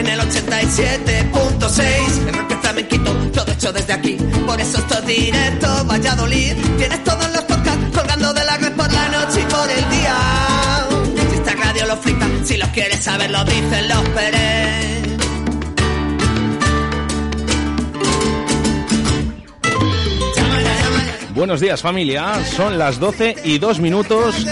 [0.00, 2.28] en el 87.6.
[2.28, 4.16] El rock flamenquito, todo hecho desde aquí.
[4.46, 6.54] Por eso esto es directo, Valladolid.
[6.78, 10.16] Tienes todos los podcasts colgando de la red por la noche y por el día.
[11.30, 15.00] Si esta radio lo flipa, si los quieres saber, lo dicen los Pérez.
[21.34, 24.46] Buenos días familia, son las 12 y 2 minutos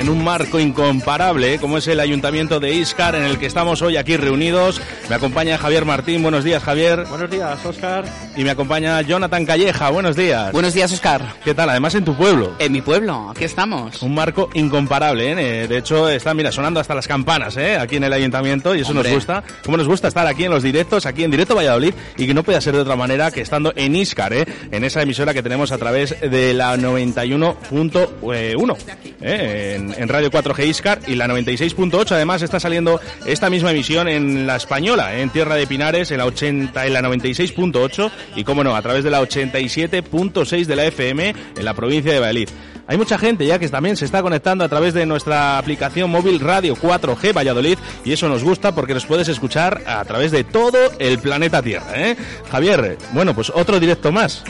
[0.00, 3.98] en un marco incomparable como es el Ayuntamiento de Iscar en el que estamos hoy
[3.98, 4.80] aquí reunidos.
[5.10, 7.04] Me acompaña Javier Martín, buenos días Javier.
[7.10, 8.06] Buenos días Oscar.
[8.34, 10.52] Y me acompaña Jonathan Calleja, buenos días.
[10.52, 11.34] Buenos días Oscar.
[11.44, 11.68] ¿Qué tal?
[11.68, 12.54] Además en tu pueblo.
[12.58, 14.00] En mi pueblo, aquí estamos.
[14.00, 15.68] Un marco incomparable, ¿eh?
[15.68, 17.76] De hecho está, mira, sonando hasta las campanas, ¿eh?
[17.76, 19.44] Aquí en el Ayuntamiento y eso nos gusta.
[19.62, 22.42] Como nos gusta estar aquí en los directos, aquí en directo Valladolid y que no
[22.42, 24.46] pueda ser de otra manera que estando en Iscar, ¿eh?
[24.70, 28.76] En esa emisora que tenemos a través de la 91.1
[29.20, 29.74] ¿eh?
[29.76, 34.46] en, en, Radio 4G Iscar y la 96.8 además está saliendo esta misma emisión en
[34.46, 38.76] la española, en Tierra de Pinares, en la 80 en la 96.8 y como no,
[38.76, 42.48] a través de la 87.6 de la FM en la provincia de Valladolid.
[42.90, 46.40] Hay mucha gente ya que también se está conectando a través de nuestra aplicación móvil
[46.40, 50.76] Radio 4G Valladolid y eso nos gusta porque nos puedes escuchar a través de todo
[50.98, 51.92] el planeta Tierra.
[51.94, 52.16] ¿eh?
[52.50, 54.42] Javier, bueno, pues otro directo más.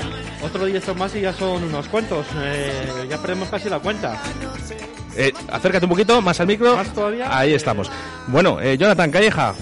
[0.43, 2.25] Otro directo más y ya son unos cuantos.
[2.43, 4.19] Eh, ya perdemos casi la cuenta.
[5.17, 6.77] Eh, acércate un poquito más al micro.
[6.77, 7.37] ¿Más todavía?
[7.37, 7.91] Ahí estamos.
[8.29, 9.55] Bueno, eh, Jonathan Calleja,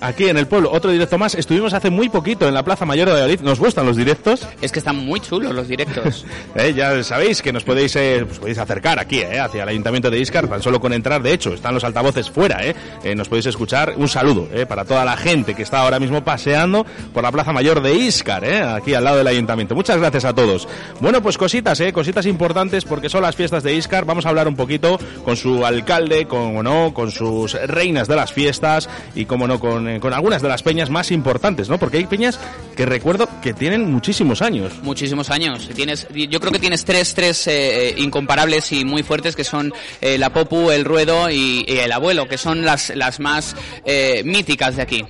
[0.00, 1.34] aquí en el pueblo, otro directo más.
[1.34, 3.40] Estuvimos hace muy poquito en la Plaza Mayor de Valladolid.
[3.40, 4.46] ¿Nos gustan los directos?
[4.60, 6.26] Es que están muy chulos los directos.
[6.54, 10.10] eh, ya sabéis que nos podéis, eh, pues podéis acercar aquí, eh, hacia el Ayuntamiento
[10.10, 11.22] de Iscar, tan solo con entrar.
[11.22, 12.74] De hecho, están los altavoces fuera, eh.
[13.14, 13.94] nos podéis escuchar.
[13.96, 17.52] Un saludo eh, para toda la gente que está ahora mismo paseando por la Plaza
[17.52, 19.74] Mayor de Iscar, eh, aquí al lado del Ayuntamiento.
[19.74, 20.68] Muchas gracias a todos.
[21.00, 24.04] Bueno, pues cositas, eh, cositas importantes porque son las fiestas de Iscar.
[24.04, 28.32] Vamos a hablar un poquito con su alcalde, con, no, con sus reinas de las
[28.32, 31.78] fiestas y, como no, con, eh, con algunas de las peñas más importantes, ¿no?
[31.78, 32.40] Porque hay peñas
[32.76, 34.72] que recuerdo que tienen muchísimos años.
[34.82, 35.68] Muchísimos años.
[35.74, 40.18] Tienes, yo creo que tienes tres, tres eh, incomparables y muy fuertes que son eh,
[40.18, 44.76] la Popu, el Ruedo y, y, el Abuelo, que son las, las más eh, míticas
[44.76, 45.04] de aquí.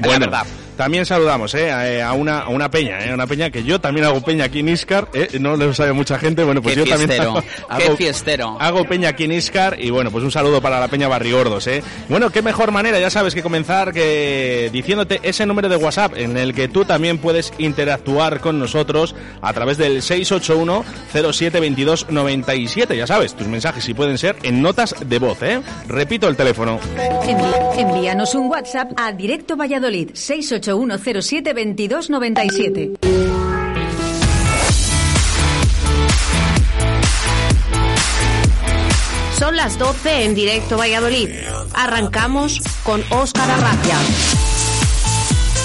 [0.00, 0.46] Bueno, la verdad.
[0.76, 4.20] También saludamos eh, a, una, a una peña, eh, una peña que yo también hago
[4.22, 7.08] peña aquí en Iscar, eh, no lo sabe mucha gente, bueno, pues Qué yo también
[7.10, 7.30] fiestero,
[7.68, 8.56] hago, qué hago- fiestero.
[8.60, 11.82] hago peña aquí en Iscar y bueno, pues un saludo para la peña Barrigordos, eh.
[12.08, 16.36] Bueno, qué mejor manera, ya sabes, que comenzar que diciéndote ese número de WhatsApp en
[16.36, 20.84] el que tú también puedes interactuar con nosotros a través del 681
[21.32, 25.60] 07 22 97, ya sabes, tus mensajes si pueden ser en notas de voz, eh.
[25.88, 26.80] Repito el teléfono.
[26.96, 30.10] Envi- envíanos un WhatsApp a Directo Valladolid
[30.64, 32.98] 681072297.
[39.38, 41.28] Son las 12 en directo Valladolid.
[41.74, 43.96] Arrancamos con Óscar Arracia.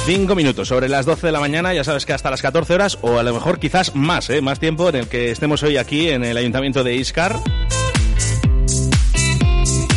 [0.05, 2.97] Cinco minutos sobre las 12 de la mañana, ya sabes que hasta las 14 horas,
[3.01, 4.41] o a lo mejor quizás más, ¿eh?
[4.41, 7.35] más tiempo en el que estemos hoy aquí en el Ayuntamiento de Iscar.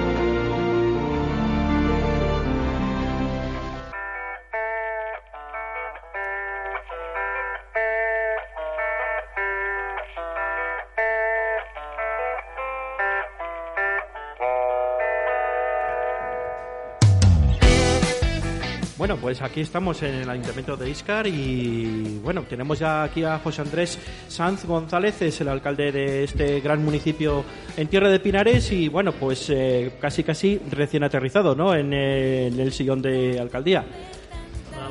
[19.07, 23.39] Bueno, pues aquí estamos en el Ayuntamiento de Iscar y bueno, tenemos ya aquí a
[23.39, 27.45] José Andrés Sanz González, es el alcalde de este gran municipio
[27.77, 31.73] en Tierra de Pinares y bueno, pues eh, casi casi recién aterrizado, ¿no?
[31.73, 33.85] En, eh, en el sillón de alcaldía.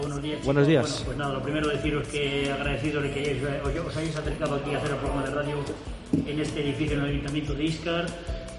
[0.00, 0.44] buenos días.
[0.46, 0.86] Buenos días.
[0.86, 4.54] Bueno, pues nada, lo primero deciros que agradecido de que hayáis, os, os hayáis acercado
[4.54, 5.56] aquí a hacer el programa de radio
[6.26, 8.06] en este edificio en el Ayuntamiento de Iscar,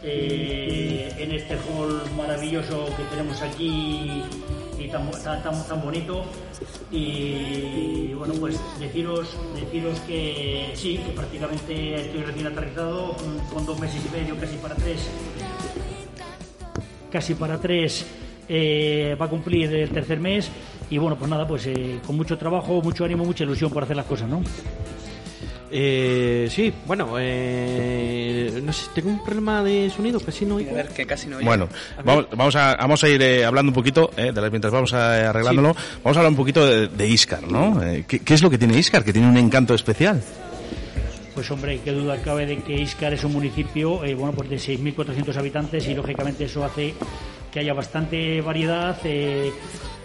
[0.04, 4.22] eh, en este hall maravilloso que tenemos aquí
[4.80, 6.24] y tan, tan, tan, bonito.
[6.92, 13.80] Y bueno, pues deciros, deciros que sí, que prácticamente estoy recién aterrizado, con, con dos
[13.80, 15.10] meses y medio, casi para tres.
[17.12, 18.06] Casi para tres
[18.50, 20.50] eh, va a cumplir el tercer mes
[20.90, 23.96] y bueno, pues nada, pues eh, con mucho trabajo, mucho ánimo, mucha ilusión por hacer
[23.96, 24.42] las cosas, ¿no?
[25.72, 30.72] Eh, sí, bueno, eh, no sé, tengo un problema de sonido, casi no oigo.
[30.72, 31.48] A ver, que casi no oigo.
[31.48, 31.68] Bueno,
[32.04, 34.94] vamos, vamos, a, vamos a ir eh, hablando un poquito, eh, de las, mientras vamos
[34.94, 37.82] a, arreglándolo, vamos a hablar un poquito de, de Iscar, ¿no?
[37.84, 39.04] Eh, ¿qué, ¿Qué es lo que tiene Iscar?
[39.04, 40.22] Que tiene un encanto especial.
[41.34, 44.56] Pues hombre, qué duda cabe de que Iscar es un municipio, eh, bueno, pues de
[44.56, 46.96] 6.400 habitantes y lógicamente eso hace
[47.52, 48.98] que haya bastante variedad,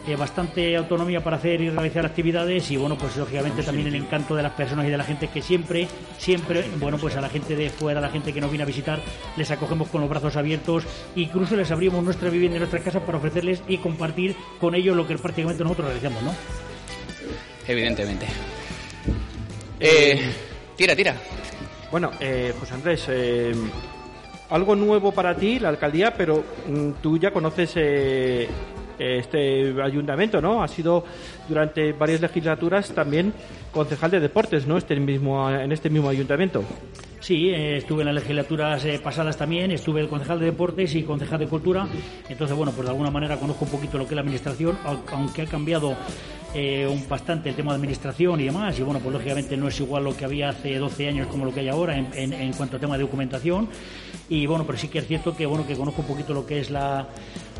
[0.06, 3.94] eh, eh, bastante autonomía para hacer y realizar actividades y bueno, pues lógicamente también el
[3.94, 5.88] encanto de las personas y de la gente que siempre,
[6.18, 8.66] siempre, bueno, pues a la gente de fuera, a la gente que nos viene a
[8.66, 9.00] visitar,
[9.36, 10.84] les acogemos con los brazos abiertos,
[11.16, 15.06] incluso les abrimos nuestra vivienda y nuestra casa para ofrecerles y compartir con ellos lo
[15.06, 16.34] que prácticamente nosotros realizamos, ¿no?
[17.66, 18.26] Evidentemente.
[19.78, 20.20] Eh,
[20.76, 21.16] tira, tira.
[21.90, 23.52] Bueno, eh, José Andrés, eh,
[24.50, 28.48] algo nuevo para ti, la alcaldía, pero mm, tú ya conoces eh,
[28.98, 30.62] este ayuntamiento, ¿no?
[30.62, 31.04] Has sido
[31.48, 33.32] durante varias legislaturas también
[33.72, 34.76] concejal de deportes, ¿no?
[34.78, 36.62] Este mismo, en este mismo ayuntamiento.
[37.20, 41.04] Sí, eh, estuve en las legislaturas eh, pasadas también, estuve el concejal de deportes y
[41.04, 41.86] concejal de cultura,
[42.28, 44.98] entonces bueno, pues de alguna manera conozco un poquito lo que es la administración, au-
[45.12, 45.94] aunque ha cambiado
[46.54, 49.80] eh, un bastante el tema de administración y demás, y bueno, pues lógicamente no es
[49.80, 52.80] igual lo que había hace 12 años como lo que hay ahora en, cuanto a
[52.80, 53.68] tema de documentación,
[54.28, 56.60] y bueno, pero sí que es cierto que bueno que conozco un poquito lo que
[56.60, 57.08] es la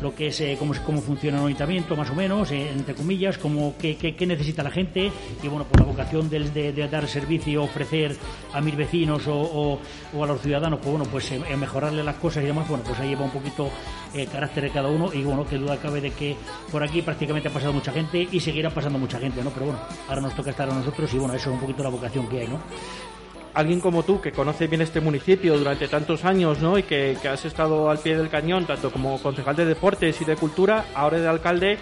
[0.01, 3.37] lo que es eh, cómo, cómo funciona el ayuntamiento, más o menos, eh, entre comillas,
[3.37, 5.09] cómo, qué, qué- necesita la gente,
[5.41, 8.15] y bueno, pues la vocación de, de dar servicio, ofrecer
[8.53, 9.79] a mis vecinos o,
[10.13, 13.09] o- a los ciudadanos, pues bueno, pues mejorarle las cosas y demás, bueno, pues ahí
[13.09, 13.69] lleva un poquito
[14.13, 16.35] el carácter de cada uno, y bueno, que duda cabe de que
[16.69, 19.49] por aquí prácticamente ha pasado mucha gente y seguirá pasando mucha gente, ¿no?
[19.51, 21.89] Pero bueno, ahora nos toca estar a nosotros y bueno, eso es un poquito la
[21.89, 22.59] vocación que hay, ¿no?
[23.53, 26.77] Alguien como tú, que conoce bien este municipio durante tantos años, ¿no?
[26.77, 30.25] Y que, que has estado al pie del cañón, tanto como concejal de deportes y
[30.25, 31.77] de cultura, ahora de alcalde,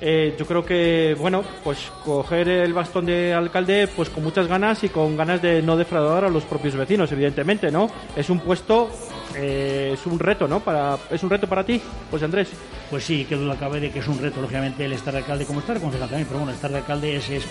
[0.00, 4.84] eh, yo creo que, bueno, pues coger el bastón de alcalde, pues con muchas ganas
[4.84, 7.90] y con ganas de no defraudar a los propios vecinos, evidentemente, ¿no?
[8.14, 8.88] Es un puesto,
[9.38, 10.60] eh, es un reto, ¿no?
[10.60, 11.80] Para, es un reto para ti,
[12.10, 12.48] José Andrés.
[12.90, 15.44] Pues sí, que duda cabe de que es un reto, lógicamente, el estar de alcalde
[15.44, 17.44] como estar de concejal también, pero bueno, estar de alcalde es, es,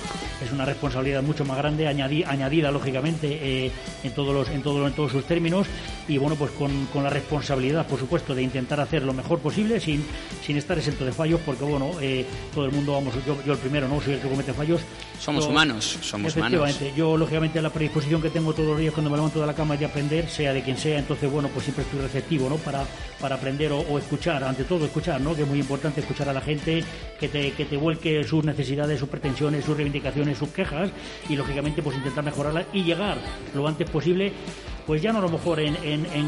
[0.44, 3.28] es una responsabilidad mucho más grande, añadi- añadida, lógicamente,
[3.68, 3.72] eh,
[4.04, 5.68] en, todos los, en, todos los- en todos sus términos,
[6.08, 9.80] y bueno, pues con, con la responsabilidad, por supuesto, de intentar hacer lo mejor posible
[9.80, 10.04] sin,
[10.44, 12.26] sin estar exento de fallos, porque bueno, eh,
[12.56, 14.02] todo el mundo, vamos, yo, yo el primero, ¿no?
[14.02, 14.82] Soy el que comete fallos.
[15.20, 16.98] Somos Yo- humanos, somos Efectivamente, humanos.
[16.98, 19.76] yo lógicamente la predisposición que tengo todos los días cuando me levanto de la cama
[19.76, 22.56] es de aprender, sea de quien sea, entonces bueno, pues siempre estoy receptivo, ¿no?
[22.58, 22.86] Para,
[23.20, 25.36] para aprender o, o escuchar, ante todo escuchar, ¿no?
[25.36, 26.84] Que es muy importante escuchar a la gente,
[27.20, 30.90] que te, que te vuelque sus necesidades, sus pretensiones, sus reivindicaciones, sus quejas
[31.30, 33.18] y lógicamente pues intentar mejorarlas y llegar
[33.54, 34.34] lo antes posible
[34.88, 35.76] pues ya no a lo mejor en,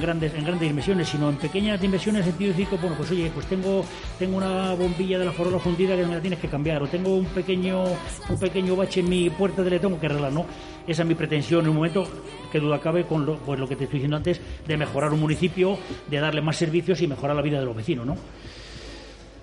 [0.01, 3.31] grandes en grandes dimensiones, sino en pequeñas dimensiones en sentido de decir, bueno, pues oye,
[3.33, 3.85] pues tengo
[4.19, 7.15] tengo una bombilla de la farola fundida que me la tienes que cambiar, o tengo
[7.15, 10.45] un pequeño un pequeño bache en mi puerta que le tengo que arreglar, ¿no?
[10.85, 12.05] Esa es mi pretensión en un momento
[12.51, 15.21] que duda cabe con lo, pues lo que te estoy diciendo antes, de mejorar un
[15.21, 15.77] municipio,
[16.09, 18.17] de darle más servicios y mejorar la vida de los vecinos, ¿no?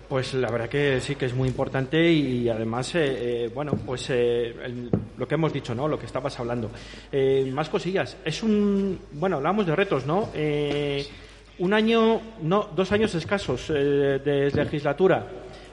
[0.09, 4.09] Pues la verdad que sí que es muy importante y además, eh, eh, bueno, pues
[4.11, 5.89] eh, el- lo que hemos dicho, ¿no?
[5.89, 6.71] Lo que estabas hablando.
[7.11, 8.17] Eh, más cosillas.
[8.25, 10.29] Es un, bueno, hablamos de retos, ¿no?
[10.33, 11.05] Eh,
[11.59, 15.27] un año, no, dos años escasos de legislatura.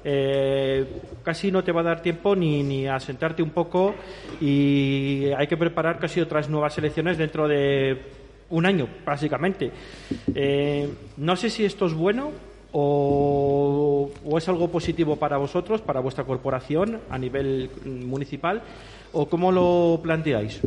[0.04, 0.84] Eh,
[1.24, 3.94] casi no te va a dar tiempo ni, ni a sentarte un poco
[4.42, 7.98] y hay que preparar casi otras nuevas elecciones dentro de
[8.50, 9.72] un año, básicamente.
[11.18, 12.32] No sé si esto es bueno
[12.74, 18.62] o, o es algo positivo para vosotros, para vuestra corporación a nivel mm, municipal,
[19.14, 20.60] o cómo lo planteáis.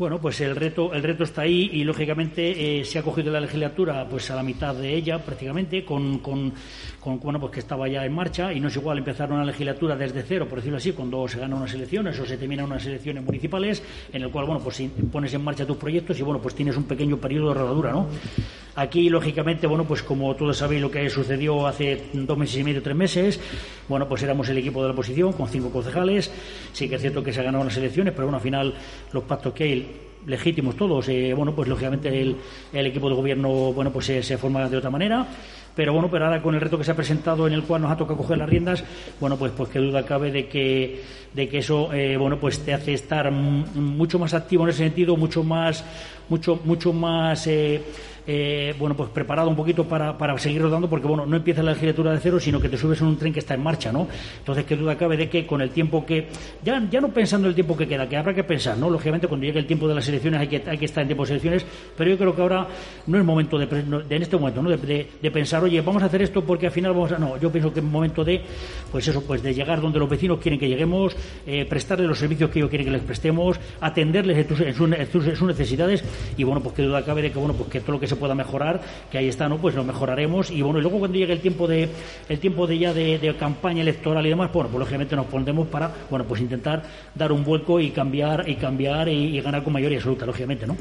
[0.00, 3.38] Bueno, pues el reto, el reto está ahí y lógicamente eh, se ha cogido la
[3.38, 6.54] legislatura pues a la mitad de ella prácticamente con, con,
[7.00, 9.96] con- bueno pues que estaba ya en marcha y no es igual empezar una legislatura
[9.96, 13.24] desde cero, por decirlo así, cuando se ganan unas elecciones o se terminan unas elecciones
[13.24, 16.76] municipales, en el cual bueno pues pones en marcha tus proyectos y bueno pues tienes
[16.76, 18.06] un pequeño periodo de rodadura, ¿no?
[18.76, 22.80] Aquí, lógicamente, bueno, pues como todos sabéis lo que sucedió hace dos meses y medio,
[22.80, 23.40] tres meses,
[23.88, 26.30] bueno, pues éramos el equipo de la oposición con cinco concejales.
[26.72, 28.72] Sí que es cierto que se ganaron las elecciones, pero bueno, al final
[29.12, 32.36] los pactos que hay legítimos todos, eh, bueno, pues lógicamente el,
[32.72, 35.26] el equipo de gobierno, bueno, pues se, se forma de otra manera.
[35.74, 37.90] Pero bueno, pero ahora con el reto que se ha presentado en el cual nos
[37.90, 38.84] ha tocado coger las riendas,
[39.20, 42.74] bueno, pues, pues qué duda cabe de que, de que eso, eh, bueno, pues te
[42.74, 45.84] hace estar mucho más activo en ese sentido, mucho más,
[46.28, 47.82] mucho, mucho más, eh,
[48.26, 51.72] eh, bueno, pues preparado un poquito para, para, seguir rodando, porque bueno, no empieza la
[51.72, 54.06] legislatura de cero, sino que te subes en un tren que está en marcha, ¿no?
[54.38, 56.28] Entonces, qué duda cabe de que con el tiempo que,
[56.62, 58.90] ya, ya no pensando el tiempo que queda, que habrá que pensar, ¿no?
[58.90, 61.24] Lógicamente, cuando llegue el tiempo de las elecciones hay que, hay que estar en tiempo
[61.24, 62.66] de elecciones, pero yo creo que ahora
[63.06, 64.70] no es momento de, en este momento, ¿no?
[64.70, 67.18] De, de, pensar, oye, vamos a hacer esto porque al final vamos a.
[67.18, 68.42] No, yo pienso que es momento de,
[68.90, 72.50] pues eso, pues de llegar donde los vecinos quieren que lleguemos, eh, prestarles los servicios
[72.50, 76.04] que ellos quieren que les prestemos, atenderles en sus, necesidades
[76.36, 78.16] y bueno, pues qué duda cabe de que bueno, pues que todo lo que se
[78.16, 79.56] pueda mejorar, que ahí está, ¿no?
[79.56, 81.88] Pues lo mejoraremos y bueno, y luego cuando llegue el tiempo de
[82.28, 85.90] el tiempo de ya de, campaña electoral y demás, bueno, pues lógicamente nos pondremos para,
[86.10, 86.82] bueno, pues intentar
[87.14, 90.76] dar un vuelco y cambiar y cambiar y, ganar con mayoría absoluta, lógicamente, ¿no?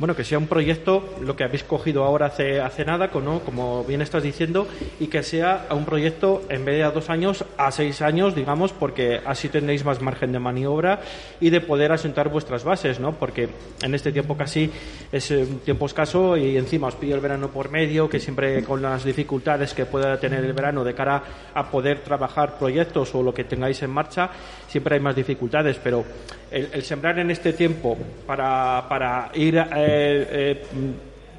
[0.00, 4.00] bueno, que sea un proyecto, lo que habéis cogido ahora hace, hace nada, como bien
[4.00, 4.66] estás diciendo,
[4.98, 8.72] y que sea un proyecto en vez de a dos años, a seis años, digamos,
[8.72, 11.00] porque así tendréis más margen de maniobra
[11.38, 13.12] y de poder asentar vuestras bases, ¿no?
[13.12, 13.50] Porque
[13.82, 14.70] en este tiempo casi
[15.12, 18.80] es un tiempo escaso y encima os pido el verano por medio, que siempre con
[18.80, 23.34] las dificultades que pueda tener el verano de cara a poder trabajar proyectos o lo
[23.34, 24.30] que tengáis en marcha,
[24.68, 26.04] siempre hay más dificultades, pero
[26.48, 30.62] el, sembrar en este tiempo para, para ir eh, eh,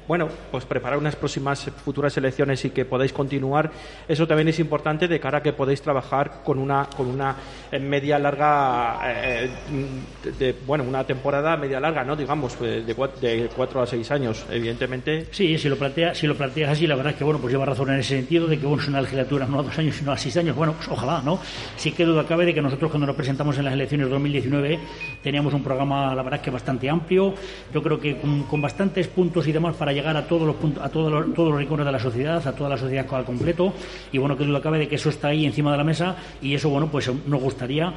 [0.06, 3.70] bueno, pues preparar unas próximas futuras elecciones y que podáis continuar,
[4.08, 7.36] eso también es importante de cara a que podéis trabajar con una con una
[7.80, 9.50] media larga, eh,
[10.38, 12.16] de, bueno, una temporada media larga, ¿no?
[12.16, 15.26] Digamos, de, de, cuatro a seis años, evidentemente.
[15.30, 17.64] Sí, si lo planteas si lo planteas así, la verdad es que bueno, pues lleva
[17.64, 20.12] razón en ese sentido de que bueno es una legislatura no a dos años sino
[20.12, 20.56] a seis años.
[20.56, 21.38] Bueno, pues ojalá, ¿no?
[21.76, 24.78] Sí que duda cabe de que nosotros cuando nos presentamos en las elecciones de 2019
[25.22, 27.34] teníamos un programa, la verdad es que bastante amplio.
[27.72, 28.18] Yo creo que
[28.48, 31.50] con bastantes puntos y demás para llegar a todos los puntos, a todos los, todos
[31.50, 33.72] los rincones de la sociedad, a toda la sociedad al completo.
[34.12, 36.54] Y bueno, que duda cabe de que eso está ahí encima de la mesa y
[36.54, 37.92] eso, bueno, pues nos gustaría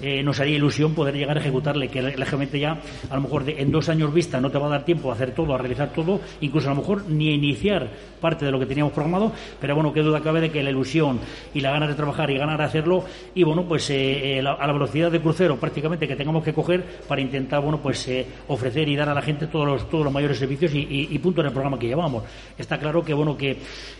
[0.00, 3.70] eh, nos haría ilusión poder llegar a ejecutarle, que lógicamente ya a lo mejor en
[3.72, 6.20] dos años vista no te va a dar tiempo a hacer todo, a realizar todo,
[6.40, 7.88] incluso a lo mejor ni a iniciar
[8.20, 11.20] parte de lo que teníamos programado, pero bueno, qué duda cabe de que la ilusión
[11.54, 14.66] y la ganas de trabajar y ganar de hacerlo, y bueno, pues eh, eh, a
[14.66, 18.08] la velocidad de crucero prácticamente que tengamos que coger para intentar, bueno, pues
[18.48, 21.42] ofrecer y dar a la gente todos los, todos los mayores servicios y, y, puntos
[21.42, 22.24] en el programa que llevamos.
[22.56, 23.56] Está claro que, bueno, que,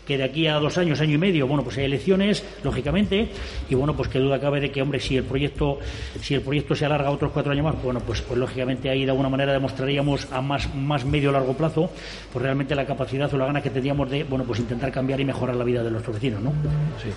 [0.07, 3.29] que de aquí a dos años, año y medio, bueno, pues hay elecciones, lógicamente,
[3.69, 5.79] y bueno, pues qué duda cabe de que, hombre, si el proyecto
[6.21, 9.11] si el proyecto se alarga otros cuatro años más, bueno, pues, pues lógicamente ahí de
[9.11, 10.69] alguna manera demostraríamos a más,
[11.05, 11.91] medio largo plazo,
[12.33, 15.25] pues realmente la capacidad o la gana que tendríamos de, bueno, pues intentar cambiar y
[15.25, 16.53] mejorar la vida de nuestros vecinos, ¿no?
[17.03, 17.11] Sí.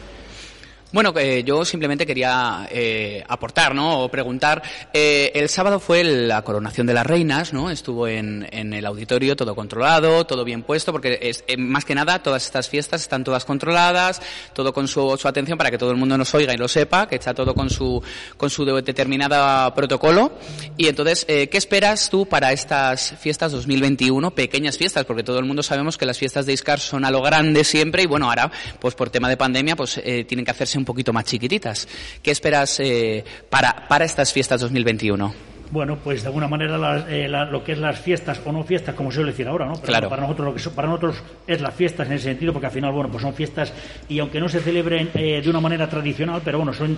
[0.93, 4.01] Bueno, eh, yo simplemente quería eh, aportar, ¿no?
[4.01, 4.61] O preguntar.
[4.91, 7.71] Eh, el sábado fue la coronación de las reinas, ¿no?
[7.71, 11.95] Estuvo en, en el auditorio todo controlado, todo bien puesto, porque es, eh, más que
[11.95, 14.21] nada todas estas fiestas están todas controladas,
[14.53, 17.07] todo con su, su, atención para que todo el mundo nos oiga y lo sepa,
[17.07, 18.03] que está todo con su
[18.37, 20.33] con su determinada protocolo.
[20.77, 24.31] Y entonces, eh, ¿qué esperas tú para estas fiestas 2021?
[24.31, 27.21] Pequeñas fiestas, porque todo el mundo sabemos que las fiestas de Iscar son a lo
[27.21, 30.77] grande siempre y bueno, ahora, pues por tema de pandemia, pues eh, tienen que hacerse
[30.81, 31.87] un poquito más chiquititas.
[32.21, 35.50] ¿Qué esperas eh, para, para estas fiestas 2021?
[35.71, 39.09] Bueno, pues de alguna manera eh, lo que es las fiestas o no fiestas, como
[39.09, 39.73] se suele decir ahora, ¿no?
[39.75, 40.09] claro.
[40.09, 42.91] Para nosotros lo que para nosotros es las fiestas en ese sentido, porque al final,
[42.91, 43.73] bueno, pues son fiestas
[44.09, 46.97] y aunque no se celebren eh, de una manera tradicional, pero bueno, son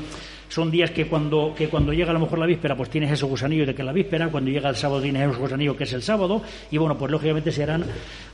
[0.54, 3.26] son días que cuando, que cuando llega a lo mejor la víspera, pues tienes ese
[3.26, 5.94] gusanillo de que es la víspera, cuando llega el sábado tienes ese gusanillo que es
[5.94, 7.84] el sábado, y bueno, pues lógicamente serán,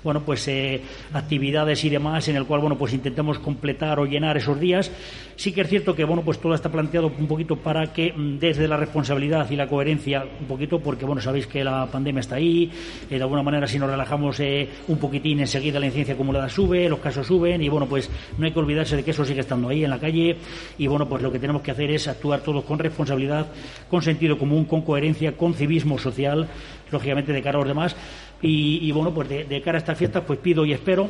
[0.03, 0.81] bueno, pues eh,
[1.13, 4.91] actividades y demás en el cual, bueno, pues intentemos completar o llenar esos días.
[5.37, 8.39] Sí que es cierto que, bueno, pues todo está planteado un poquito para que mm,
[8.39, 12.35] desde la responsabilidad y la coherencia, un poquito, porque, bueno, sabéis que la pandemia está
[12.35, 12.71] ahí,
[13.09, 16.89] eh, de alguna manera si nos relajamos eh, un poquitín, enseguida la incidencia acumulada sube,
[16.89, 19.69] los casos suben, y bueno, pues no hay que olvidarse de que eso sigue estando
[19.69, 20.37] ahí en la calle,
[20.77, 23.47] y bueno, pues lo que tenemos que hacer es actuar todos con responsabilidad,
[23.89, 26.47] con sentido común, con coherencia, con civismo social,
[26.91, 27.95] lógicamente de cara a los demás.
[28.41, 31.09] Y, bueno, pues de, cara a estas fiestas, pues pido y espero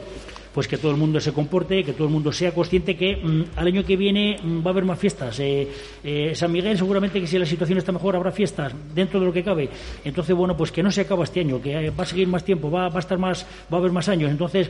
[0.54, 3.44] pues que todo el mundo se comporte, que todo el mundo sea consciente que mm,
[3.56, 5.40] al año que viene mm, va a haber más fiestas.
[5.40, 5.68] Eh,
[6.04, 9.34] eh, San Miguel seguramente que si la situación está mejor habrá fiestas dentro de lo
[9.34, 9.70] que cabe.
[10.04, 12.72] Entonces, bueno, pues que no se acaba este año, que va a seguir más tiempo,
[12.72, 14.32] va, va a estar más, va a haber más años.
[14.32, 14.70] Entonces,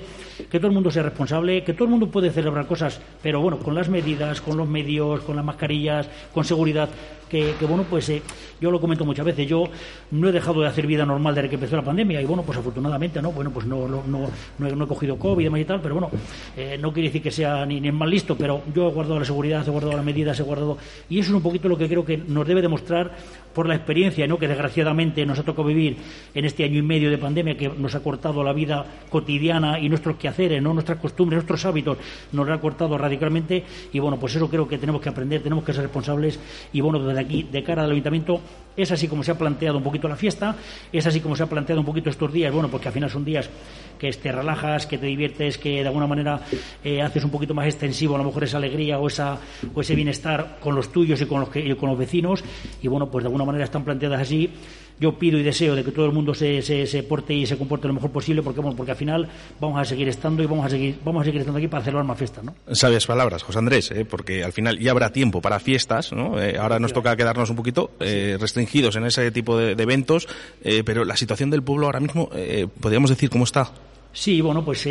[0.49, 3.59] que todo el mundo sea responsable, que todo el mundo puede celebrar cosas, pero bueno,
[3.59, 6.89] con las medidas, con los medios, con las mascarillas, con seguridad
[7.29, 8.21] que, bueno, pues eh,
[8.59, 9.65] yo lo comento muchas veces, yo
[10.11, 12.57] no he dejado de hacer vida normal desde que empezó la pandemia y bueno, pues
[12.57, 13.31] afortunadamente, ¿no?
[13.31, 16.09] Bueno, pues no, no, no, no he, cogido COVID y y tal, pero bueno,
[16.57, 19.25] eh, no quiere decir que sea ni, ni mal listo, pero yo he guardado la
[19.25, 20.77] seguridad, he guardado las medidas, he guardado...
[21.09, 23.11] Y eso es un poquito lo que creo que nos debe demostrar
[23.53, 24.37] por la experiencia ¿no?
[24.37, 25.97] que desgraciadamente nos ha tocado vivir
[26.33, 29.89] en este año y medio de pandemia que nos ha cortado la vida cotidiana y
[29.89, 30.73] nuestros quehaceres, ¿no?
[30.73, 31.97] nuestras costumbres, nuestros hábitos,
[32.31, 35.63] nos lo ha cortado radicalmente y bueno, pues eso creo que tenemos que aprender, tenemos
[35.63, 36.39] que ser responsables
[36.71, 38.41] y bueno, desde aquí, de cara al ayuntamiento,
[38.75, 40.55] es así como se ha planteado un poquito la fiesta,
[40.91, 43.25] es así como se ha planteado un poquito estos días, bueno, porque al final son
[43.25, 43.49] días
[43.99, 46.39] que te relajas, que te diviertes, que de alguna manera
[46.83, 49.37] eh, haces un poquito más extensivo a lo mejor esa alegría o, esa,
[49.73, 52.43] o ese bienestar con los tuyos y con los, que, y con los vecinos
[52.81, 54.49] y bueno, pues de alguna manera están planteadas así
[54.99, 57.87] yo pido y deseo de que todo el mundo se, se, porte y se comporte
[57.87, 59.27] lo mejor posible porque bueno, porque al final
[59.59, 62.05] vamos a seguir estando y vamos a seguir vamos a seguir estando aquí para celebrar
[62.05, 62.55] más fiestas ¿no?
[62.73, 64.05] sabias palabras José Andrés ¿eh?
[64.05, 66.39] porque al final ya habrá tiempo para fiestas ¿no?
[66.41, 70.27] Eh, ahora nos toca quedarnos un poquito eh, restringidos en ese tipo de, eventos
[70.85, 72.29] pero la situación del pueblo ahora mismo
[72.81, 73.71] podríamos decir cómo está
[74.11, 74.85] Sí, bueno, pues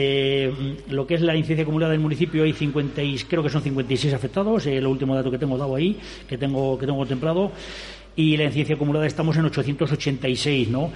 [0.88, 4.66] lo que es la incidencia acumulada del municipio hay 50 creo que son 56 afectados,
[4.66, 5.98] el último dato que tengo dado ahí,
[6.28, 7.50] que tengo que tengo contemplado
[8.18, 10.90] y la incidencia acumulada estamos en 886, ¿no?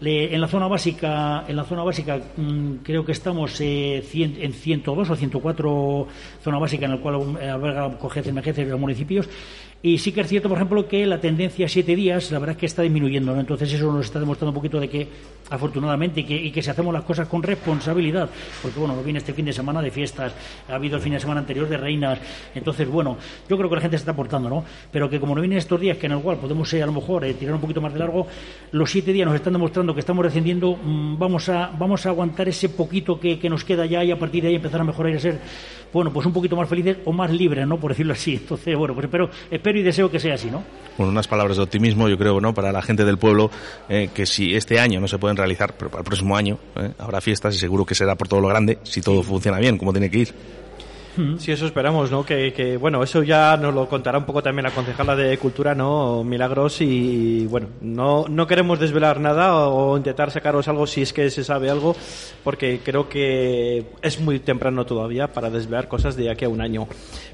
[0.00, 5.10] En la zona básica, en la zona básica mm, creo que estamos eh, en 102
[5.10, 6.06] o 104
[6.42, 9.28] zona básica en la cual eh, alberga acoge emergencias de los municipios
[9.80, 12.56] y sí que es cierto, por ejemplo, que la tendencia a siete días, la verdad
[12.56, 13.32] es que está disminuyendo.
[13.32, 13.38] ¿no?
[13.38, 15.06] Entonces eso nos está demostrando un poquito de que,
[15.50, 18.28] afortunadamente, y que, y que si hacemos las cosas con responsabilidad,
[18.60, 20.32] porque bueno, viene este fin de semana de fiestas,
[20.68, 22.18] ha habido el fin de semana anterior de reinas,
[22.56, 24.64] entonces bueno, yo creo que la gente se está aportando, ¿no?
[24.90, 26.92] Pero que como no vienen estos días, que en el cual podemos eh, a lo
[26.92, 28.26] mejor eh, tirar un poquito más de largo,
[28.72, 32.48] los siete días nos están demostrando que estamos descendiendo, mm, vamos, a, vamos a aguantar
[32.48, 35.12] ese poquito que, que nos queda ya y a partir de ahí empezar a mejorar
[35.12, 35.38] y a ser
[35.92, 37.78] bueno, pues un poquito más felices o más libres, ¿no?
[37.78, 38.34] Por decirlo así.
[38.34, 40.62] Entonces, bueno, pues espero, espero y deseo que sea así, ¿no?
[40.96, 42.52] Bueno, unas palabras de optimismo, yo creo, ¿no?
[42.52, 43.50] Para la gente del pueblo,
[43.88, 46.92] eh, que si este año no se pueden realizar, pero para el próximo año eh,
[46.98, 49.92] habrá fiestas y seguro que será por todo lo grande, si todo funciona bien, como
[49.92, 50.34] tiene que ir.
[51.38, 52.24] Sí, eso esperamos, ¿no?
[52.24, 56.22] Que, bueno, eso ya nos lo contará un poco también la concejala de Cultura, ¿no?
[56.22, 61.28] Milagros y, bueno, no, no queremos desvelar nada o, intentar sacaros algo si es que
[61.30, 61.96] se sabe algo,
[62.44, 66.86] porque creo que es muy temprano todavía para desvelar cosas de aquí a un año.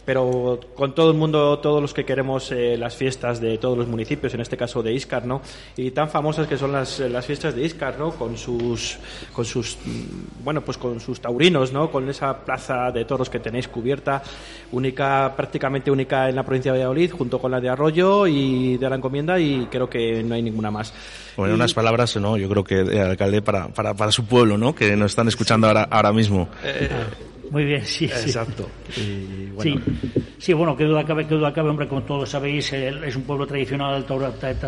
[0.07, 3.87] Pero con todo el mundo, todos los que queremos eh, las fiestas de todos los
[3.87, 5.43] municipios, en este caso de Iscar, ¿no?
[5.77, 8.13] Y tan famosas que son las, las fiestas de Iscar, ¿no?
[8.13, 8.99] Con sus,
[9.33, 9.77] con sus,
[10.43, 11.91] bueno, pues con sus taurinos, ¿no?
[11.91, 14.23] Con esa plaza de toros que tenéis cubierta,
[14.73, 18.89] única, prácticamente única en la provincia de Valladolid, junto con la de Arroyo y de
[18.89, 20.95] la Encomienda, y creo que no hay ninguna más.
[21.37, 22.37] Bueno, unas palabras, ¿no?
[22.37, 24.75] Yo creo que el alcalde para, para, para su pueblo, ¿no?
[24.75, 26.49] Que nos están escuchando ahora, ahora mismo.
[26.63, 26.89] Eh,
[27.55, 28.07] muy bien, sí.
[28.07, 28.69] Exacto.
[28.91, 29.49] Sí.
[29.55, 29.81] bueno.
[30.39, 30.53] Sí.
[30.53, 34.05] bueno, que duda cabe, que duda cabe, hombre, como todos sabéis, es un pueblo tradicional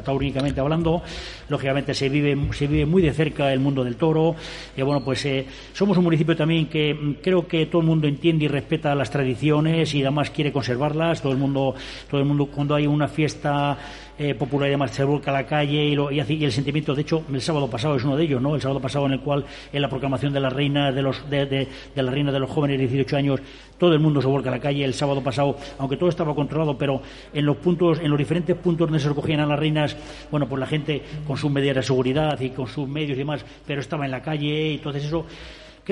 [0.04, 1.02] taurínicamente hablando.
[1.48, 4.36] Lógicamente se vive, se vive muy de cerca el mundo del toro.
[4.76, 8.06] Y bueno, pues eh, somos un municipio también que mm, creo que todo el mundo
[8.06, 11.20] entiende y respeta las tradiciones y además quiere conservarlas.
[11.20, 11.74] Todo el mundo,
[12.08, 13.76] todo el mundo cuando hay una fiesta
[14.18, 17.40] eh, popular de se a la calle y, lo, y, el sentimiento, de hecho, el
[17.40, 18.54] sábado pasado es uno de ellos, ¿no?
[18.54, 21.46] El sábado pasado en el cual, en la proclamación de la reina de los, de,
[21.46, 21.68] de,
[22.02, 23.40] la reina de los jóvenes de 18 años,
[23.78, 24.84] todo el mundo se vuelca a la calle.
[24.84, 27.02] El sábado pasado, aunque todo estaba controlado, pero
[27.32, 29.96] en los puntos, en los diferentes puntos donde se recogían a las reinas,
[30.30, 33.44] bueno, pues la gente con sus medidas de seguridad y con sus medios y demás,
[33.66, 35.26] pero estaba en la calle y entonces eso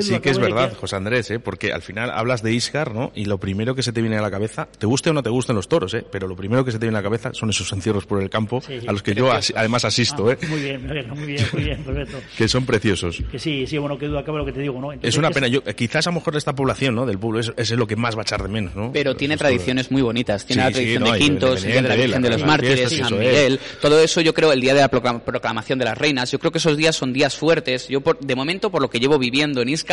[0.03, 1.39] Sí que es verdad, José Andrés, ¿eh?
[1.39, 3.13] porque al final hablas de Iscar, ¿no?
[3.15, 5.31] Y lo primero que se te viene a la cabeza, te guste o no te
[5.31, 6.05] gusten los toros, ¿eh?
[6.11, 8.31] Pero lo primero que se te viene a la cabeza son esos encierros por el
[8.31, 10.39] campo, a los que yo además asisto, ¿eh?
[10.49, 12.19] Muy bien, muy bien, muy bien, perfecto.
[12.37, 13.23] que son preciosos.
[13.31, 14.93] Que sí, sí, bueno, que duda cabe lo que te digo, ¿no?
[14.93, 17.07] es una pena, yo, quizás a lo mejor esta población, ¿no?
[17.07, 18.93] Del pueblo, es, es lo que más va a echar de menos, ¿no?
[18.93, 22.45] Pero tiene tradiciones muy bonitas, tiene la tradición de Quintos, de la Virgen de los
[22.45, 26.31] Mártires, San Miguel, todo eso yo creo, el día de la proclamación de las reinas,
[26.31, 28.99] yo creo que esos días son días fuertes, yo por, de momento, por lo que
[28.99, 29.84] llevo viviendo en Iscar,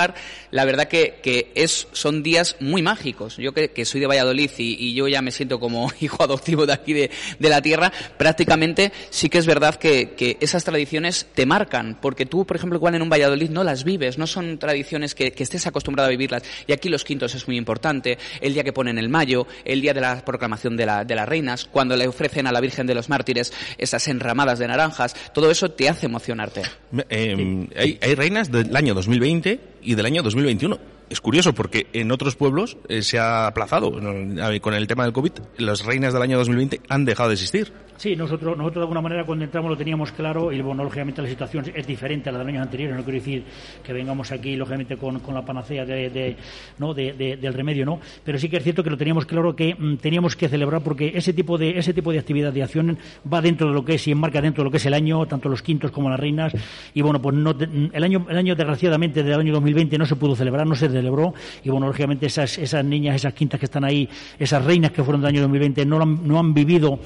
[0.51, 3.37] la verdad que, que es, son días muy mágicos.
[3.37, 6.93] Yo que, soy de Valladolid y, yo ya me siento como hijo adoptivo de aquí
[6.93, 11.97] de, de la tierra, prácticamente sí que es verdad que, que, esas tradiciones te marcan,
[12.01, 15.31] porque tú, por ejemplo, igual en un Valladolid no las vives, no son tradiciones que,
[15.31, 16.43] que estés acostumbrado a vivirlas.
[16.67, 19.93] Y aquí los quintos es muy importante, el día que ponen el mayo, el día
[19.93, 22.95] de la proclamación de, la, de las reinas, cuando le ofrecen a la Virgen de
[22.95, 26.63] los Mártires esas enramadas de naranjas, todo eso te hace emocionarte.
[27.09, 31.00] Hay, hay reinas del año 2020 y del año 2021.
[31.11, 33.91] Es curioso porque en otros pueblos eh, se ha aplazado.
[33.91, 37.73] Con el tema del COVID, las reinas del año 2020 han dejado de existir.
[38.01, 41.27] Sí, nosotros, nosotros de alguna manera cuando entramos lo teníamos claro y bueno, lógicamente la
[41.27, 42.97] situación es diferente a la de los años anteriores.
[42.97, 43.43] No quiero decir
[43.83, 46.35] que vengamos aquí, lógicamente, con, la panacea de,
[46.79, 46.95] ¿no?
[46.95, 47.99] De, del remedio, ¿no?
[48.23, 51.11] Pero sí que es cierto que lo teníamos claro que mm, teníamos que celebrar porque
[51.13, 52.97] ese tipo de ese tipo de actividad de acción
[53.31, 55.27] va dentro de lo que es y enmarca dentro de lo que es el año,
[55.27, 56.53] tanto los quintos como las reinas.
[56.95, 60.35] Y bueno, pues no, el año el año desgraciadamente del año 2020 no se pudo
[60.35, 61.33] celebrar, no se celebró.
[61.63, 64.07] Y bueno, lógicamente esas esas niñas, esas quintas que están ahí,
[64.39, 66.99] esas reinas que fueron del año 2020 no no han vivido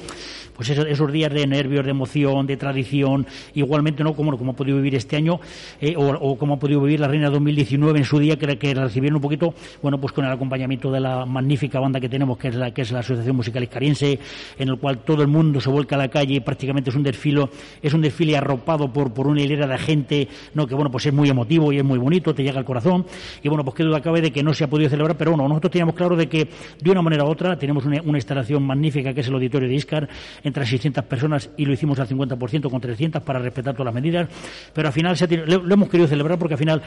[0.56, 4.78] pues esos, días de nervios, de emoción, de tradición, igualmente no como, como ha podido
[4.78, 5.40] vivir este año
[5.82, 9.18] eh, o, como ha podido vivir la Reina 2019 en su día, que, que recibieron
[9.18, 12.56] un poquito, bueno, pues con el acompañamiento de la magnífica banda que tenemos, que es
[12.56, 14.20] la, que es la Asociación Musical Iscariense,
[14.58, 17.50] en el cual todo el mundo se vuelca a la calle prácticamente es un desfile,
[17.82, 21.14] es un desfile arropado por, por una hilera de gente, no, que bueno, pues es
[21.14, 23.06] muy emotivo y es muy bonito, te llega al corazón,
[23.44, 25.48] y bueno, pues qué duda cabe de que no se ha podido celebrar, pero bueno,
[25.48, 26.50] nosotros teníamos claro de que
[26.82, 30.10] de una manera u otra tenemos una, instalación magnífica que es el auditorio de Iscar,
[30.44, 34.28] entre 600 personas y lo hicimos al 50% con 300 para respetar todas las medidas,
[34.74, 36.82] pero al final lo, hemos querido celebrar porque al final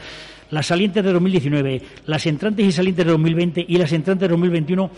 [0.51, 4.91] las salientes de 2019, las entrantes y salientes de 2020 y las entrantes de 2021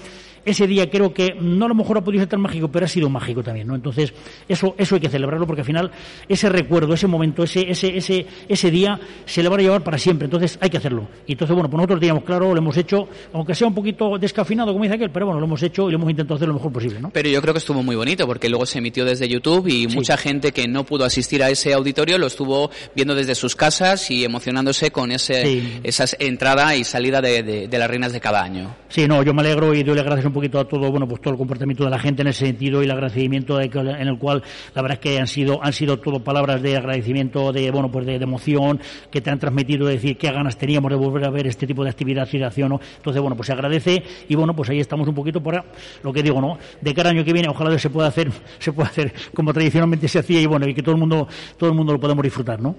[0.45, 2.89] ese día creo que no a lo mejor ha podido ser tan mágico, pero ha
[2.89, 3.75] sido mágico también, ¿no?
[3.75, 4.13] Entonces,
[4.47, 5.91] eso, eso hay que celebrarlo porque al final
[6.27, 9.97] ese recuerdo, ese momento, ese, ese, ese, ese día se le va a llevar para
[9.97, 11.07] siempre, entonces hay que hacerlo.
[11.27, 14.71] Y entonces, bueno, pues nosotros teníamos claro, lo hemos hecho, aunque sea un poquito descafinado,
[14.71, 16.71] como dice aquel, pero bueno, lo hemos hecho y lo hemos intentado hacer lo mejor
[16.71, 17.09] posible, ¿no?
[17.11, 20.17] Pero yo creo que estuvo muy bonito porque luego se emitió desde YouTube y mucha
[20.17, 24.23] gente que no pudo asistir a ese auditorio lo estuvo viendo desde sus casas y
[24.23, 28.75] emocionándose con ese, esa entrada y salida de, de, las reinas de cada año.
[28.89, 31.21] Sí, no, yo me alegro y doy las gracias un poquito a todo, bueno, pues
[31.21, 34.41] todo el comportamiento de la gente en ese sentido y el agradecimiento en el cual
[34.73, 38.05] la verdad es que han sido, han sido todo palabras de agradecimiento, de, bueno, pues
[38.05, 38.79] de, emoción,
[39.11, 41.83] que te han transmitido de decir qué ganas teníamos de volver a ver este tipo
[41.83, 42.79] de actividad y de acción, ¿no?
[42.97, 45.65] Entonces, bueno, pues se agradece y bueno, pues ahí estamos un poquito para
[46.03, 46.57] lo que digo, ¿no?
[46.79, 50.19] De cada año que viene, ojalá se pueda hacer, se pueda hacer como tradicionalmente se
[50.19, 52.75] hacía y bueno, y que todo el mundo, todo el mundo lo podamos disfrutar, ¿no?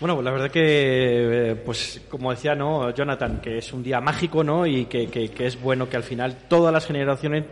[0.00, 4.42] Bueno, la verdad que, eh, pues como decía no Jonathan, que es un día mágico
[4.42, 4.66] ¿no?
[4.66, 7.44] y que, que, es bueno que al final todas las generaciones,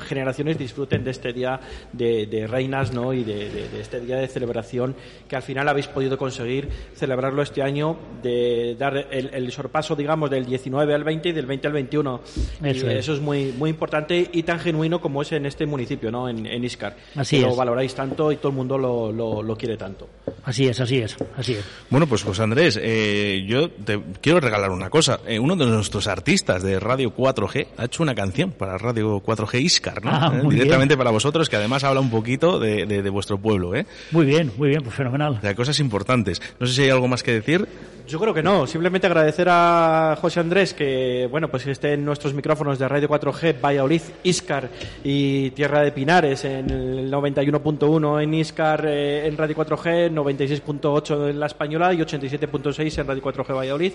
[0.00, 1.60] generaciones disfruten de este día
[1.92, 3.12] de, reinas ¿no?
[3.12, 4.96] y de, este día de celebración
[5.28, 10.46] que al final habéis podido conseguir celebrarlo este año, de dar el, sorpaso, digamos, del
[10.46, 12.20] 19 al 20 y del 20 al 21.
[12.64, 12.98] Eso, es.
[12.98, 16.30] eso es muy, muy importante y tan genuino como es en este municipio, ¿no?
[16.30, 16.96] en, en Iscar.
[17.14, 20.08] Así Lo valoráis tanto y todo el mundo lo, lo, lo quiere tanto.
[20.44, 21.64] Así es, así es, así es.
[21.90, 25.18] Bueno, pues José Andrés, eh, yo te quiero regalar una cosa.
[25.26, 29.60] Eh, uno de nuestros artistas de Radio 4G ha hecho una canción para Radio 4G
[29.60, 30.10] Iscar, ¿no?
[30.12, 33.86] Ah, eh, directamente para vosotros, que además habla un poquito de, de, vuestro pueblo, ¿eh?
[34.12, 35.40] Muy bien, muy bien, pues fenomenal.
[35.40, 36.40] De cosas importantes.
[36.60, 37.66] No sé si hay algo más que decir.
[38.10, 38.66] Yo creo que no.
[38.66, 43.60] Simplemente agradecer a José Andrés que, bueno, pues esté en nuestros micrófonos de Radio 4G,
[43.60, 44.68] Valladolid, Iscar
[45.04, 51.46] y Tierra de Pinares en el 91.1 en Iscar en Radio 4G, 96.8 en La
[51.46, 53.92] Española y 87.6 en Radio 4G Valladolid.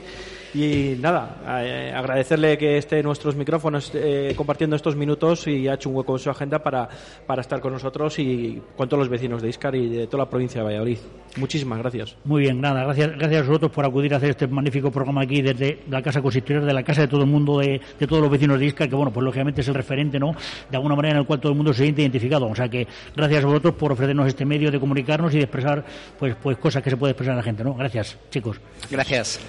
[0.54, 5.74] Y nada, eh, agradecerle que esté en nuestros micrófonos eh, compartiendo estos minutos y ha
[5.74, 6.88] hecho un hueco en su agenda para,
[7.28, 10.30] para estar con nosotros y con todos los vecinos de Iscar y de toda la
[10.30, 11.00] provincia de Valladolid.
[11.36, 12.16] Muchísimas gracias.
[12.24, 15.42] Muy bien, nada, gracias, gracias a vosotros por acudir a hacer este magnífico programa aquí
[15.42, 18.60] desde la Casa Consistorial, de la casa de todo el mundo, de, todos los vecinos
[18.60, 20.36] de Iscar, que bueno, pues lógicamente es el referente, ¿no?
[20.70, 22.48] De alguna manera en el cual todo el mundo se siente identificado.
[22.48, 25.84] O sea que gracias a vosotros por ofrecernos este medio de comunicarnos y de expresar
[26.18, 27.74] pues, pues cosas que se puede expresar a la gente, ¿no?
[27.74, 28.60] Gracias, chicos.
[28.90, 29.40] Gracias.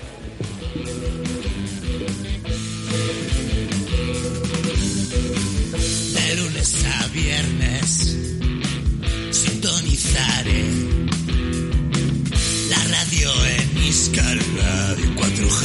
[13.96, 15.60] En Iscar Radio 4G.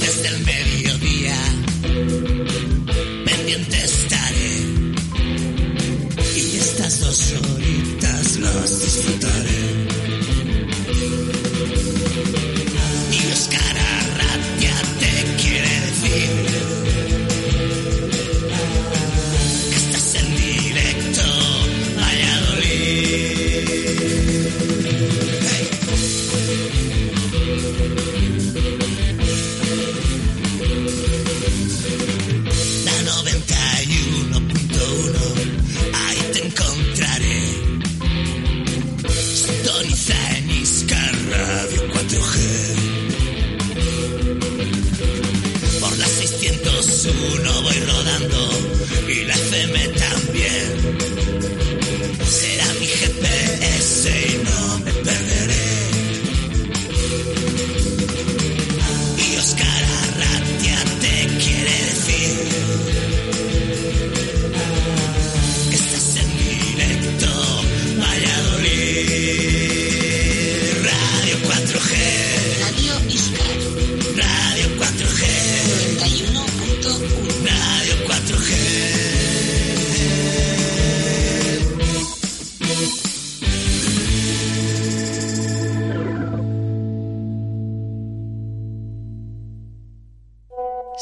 [0.00, 1.36] Desde el mediodía
[3.24, 4.54] pendiente estaré
[6.36, 9.86] y estas dos horitas las disfrutaré.
[13.12, 16.55] Y Oscar Arratia te quiere decir
[47.06, 48.50] 601 voy rodando
[49.08, 50.98] y la FM también.
[52.26, 54.35] Será mi GPS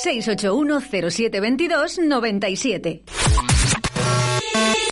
[0.04, 3.02] 681 0722 97.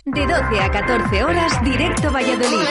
[0.05, 2.67] De 12 a 14 horas, directo Valladolid.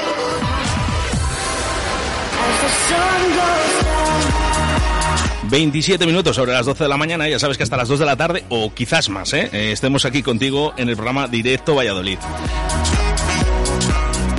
[5.45, 8.07] 27 minutos sobre las 12 de la mañana, ya sabes que hasta las 2 de
[8.07, 9.49] la tarde, o quizás más, ¿eh?
[9.53, 12.19] Eh, estemos aquí contigo en el programa Directo Valladolid.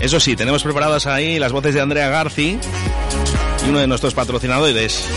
[0.01, 2.59] Eso sí, tenemos preparadas ahí las voces de Andrea Garci
[3.65, 5.07] y uno de nuestros patrocinadores.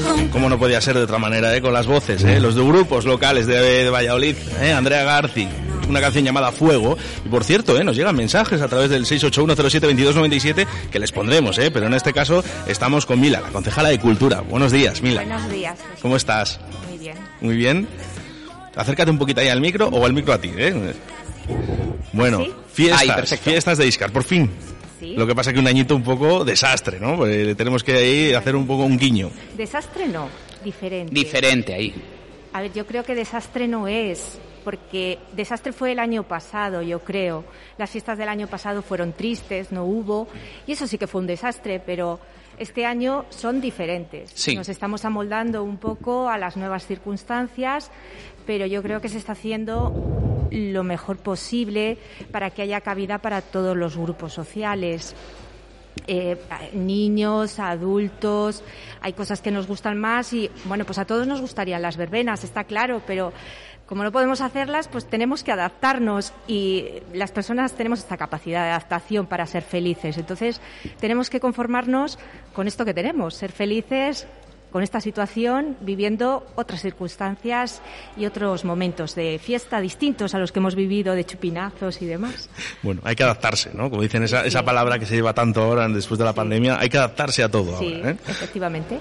[0.09, 1.61] No Como no podía ser de otra manera, ¿eh?
[1.63, 2.39] con las voces, ¿eh?
[2.41, 4.73] los de grupos locales de, de Valladolid, ¿eh?
[4.73, 5.49] Andrea Garci,
[5.89, 6.97] una canción llamada Fuego.
[7.25, 7.85] Y por cierto, ¿eh?
[7.85, 11.71] nos llegan mensajes a través del 681072297 que les pondremos, ¿eh?
[11.71, 14.41] pero en este caso estamos con Mila, la concejala de Cultura.
[14.41, 15.23] Buenos días, Mila.
[15.25, 15.79] Buenos días.
[16.01, 16.61] ¿Cómo estás?
[16.89, 17.17] Muy bien.
[17.41, 17.89] Muy bien.
[18.77, 20.51] Acércate un poquito ahí al micro o al micro a ti.
[20.57, 20.95] ¿eh?
[22.13, 22.53] Bueno, ¿Sí?
[22.73, 24.51] fiestas, fiestas de Iscar, por fin.
[25.01, 25.15] Sí.
[25.17, 27.17] Lo que pasa que un añito un poco desastre, ¿no?
[27.17, 29.31] Porque tenemos que ahí hacer un poco un guiño.
[29.57, 30.29] Desastre no,
[30.65, 31.15] diferente.
[31.15, 31.95] Diferente ahí.
[32.53, 37.01] A ver, yo creo que desastre no es, porque desastre fue el año pasado, yo
[37.01, 37.45] creo.
[37.77, 40.29] Las fiestas del año pasado fueron tristes, no hubo,
[40.67, 42.21] y eso sí que fue un desastre, pero
[42.59, 44.31] este año son diferentes.
[44.35, 44.57] Sí.
[44.57, 47.91] Nos estamos amoldando un poco a las nuevas circunstancias,
[48.47, 49.93] pero yo creo que se está haciendo
[50.51, 51.99] lo mejor posible
[52.33, 55.15] para que haya cabida para todos los grupos sociales.
[56.07, 56.37] eh,
[56.73, 58.63] niños, adultos,
[59.01, 62.45] hay cosas que nos gustan más y bueno, pues a todos nos gustarían las verbenas,
[62.45, 63.33] está claro, pero
[63.89, 68.71] como no podemos hacerlas, pues tenemos que adaptarnos y las personas tenemos esta capacidad de
[68.71, 70.19] adaptación para ser felices.
[70.19, 70.61] Entonces,
[71.01, 72.19] tenemos que conformarnos
[72.53, 74.27] con esto que tenemos, ser felices
[74.71, 77.81] con esta situación, viviendo otras circunstancias
[78.19, 82.51] y otros momentos de fiesta distintos a los que hemos vivido, de chupinazos y demás.
[82.83, 83.89] Bueno, hay que adaptarse, ¿no?
[83.89, 86.91] Como dicen esa, esa palabra que se lleva tanto ahora después de la pandemia, hay
[86.91, 88.17] que adaptarse a todo Sí, ahora, ¿eh?
[88.29, 88.99] efectivamente.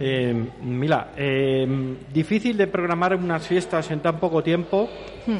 [0.00, 1.66] Eh, Mila, eh,
[2.12, 4.88] difícil de programar unas fiestas en tan poco tiempo.
[5.26, 5.38] Hmm.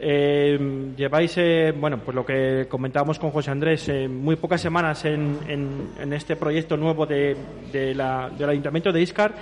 [0.00, 5.04] Eh, lleváis, eh, bueno, pues lo que comentábamos con José Andrés, eh, muy pocas semanas
[5.04, 7.36] en, en- en este proyecto nuevo de,
[7.72, 9.34] de la- del Ayuntamiento de Iscar.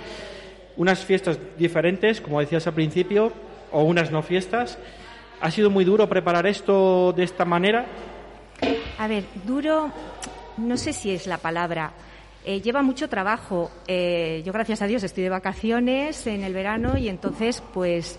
[0.77, 3.31] Unas fiestas diferentes, como decías al principio,
[3.71, 4.77] o unas no fiestas.
[5.41, 7.85] ¿Ha sido muy duro preparar esto de esta manera?
[8.97, 9.91] A ver, duro,
[10.57, 11.91] no sé si es la palabra.
[12.49, 13.69] Eh, lleva mucho trabajo.
[13.89, 18.17] Eh, yo, gracias a Dios, estoy de vacaciones en el verano y entonces, pues,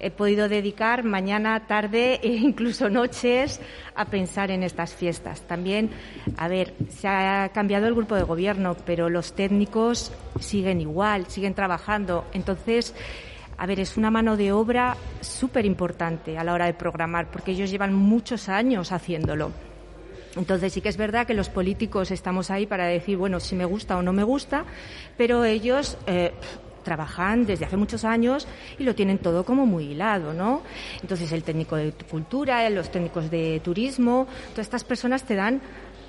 [0.00, 3.60] he podido dedicar mañana, tarde e incluso noches
[3.94, 5.42] a pensar en estas fiestas.
[5.42, 5.90] También,
[6.36, 10.10] a ver, se ha cambiado el grupo de gobierno, pero los técnicos
[10.40, 12.24] siguen igual, siguen trabajando.
[12.32, 12.96] Entonces,
[13.58, 17.52] a ver, es una mano de obra súper importante a la hora de programar, porque
[17.52, 19.52] ellos llevan muchos años haciéndolo.
[20.38, 23.64] Entonces sí que es verdad que los políticos estamos ahí para decir, bueno, si me
[23.64, 24.64] gusta o no me gusta,
[25.16, 26.32] pero ellos eh,
[26.84, 28.46] trabajan desde hace muchos años
[28.78, 30.62] y lo tienen todo como muy hilado, ¿no?
[31.02, 35.60] Entonces el técnico de cultura, los técnicos de turismo, todas estas personas te dan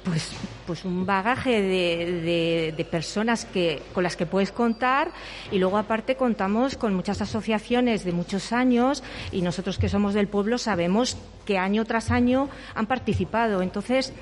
[0.04, 0.32] pues,
[0.66, 5.12] pues un bagaje de, de- personas que, con las que puedes contar
[5.52, 10.28] y luego aparte contamos con muchas asociaciones de muchos años y nosotros que somos del
[10.28, 13.62] pueblo sabemos que año tras año han participado.
[13.62, 14.14] Entonces,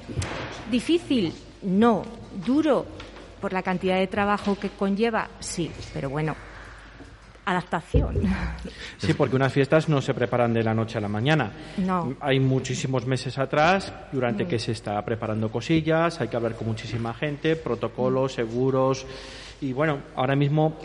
[0.70, 2.04] difícil, no,
[2.46, 2.86] duro
[3.40, 6.36] por la cantidad de trabajo que conlleva, sí, pero bueno,
[7.48, 8.22] adaptación.
[8.98, 11.52] Sí, porque unas fiestas no se preparan de la noche a la mañana.
[11.78, 12.16] No.
[12.20, 17.14] Hay muchísimos meses atrás durante que se está preparando cosillas, hay que hablar con muchísima
[17.14, 19.06] gente, protocolos, seguros
[19.62, 20.78] Y bueno, ahora mismo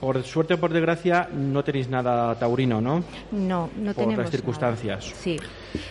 [0.00, 3.02] por suerte o por desgracia, no tenéis nada taurino, ¿no?
[3.32, 4.18] No, no por tenemos.
[4.24, 5.04] las circunstancias.
[5.06, 5.16] nada.
[5.20, 5.36] Sí,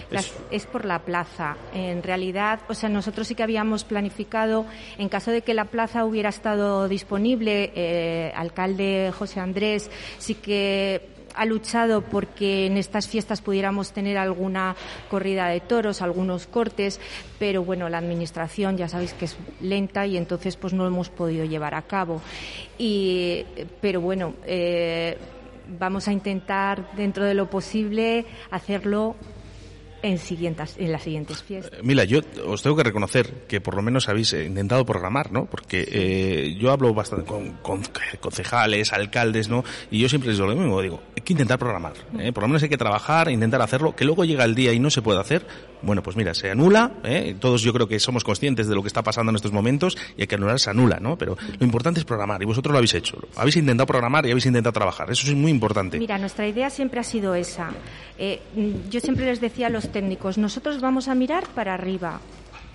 [0.10, 1.58] Las- Es- es por la plaza.
[1.74, 4.66] En realidad, o sea, nosotros sí que habíamos planificado,
[4.98, 11.17] en caso de que la plaza hubiera estado disponible, eh, alcalde José Andrés sí que
[11.38, 14.76] ha luchado porque en estas fiestas pudiéramos tener alguna
[15.10, 17.00] corrida de toros, algunos cortes,
[17.40, 21.46] pero bueno, la administración ya sabéis que es lenta y entonces pues no hemos podido
[21.46, 22.22] llevar a cabo.
[22.78, 23.46] Y,
[23.80, 25.18] pero bueno, eh,
[25.80, 29.16] vamos a intentar dentro de lo posible hacerlo
[30.02, 31.80] en, siguientes, en las siguientes fiestas.
[31.84, 35.46] Mira, yo os tengo que reconocer que por lo menos habéis eh, intentado programar, ¿no?
[35.46, 37.82] Porque eh, yo hablo bastante con, con
[38.20, 39.64] concejales, alcaldes, ¿no?
[39.92, 42.32] Y yo siempre les digo lo mismo, digo, hay que intentar programar, ¿eh?
[42.32, 44.90] Por lo menos hay que trabajar, intentar hacerlo, que luego llega el día y no
[44.90, 45.46] se puede hacer,
[45.82, 47.36] bueno, pues mira, se anula, ¿eh?
[47.40, 50.22] Todos yo creo que somos conscientes de lo que está pasando en estos momentos y
[50.22, 51.18] hay que anular, se anula, ¿no?
[51.18, 54.46] Pero lo importante es programar y vosotros lo habéis hecho, habéis intentado programar y habéis
[54.46, 56.00] intentado trabajar, eso es muy importante.
[56.00, 57.72] Mira, nuestra idea siempre ha sido esa.
[58.18, 58.42] Eh,
[58.90, 62.20] yo siempre les decía a los técnicos, nosotros vamos a mirar para arriba.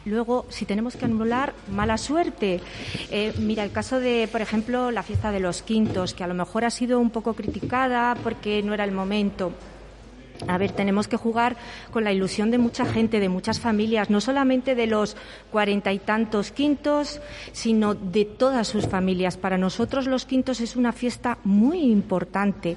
[0.04, 2.60] Luego, si tenemos que anular, mala suerte.
[3.10, 6.34] Eh, mira, el caso de, por ejemplo, la fiesta de los quintos, que a lo
[6.34, 9.52] mejor ha sido un poco criticada porque no era el momento.
[10.48, 11.56] A ver, tenemos que jugar
[11.92, 15.16] con la ilusión de mucha gente, de muchas familias, no solamente de los
[15.50, 17.20] cuarenta y tantos quintos,
[17.52, 19.36] sino de todas sus familias.
[19.36, 22.76] Para nosotros los quintos es una fiesta muy importante.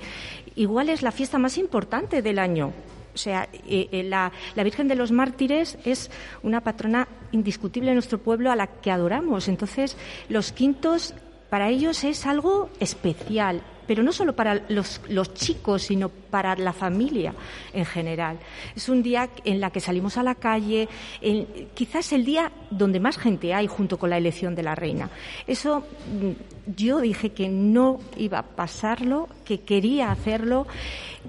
[0.56, 2.71] Igual es la fiesta más importante del año.
[3.13, 6.12] O sea, eh, eh, la, la Virgen de los Mártires es
[6.43, 9.47] una patrona indiscutible de nuestro pueblo a la que adoramos.
[9.47, 9.95] Entonces,
[10.28, 11.13] los quintos
[11.49, 16.73] para ellos es algo especial, pero no solo para los, los chicos, sino para la
[16.73, 17.33] familia
[17.73, 18.37] en general.
[18.75, 20.87] Es un día en la que salimos a la calle,
[21.21, 25.09] en- quizás el día donde más gente hay junto con la elección de la reina.
[25.47, 30.65] Eso mm, yo dije que no iba a pasarlo, que quería hacerlo,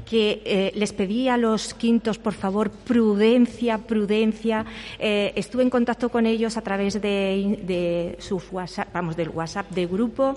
[0.08, 4.64] que eh, les pedí a los quintos, por favor, prudencia, prudencia.
[4.98, 9.70] Eh, estuve en contacto con ellos a través de, de su WhatsApp, vamos, del WhatsApp
[9.70, 10.36] de grupo.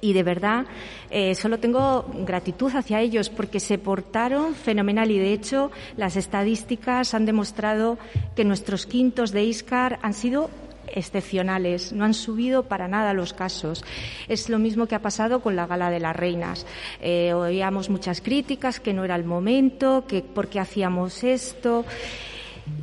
[0.00, 0.66] Y de verdad,
[1.10, 7.12] eh, solo tengo gratitud hacia ellos porque se portaron fenomenal y de hecho las estadísticas
[7.12, 7.98] han demostrado
[8.34, 10.48] que nuestros quintos de ISCAR han sido
[10.94, 13.84] excepcionales, no han subido para nada los casos.
[14.28, 16.66] Es lo mismo que ha pasado con la Gala de las Reinas.
[17.00, 21.84] Eh, oíamos muchas críticas, que no era el momento, que por qué hacíamos esto.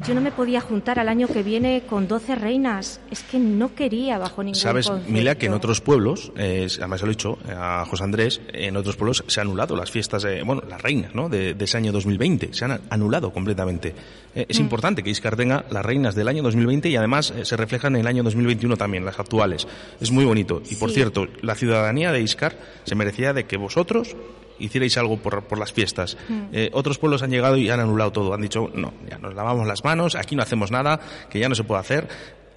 [0.07, 3.01] Yo no me podía juntar al año que viene con 12 reinas.
[3.11, 5.11] Es que no quería bajo ningún Sabes, concepto.
[5.11, 8.77] Mila, que en otros pueblos, eh, además se lo he dicho a José Andrés, en
[8.77, 11.29] otros pueblos se han anulado las fiestas, de, bueno, las reinas, ¿no?
[11.29, 13.93] De, de ese año 2020, se han anulado completamente.
[14.35, 14.63] Eh, es Mm.
[14.63, 18.01] importante que Iscar tenga las reinas del año 2020 y además eh, se reflejan en
[18.01, 19.67] el año 2021 también, las actuales.
[19.99, 20.61] Es muy bonito.
[20.69, 20.95] Y por Sí.
[20.95, 24.15] cierto, la ciudadanía de Iscar se merecía de que vosotros
[24.59, 26.17] hicierais algo por, por las fiestas.
[26.27, 26.41] Mm.
[26.51, 28.33] Eh, otros pueblos han llegado y han anulado todo.
[28.33, 31.55] Han dicho, no, ya nos lavamos las manos, aquí no hacemos nada, que ya no
[31.55, 32.07] se puede hacer.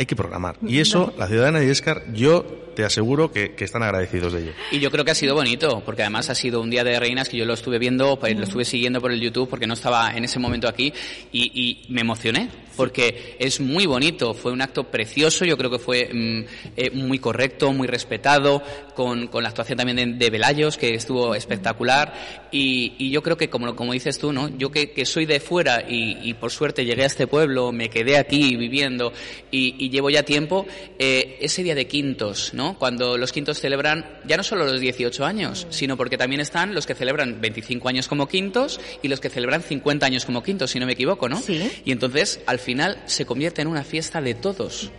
[0.01, 0.57] Hay que programar.
[0.67, 2.43] Y eso, la ciudadana de Iscar, yo
[2.75, 4.53] te aseguro que, que están agradecidos de ello.
[4.71, 7.29] Y yo creo que ha sido bonito, porque además ha sido un día de reinas
[7.29, 10.17] que yo lo estuve viendo, pues, lo estuve siguiendo por el YouTube porque no estaba
[10.17, 10.91] en ese momento aquí
[11.33, 15.79] y, y me emocioné, porque es muy bonito, fue un acto precioso, yo creo que
[15.79, 16.45] fue mm,
[16.77, 18.63] eh, muy correcto, muy respetado,
[18.95, 23.37] con, con la actuación también de, de Velayos, que estuvo espectacular, y, y yo creo
[23.37, 24.49] que como, como dices tú, ¿no?
[24.57, 27.91] yo que, que soy de fuera y, y por suerte llegué a este pueblo, me
[27.91, 29.13] quedé aquí viviendo
[29.51, 30.67] y, y llevo ya tiempo,
[30.99, 32.79] eh, ese día de quintos, ¿no?
[32.79, 36.87] Cuando los quintos celebran ya no solo los 18 años, sino porque también están los
[36.87, 40.81] que celebran 25 años como quintos y los que celebran 50 años como quintos, si
[40.81, 41.41] no me equivoco, ¿no?
[41.41, 41.71] Sí.
[41.85, 44.91] Y entonces, al final, se convierte en una fiesta de todos.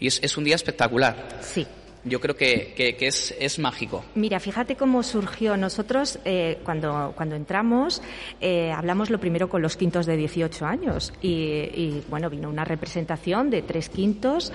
[0.00, 1.40] Y es, es un día espectacular.
[1.42, 1.66] Sí.
[2.04, 4.04] Yo creo que, es, es mágico.
[4.14, 5.56] Mira, fíjate cómo surgió.
[5.56, 8.02] Nosotros, eh, cuando, cuando entramos,
[8.40, 11.12] eh, hablamos lo primero con los quintos de 18 años.
[11.22, 14.52] Y, y, bueno, vino una representación de tres quintos.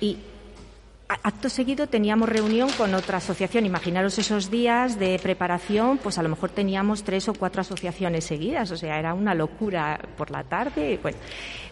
[0.00, 0.18] Y
[1.08, 3.66] acto seguido teníamos reunión con otra asociación.
[3.66, 8.70] Imaginaros esos días de preparación, pues a lo mejor teníamos tres o cuatro asociaciones seguidas.
[8.70, 10.98] O sea, era una locura por la tarde.
[11.00, 11.18] Bueno,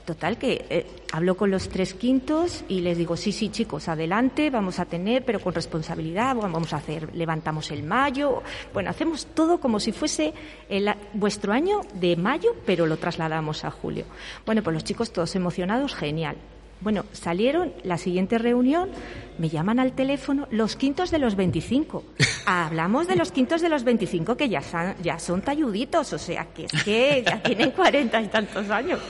[0.04, 4.50] total que eh, hablo con los tres quintos y les digo, sí, sí, chicos, adelante,
[4.50, 8.42] vamos a tener, pero con responsabilidad, vamos a hacer, levantamos el mayo.
[8.72, 10.32] Bueno, hacemos todo como si fuese
[10.68, 14.04] el vuestro año de mayo, pero lo trasladamos a julio.
[14.46, 16.36] Bueno, pues los chicos todos emocionados, genial.
[16.80, 18.90] Bueno, salieron la siguiente reunión,
[19.38, 22.04] me llaman al teléfono los quintos de los 25.
[22.46, 26.46] Hablamos de los quintos de los 25 que ya son, ya son talluditos, o sea,
[26.52, 29.00] que es que ya tienen cuarenta y tantos años.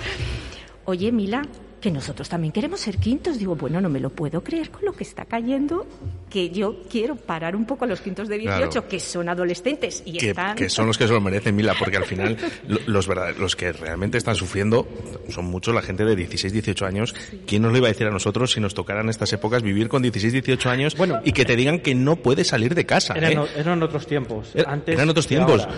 [0.84, 1.42] Oye, Mila,
[1.85, 3.39] que nosotros también queremos ser quintos.
[3.39, 5.87] Digo, bueno, no me lo puedo creer con lo que está cayendo,
[6.30, 8.89] que yo quiero parar un poco a los quintos de 18, Claro.
[8.89, 10.57] que son adolescentes y que, están...
[10.57, 13.55] que son los que se lo merecen, Mila, porque al final lo- los, verdad- los
[13.55, 14.89] que realmente están sufriendo
[15.28, 17.14] son muchos la gente de 16, 18 años.
[17.47, 20.01] ¿Quién nos lo iba a decir a nosotros si nos tocaran estas épocas vivir con
[20.01, 23.12] 16, 18 años y que te digan que no puedes salir de casa?
[23.12, 23.47] Eran, ¿eh?
[23.59, 24.53] eran otros tiempos.
[24.55, 25.61] Era- Antes eran otros tiempos.
[25.61, 25.74] ahora.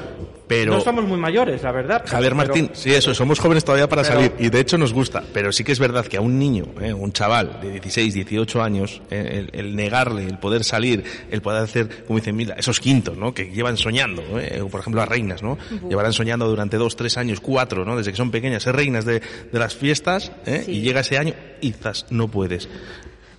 [0.47, 2.05] Pero No estamos muy mayores, la verdad.
[2.07, 4.93] Javier pero- Martín, sí, eso, somos jóvenes todavía para Pero- salir y de hecho nos
[4.93, 8.15] gusta, pero sí que es verdad que a un niño, eh, un chaval de 16,
[8.15, 12.55] 18 años, eh, el, el negarle, el poder salir, el poder hacer, como dice Mila,
[12.59, 13.33] esos quintos, ¿no?
[13.35, 15.53] Que llevan soñando, eh, o por ejemplo las reinas, ¿no?
[15.75, 15.89] Ujú.
[15.89, 17.97] Llevarán soñando durante dos, tres años, cuatro, ¿no?
[17.97, 20.63] Desde que son pequeñas, ser reinas de, de las fiestas, ¿eh?
[20.65, 20.73] Sí.
[20.73, 22.69] Y llega ese año y zas, no puedes.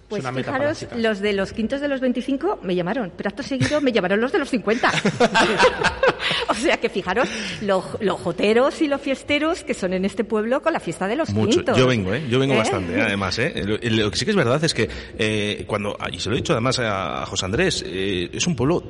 [0.09, 3.29] Pues una meta para fijaros, los de los quintos de los 25 me llamaron, pero
[3.29, 4.89] acto seguido me llamaron los de los 50.
[6.49, 7.30] o sea que fijaros,
[7.61, 11.15] los, los joteros y los fiesteros que son en este pueblo con la fiesta de
[11.15, 11.57] los Mucho.
[11.57, 11.78] quintos.
[11.78, 12.24] Yo vengo, ¿eh?
[12.30, 12.57] Yo vengo ¿Eh?
[12.57, 13.01] bastante, ¿eh?
[13.01, 13.53] además, ¿eh?
[13.65, 16.39] Lo, lo que sí que es verdad es que eh, cuando, y se lo he
[16.39, 18.84] dicho además a, a José Andrés, eh, es un pueblo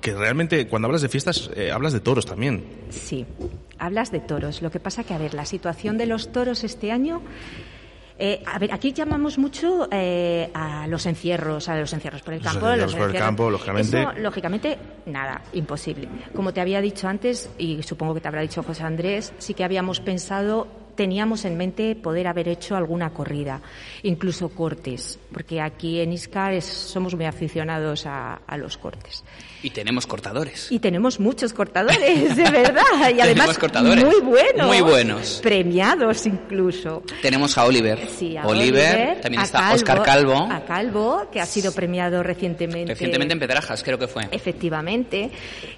[0.00, 2.64] que realmente cuando hablas de fiestas eh, hablas de toros también.
[2.90, 3.26] Sí,
[3.78, 4.62] hablas de toros.
[4.62, 7.20] Lo que pasa que, a ver, la situación de los toros este año...
[8.20, 12.42] eh, a ver, aquí llamamos mucho eh, a los encierros, a los encierros por el
[12.42, 12.68] Los campo.
[12.68, 14.00] encierros por el campo, lógicamente.
[14.02, 16.08] Eso, lógicamente, nada, imposible.
[16.34, 19.64] Como te había dicho antes, y supongo que te habrá dicho José Andrés, sí que
[19.64, 20.68] habíamos pensado,
[21.00, 23.62] teníamos en mente poder haber hecho alguna corrida,
[24.02, 29.24] incluso cortes, porque aquí en Iscar es- somos muy aficionados a, a los cortes.
[29.62, 30.70] Y tenemos cortadores.
[30.70, 32.82] Y tenemos muchos cortadores, de verdad.
[33.16, 34.04] Y además cortadores.
[34.04, 34.66] muy buenos.
[34.66, 35.40] Muy buenos.
[35.42, 37.02] Premiados incluso.
[37.22, 38.06] Tenemos a Oliver.
[38.06, 40.34] Sí, a Oliver, también a está Oscar Calvo.
[40.50, 42.92] A Calvo, que ha sido premiado recientemente.
[42.92, 44.28] Recientemente en Pedrajas, creo que fue.
[44.30, 45.30] Efectivamente.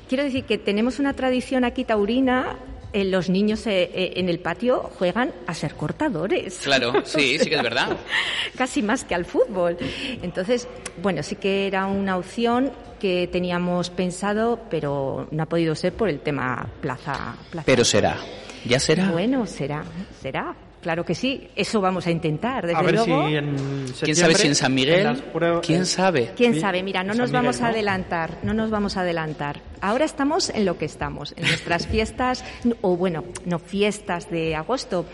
[0.08, 2.56] Quiero decir que tenemos una tradición aquí taurina.
[2.93, 6.59] Eh, los niños eh, eh, en el patio juegan a ser cortadores.
[6.62, 7.97] Claro, sí, sí que es verdad.
[8.57, 9.76] Casi más que al fútbol.
[10.22, 10.68] Entonces,
[11.03, 16.09] bueno, sí que era una opción que teníamos pensado, pero no ha podido ser por
[16.09, 17.36] el tema plaza.
[17.51, 17.66] plaza.
[17.66, 18.16] Pero será.
[18.64, 19.11] ¿Ya será?
[19.11, 19.84] Bueno, será,
[20.20, 20.55] será.
[20.83, 23.28] Claro que sí, eso vamos a intentar, desde A ver luego.
[23.28, 23.57] si en
[24.03, 25.22] ¿Quién sabe si en San Miguel?
[25.64, 26.33] ¿Quién sabe?
[26.37, 26.83] ¿Quién sabe?
[26.83, 27.68] Mira, no San nos Miguel, vamos a ¿no?
[27.70, 29.61] adelantar, no nos vamos a adelantar.
[29.80, 32.45] Ahora estamos en lo que estamos, en nuestras fiestas,
[32.80, 35.07] o bueno, no fiestas de agosto.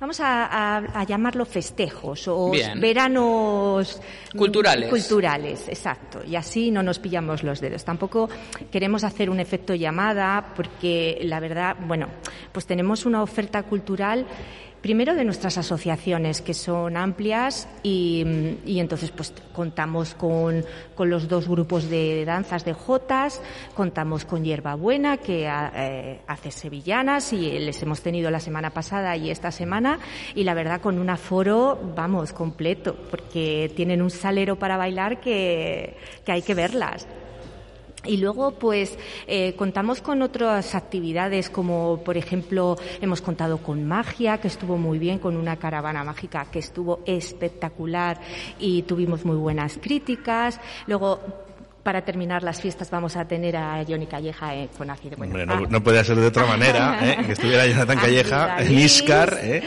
[0.00, 2.80] Vamos a, a- a llamarlo festejos o Bien.
[2.80, 4.00] veranos
[4.36, 4.88] Culturales.
[4.90, 6.20] Culturales, exacto.
[6.24, 7.84] Y así no nos pillamos los dedos.
[7.84, 8.28] Tampoco
[8.70, 12.06] queremos hacer un efecto llamada porque la verdad, bueno,
[12.52, 14.24] pues tenemos una oferta cultural
[14.88, 18.24] Primero de nuestras asociaciones, que son amplias y,
[18.64, 20.64] entonces pues contamos con,
[20.94, 23.42] con los dos grupos de danzas de Jotas,
[23.74, 29.30] contamos con Hierbabuena, que eh, hace sevillanas y les hemos tenido la semana pasada y
[29.30, 29.98] esta semana
[30.34, 35.98] y la verdad con un aforo, vamos, completo, porque tienen un salero para bailar que,
[36.24, 37.06] que hay que verlas.
[38.08, 44.38] Y luego, pues, eh, contamos con otras actividades, como por ejemplo, hemos contado con magia,
[44.38, 48.18] que estuvo muy bien, con una caravana mágica que estuvo espectacular
[48.58, 50.58] y tuvimos muy buenas críticas.
[50.86, 51.20] Luego,
[51.82, 55.16] para terminar las fiestas, vamos a tener a Johnny Calleja eh, con ácido.
[55.16, 57.18] Bueno, Hombre, no, ah, no podía ser de otra manera, ¿eh?
[57.24, 59.38] que estuviera Jonathan Calleja en Iscar.
[59.40, 59.62] ¿eh?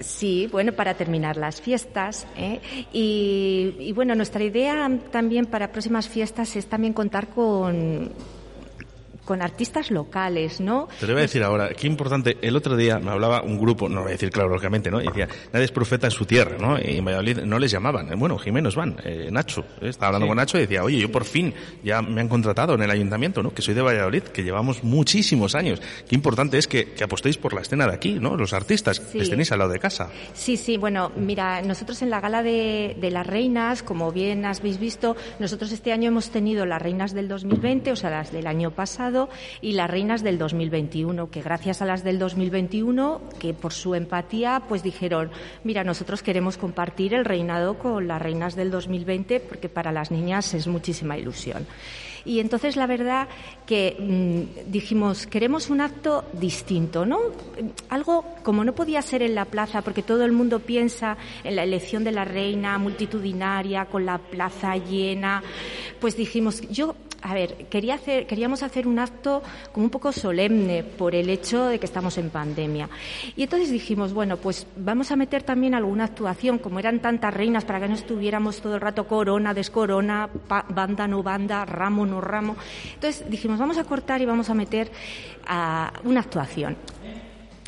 [0.00, 2.26] Sí, bueno, para terminar las fiestas.
[2.36, 2.60] ¿eh?
[2.92, 8.12] Y, y, bueno, nuestra idea también para próximas fiestas es también contar con
[9.26, 10.88] con artistas locales, ¿no?
[10.98, 12.38] Te lo voy a decir ahora, qué importante.
[12.40, 15.02] El otro día me hablaba un grupo, no lo voy a decir claro, lógicamente, ¿no?
[15.02, 16.78] Y decía, nadie es profeta en su tierra, ¿no?
[16.78, 18.10] Y en Valladolid no les llamaban.
[18.12, 19.64] Eh, Bueno, Jiménez van, eh, Nacho.
[19.82, 20.28] eh, Estaba hablando Sí.
[20.30, 21.52] con Nacho y decía, oye, yo por fin
[21.84, 23.52] ya me han contratado en el ayuntamiento, ¿no?
[23.52, 25.82] Que soy de Valladolid, que llevamos muchísimos años.
[26.08, 28.36] Qué importante es que, que apostéis por la escena de aquí, ¿no?
[28.36, 29.18] Los artistas, Sí.
[29.18, 30.08] les tenéis al lado de casa.
[30.34, 34.78] Sí, sí, bueno, mira, nosotros en la gala de, de las reinas, como bien habéis
[34.78, 38.70] visto, nosotros este año hemos tenido las reinas del 2020, o sea, las del año
[38.70, 39.15] pasado,
[39.60, 44.62] y las reinas del 2021, que gracias a las del 2021, que por su empatía,
[44.68, 45.30] pues dijeron,
[45.64, 50.54] mira, nosotros queremos compartir el reinado con las reinas del 2020, porque para las niñas
[50.54, 51.66] es muchísima ilusión.
[52.26, 53.28] Y entonces la verdad
[53.66, 57.20] que mm, dijimos, queremos un acto distinto, ¿no?
[57.88, 61.62] Algo como no podía ser en la plaza, porque todo el mundo piensa en la
[61.62, 65.42] elección de la reina multitudinaria, con la plaza llena.
[66.00, 66.96] Pues dijimos, yo,
[67.26, 71.66] a ver, quería hacer, queríamos hacer un acto como un poco solemne por el hecho
[71.66, 72.88] de que estamos en pandemia.
[73.34, 77.64] Y entonces dijimos, bueno, pues vamos a meter también alguna actuación, como eran tantas reinas,
[77.64, 80.30] para que no estuviéramos todo el rato corona, descorona,
[80.68, 82.54] banda, no banda, ramo, no ramo.
[82.94, 84.92] Entonces dijimos, vamos a cortar y vamos a meter
[85.48, 86.76] ah, una actuación.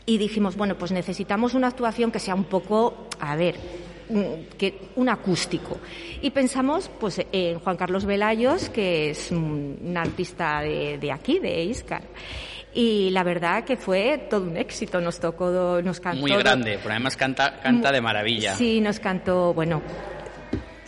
[0.07, 3.57] y dijimos, bueno, pues necesitamos una actuación que sea un poco, a ver,
[4.57, 5.79] que un acústico.
[6.23, 11.65] Y pensamos pues en Juan Carlos Velayos, que es un, artista de, de aquí, de
[11.65, 12.03] Iscar.
[12.75, 16.21] Y la verdad que fue todo un éxito, nos tocó, nos cantó.
[16.21, 18.55] Muy grande, pero además canta, canta de maravilla.
[18.55, 19.83] Sí, nos cantó, bueno,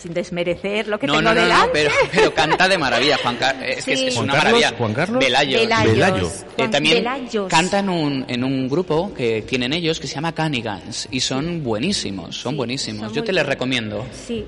[0.00, 3.36] sin desmerecer lo que no, tengo no, no, no, pero, pero canta de maravilla, Juan
[3.36, 3.64] Carlos.
[3.68, 4.78] Es que es- Juan una Carlos, maravilla.
[4.78, 5.24] Juan Carlos.
[5.24, 5.60] Velayos.
[5.60, 5.92] Velayos.
[5.92, 6.26] Velayo.
[6.26, 7.48] Eh, Juan también Velayos.
[7.48, 11.62] canta en un, en un grupo que tienen ellos que se llama Canigans y son
[11.62, 13.06] buenísimos, son buenísimos.
[13.06, 14.04] son Yo te les recomiendo.
[14.12, 14.44] Sí,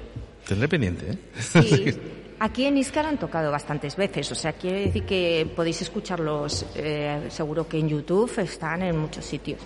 [0.46, 1.18] Tendré pendiente, ¿eh?
[1.40, 1.84] Sí.
[2.40, 7.20] Aquí en Iscar han tocado bastantes veces, o sea, quiere decir que podéis escucharlos, eh,
[7.28, 9.61] seguro que en YouTube están en muchos sitios.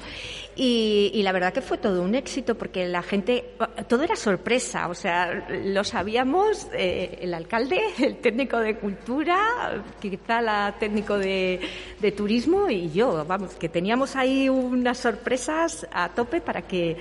[0.59, 3.45] Y, y la verdad que fue todo un éxito porque la gente,
[3.89, 10.41] todo era sorpresa, o sea, lo sabíamos eh, el alcalde, el técnico de cultura, quizá
[10.41, 11.61] la técnico de,
[12.01, 16.97] de turismo y yo, vamos, que teníamos ahí unas sorpresas a tope para que,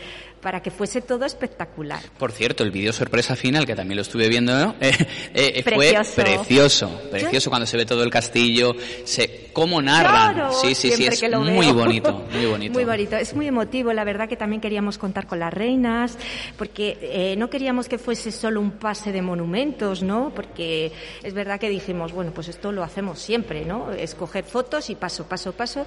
[0.46, 2.04] para que fuese todo espectacular.
[2.20, 4.76] Por cierto, el vídeo sorpresa final, que también lo estuve viendo, ¿no?
[5.34, 6.16] Eh, eh, fue Precioso.
[6.16, 10.36] precioso, precioso cuando se ve todo el castillo, se cómo narran.
[10.38, 12.74] Lloro sí, sí, sí, es muy bonito, muy bonito.
[12.74, 13.92] Muy bonito, es muy emotivo.
[13.92, 16.18] La verdad que también queríamos contar con las reinas,
[16.58, 20.32] porque eh, no queríamos que fuese solo un pase de monumentos, ¿no?
[20.36, 20.92] Porque
[21.24, 23.92] es verdad que dijimos, bueno, pues esto lo hacemos siempre, ¿no?
[23.94, 25.86] Escoger fotos y paso, paso, paso,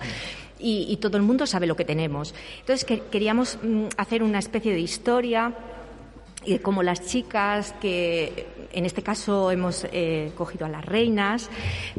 [0.58, 2.34] y, y todo el mundo sabe lo que tenemos.
[2.60, 5.52] Entonces que- queríamos mm, hacer una especie de historia
[6.44, 11.48] y de cómo las chicas que en este caso hemos eh, cogido a las reinas,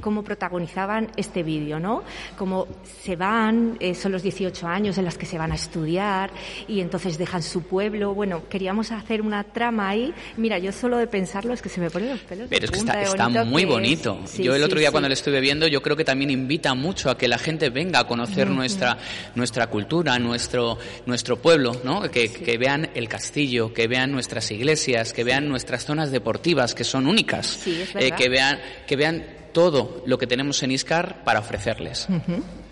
[0.02, 2.04] cómo protagonizaban este vídeo, ¿no?
[2.38, 2.68] Cómo
[3.02, 6.32] se van, eh, son los 18 años en las que se van a estudiar
[6.68, 8.14] y entonces dejan su pueblo.
[8.14, 10.14] Bueno, queríamos hacer una trama ahí.
[10.38, 12.50] Mira, yo solo de pensarlo es que se me ponen los pelos.
[12.50, 14.20] de Pero es que está, está muy que bonito.
[14.26, 14.92] Sí, yo el otro sí, día sí.
[14.92, 18.00] cuando lo estuve viendo, yo creo que también invita mucho a que la gente venga
[18.00, 18.98] a conocer nuestra
[19.36, 22.02] nuestra cultura, nuestro nuestro pueblo, ¿no?
[22.10, 26.84] Que, que vean el castillo, que vean nuestras iglesias, que vean nuestras zonas deportivas que
[26.84, 31.24] son únicas, Sí, es eh, que vean que vean todo lo que tenemos en Iscar
[31.24, 32.08] para ofrecerles.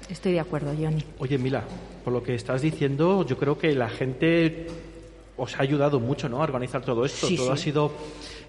[0.08, 1.03] Estoy de acuerdo, Johnny.
[1.18, 1.64] Oye, Mila,
[2.03, 4.68] por lo que estás diciendo, yo creo que la gente
[5.36, 6.41] os ha ayudado mucho, ¿no?
[6.41, 7.26] A organizar todo esto.
[7.26, 7.53] Sí, todo sí.
[7.53, 7.91] ha sido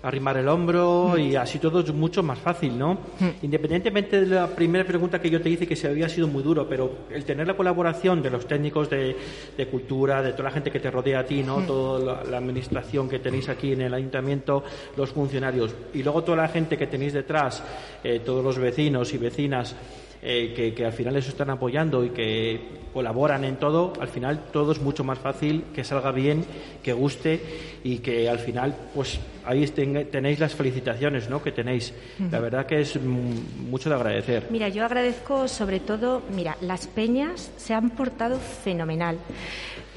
[0.02, 2.98] arrimar el hombro y así todo es mucho más fácil, ¿no?
[3.42, 6.68] Independientemente de la primera pregunta que yo te hice, que se había sido muy duro,
[6.68, 9.16] pero el tener la colaboración de los técnicos de,
[9.56, 11.58] de cultura, de toda la gente que te rodea a ti, ¿no?
[11.60, 11.66] Mm.
[11.66, 14.62] Toda la, la administración que tenéis aquí en el ayuntamiento,
[14.96, 17.62] los funcionarios y luego toda la gente que tenéis detrás,
[18.04, 19.74] eh, todos los vecinos y vecinas
[20.22, 22.60] eh, que, que al final eso están apoyando y que
[22.92, 26.44] colaboran en todo, al final todo es mucho más fácil, que salga bien,
[26.82, 27.40] que guste
[27.84, 31.42] y que al final, pues ahí ten- tenéis las felicitaciones ¿no?
[31.42, 31.92] que tenéis.
[32.30, 34.46] La verdad que es mucho de agradecer.
[34.50, 39.18] Mira, yo agradezco sobre todo, mira, las peñas se han portado fenomenal.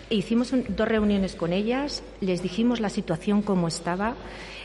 [0.09, 4.15] Hicimos un- dos reuniones con ellas, les dijimos la situación como estaba,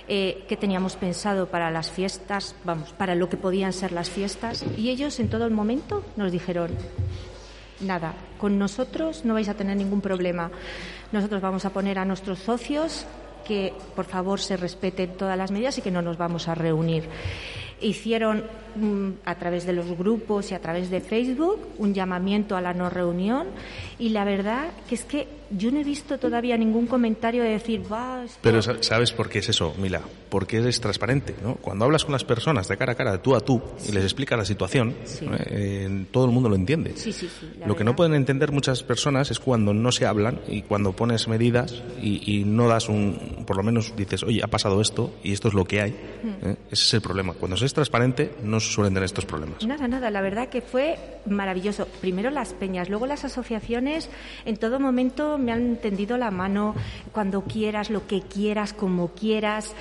[0.08, 4.64] eh, qué teníamos pensado para las fiestas, vamos, para lo que podían ser las fiestas,
[4.76, 6.70] y ellos en todo el momento nos dijeron,
[7.80, 10.50] nada, con nosotros no vais a tener ningún problema.
[11.12, 13.06] Nosotros vamos a poner a nuestros socios
[13.46, 17.04] que por favor se respeten todas las medidas y que no nos vamos a reunir.
[17.80, 18.44] Hicieron
[18.74, 22.74] mm, a través de los grupos y a través de Facebook un llamamiento a la
[22.74, 23.46] no reunión
[23.98, 27.82] y la verdad que es que yo no he visto todavía ningún comentario de decir,
[27.90, 30.00] va, esto- Pero sa- ¿sabes por qué es eso, Mila?
[30.28, 31.54] Porque eres transparente, ¿no?
[31.56, 34.02] Cuando hablas con las personas de cara a cara, de tú a tú, y les
[34.04, 35.26] explicas la situación, Sí.
[35.46, 36.92] Eh, todo el mundo lo entiende.
[36.96, 37.12] Sí,
[37.64, 41.28] Lo que no pueden entender muchas personas es cuando no se hablan y cuando pones
[41.28, 45.32] medidas y, y no das un, por lo menos dices, oye, ha pasado esto y
[45.32, 45.90] esto es lo que hay.
[45.92, 46.48] Mm.
[46.48, 46.56] ¿eh?
[46.70, 47.34] Ese es el problema.
[47.34, 49.64] Cuando se es transparente no se suelen tener estos problemas.
[49.66, 51.86] Nada, nada, la verdad que fue maravilloso.
[52.00, 54.08] Primero las peñas, luego las asociaciones,
[54.44, 56.74] en todo momento me han tendido la mano
[57.12, 59.74] cuando quieras, lo que quieras, como quieras.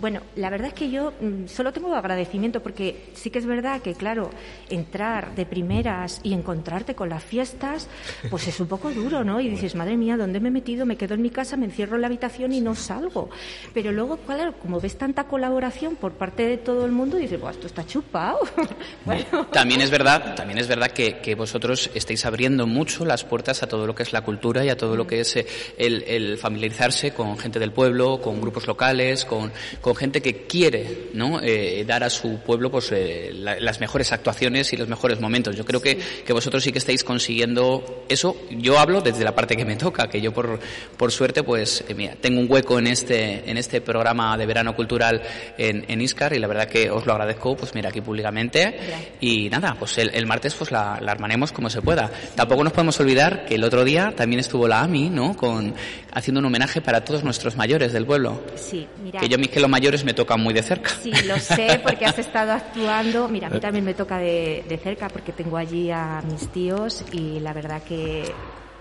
[0.00, 3.80] Bueno, la verdad es que yo mm, solo tengo agradecimiento porque sí que es verdad
[3.80, 4.30] que, claro,
[4.70, 7.88] entrar de primeras y encontrarte con las fiestas,
[8.30, 9.40] pues es un poco duro, ¿no?
[9.40, 10.86] Y dices, madre mía, ¿dónde me he metido?
[10.86, 13.30] Me quedo en mi casa, me encierro en la habitación y no salgo.
[13.74, 17.50] Pero luego, claro, como ves tanta colaboración por parte de todo el mundo, dices, "Buah,
[17.52, 18.38] esto está chupado.
[19.04, 23.62] bueno, También es verdad, también es verdad que, que vosotros estáis abriendo mucho las puertas
[23.62, 25.46] a todo lo que es la cultura y a todo lo que es eh,
[25.76, 31.08] el, el familiarizarse con gente del pueblo, con grupos locales, con, con gente que quiere
[31.14, 31.40] ¿no?
[31.42, 35.56] Eh, dar a su pueblo pues, eh, la- las mejores actuaciones y los mejores momentos.
[35.56, 38.36] Yo creo que, que vosotros sí que estáis consiguiendo eso.
[38.50, 40.58] Yo hablo desde la parte que me toca, que yo por,
[40.96, 44.74] por suerte pues eh, mira, tengo un hueco en este, en este programa de verano
[44.74, 45.22] cultural
[45.58, 48.78] en, en Iscar y la verdad que os lo agradezco pues mira aquí públicamente
[49.20, 52.10] y nada, pues el, el martes pues la, la armaremos como se pueda.
[52.34, 55.36] Tampoco nos podemos olvidar que el otro día también estuvo la AMI, ¿no?
[55.36, 55.74] Con,
[56.12, 58.40] haciendo un homenaje para todos nuestros mayores del pueblo.
[58.54, 59.20] Sí, mira.
[59.20, 60.90] Que yo a mí que los mayores me tocan muy de cerca.
[61.02, 63.28] Sí, lo sé porque has estado actuando.
[63.28, 67.04] Mira, a mí también me toca de, de cerca porque tengo allí a mis tíos
[67.12, 68.24] y la verdad que,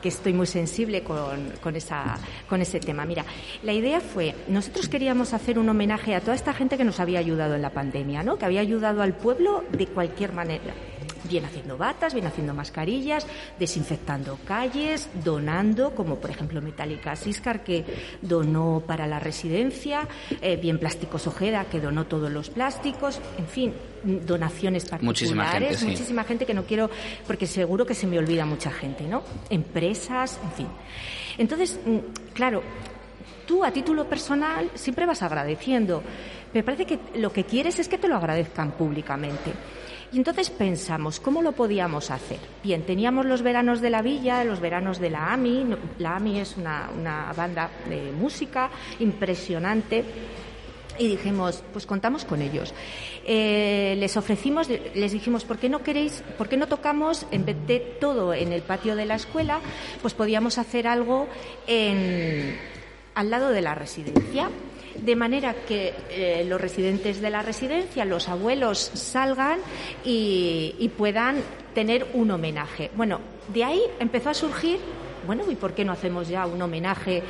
[0.01, 2.17] que estoy muy sensible con, con, esa,
[2.49, 3.05] con ese tema.
[3.05, 3.23] Mira,
[3.63, 7.19] la idea fue, nosotros queríamos hacer un homenaje a toda esta gente que nos había
[7.19, 8.37] ayudado en la pandemia, ¿no?
[8.37, 10.73] Que había ayudado al pueblo de cualquier manera.
[11.31, 13.25] Bien haciendo batas, bien haciendo mascarillas,
[13.57, 17.85] desinfectando calles, donando, como por ejemplo Metallica Siscar, que
[18.21, 20.09] donó para la residencia,
[20.41, 23.73] eh, bien Plásticos Ojeda, que donó todos los plásticos, en fin,
[24.03, 25.85] donaciones particulares, Muchísima gente, sí.
[25.85, 26.89] muchísima gente que no quiero,
[27.25, 29.23] porque seguro que se me olvida mucha gente, ¿no?
[29.49, 30.67] Empresas, en fin.
[31.37, 32.61] Entonces, mm, claro,
[33.47, 36.03] tú a título personal siempre vas agradeciendo.
[36.53, 39.53] Me parece que lo que quieres es que te lo agradezcan públicamente.
[40.13, 42.39] Y entonces pensamos, ¿cómo lo podíamos hacer?
[42.61, 45.67] Bien, teníamos los veranos de la villa, los veranos de la AMI.
[45.99, 50.03] La AMI es una, banda de música impresionante.
[50.99, 52.73] Y dijimos, pues contamos con ellos.
[53.25, 57.55] Eh, les ofrecimos, les dijimos, ¿por qué no queréis, por qué no tocamos, en vez
[57.65, 59.61] de todo en el patio de la escuela,
[60.01, 61.29] pues podíamos hacer algo
[63.15, 64.49] al lado de la residencia?
[64.95, 69.59] De manera que eh, los residentes de la residencia, los abuelos, salgan
[70.03, 71.37] y, puedan
[71.73, 72.91] tener un homenaje.
[72.95, 73.19] Bueno,
[73.53, 74.79] de ahí empezó a surgir
[75.25, 77.21] bueno, ¿y por qué no hacemos ya un homenaje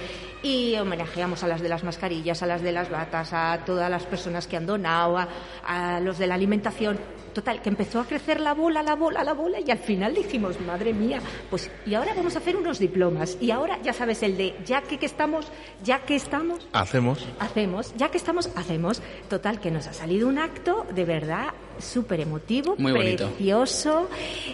[0.41, 4.05] y homenajeamos a las de las mascarillas, a las de las batas, a todas las
[4.05, 5.17] personas que han donado,
[5.65, 6.97] a los de la alimentación?
[7.33, 10.59] Total, que empezó a crecer la bola, la bola, la bola y al final dijimos,
[10.61, 11.19] madre mía,
[11.49, 14.81] pues y ahora vamos a hacer unos diplomas y ahora ya sabes el de ya
[14.81, 15.47] que, que estamos,
[15.83, 17.25] ya que estamos, Hacemos.
[17.39, 19.01] hacemos, ya que estamos, hacemos.
[19.29, 21.47] Total, que nos ha salido un acto de verdad
[21.79, 24.07] súper emotivo, Muy precioso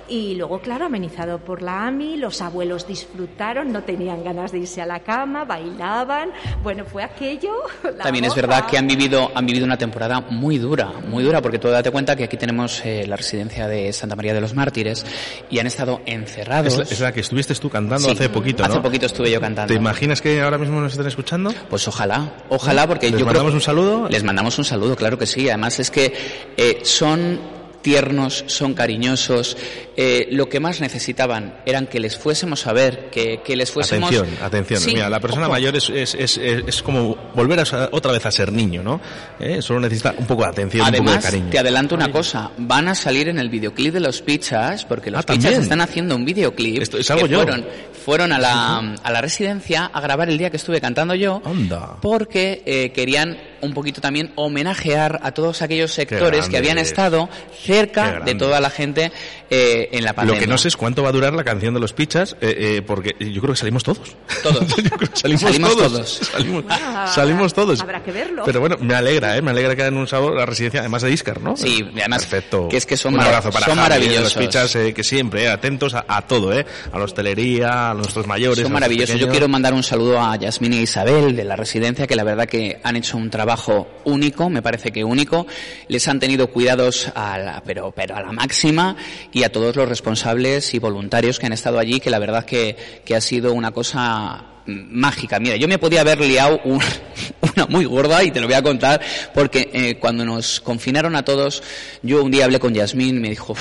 [0.07, 4.81] y luego, claro, amenizado por la AMI, los abuelos disfrutaron, no tenían ganas de irse
[4.81, 6.31] a la cama, bailaban,
[6.63, 7.53] bueno, fue aquello.
[7.83, 11.41] la También es verdad que han vivido, han vivido una temporada muy dura, muy dura,
[11.41, 14.53] porque tú date cuenta que aquí tenemos eh, la residencia de Santa María de los
[14.53, 15.05] Mártires
[15.49, 16.73] y han estado encerrados.
[16.73, 18.73] Es la, es la que estuviste tú cantando Sí, hace poquito, ¿no?
[18.73, 19.73] Hace poquito estuve yo cantando.
[19.73, 21.53] ¿Te imaginas que ahora mismo nos estén escuchando?
[21.69, 23.57] Pues ojalá, ojalá, porque ¿Les yo mandamos creo...
[23.57, 24.09] un saludo?
[24.09, 25.49] Les mandamos un saludo, claro que sí.
[25.49, 26.13] Además es que
[26.57, 27.39] eh, son
[27.87, 29.55] tiernos, son cariñosos.
[29.95, 34.09] Eh, lo que más necesitaban eran que les fuésemos a ver, que, que les fuésemos...
[34.11, 34.79] Atención, atención.
[34.81, 35.53] Sí, Mira, la persona ojo.
[35.53, 38.99] mayor es, es, es, es- como volver a, otra vez a ser niño, ¿no?
[39.39, 39.61] ¿Eh?
[39.61, 41.49] Solo necesita un poco de atención, un poco de Además, cariño.
[41.49, 45.19] te adelanto una cosa, van a salir en el videoclip de los Pichas, porque los
[45.19, 45.61] Ah, Pichas ¿también?
[45.63, 47.41] están haciendo un videoclip Esto es algo que yo.
[47.43, 47.65] fueron,
[48.05, 51.97] fueron a la, a la residencia a grabar el día que estuve cantando yo, Anda.
[52.01, 57.27] porque eh, querían un poquito también homenajear a todos aquellos sectores que habían estado
[57.65, 59.11] Qué cerca de toda la gente
[59.49, 60.41] eh, en la Lo pandemia.
[60.41, 62.81] que no sé es cuánto va a durar la canción de los pichas, eh, eh,
[62.85, 64.15] porque yo creo que salimos todos.
[64.43, 64.67] Todos.
[64.77, 65.91] Yo creo que salimos, Salimos todos.
[65.91, 66.09] todos.
[66.31, 67.81] Salimos, Bueno, salimos todos.
[67.81, 68.43] Habrá que verlo.
[68.45, 69.41] Pero bueno, me alegra, ¿eh?
[69.41, 71.55] Me alegra que hayan un sabor la residencia, además de Iscar, ¿no?
[71.57, 72.67] Sí, y además Perfecto.
[72.69, 74.23] que es que son un abrazo para son Javi, maravillosos.
[74.23, 76.65] los pichas, eh, que siempre, eh, atentos a, a todo, ¿eh?
[76.91, 78.57] A la hostelería, a nuestros mayores.
[78.57, 79.19] Son los maravillosos.
[79.19, 82.47] Yo quiero mandar un saludo a Yasmín e Isabel de la residencia, que la verdad
[82.47, 85.47] que han hecho un trabajo único, me parece que único.
[85.87, 88.95] Les han tenido cuidados a pero, pero a la máxima
[89.31, 92.75] y a todos los responsables y voluntarios que han estado allí, que la verdad que,
[93.05, 95.39] que ha sido una cosa mágica.
[95.39, 96.81] Mira, yo me podía haber liado un-
[97.55, 99.01] una muy gorda y te lo voy a contar
[99.33, 101.63] porque eh, cuando nos confinaron a todos,
[102.03, 103.55] yo un día hablé con Yasmín y me dijo,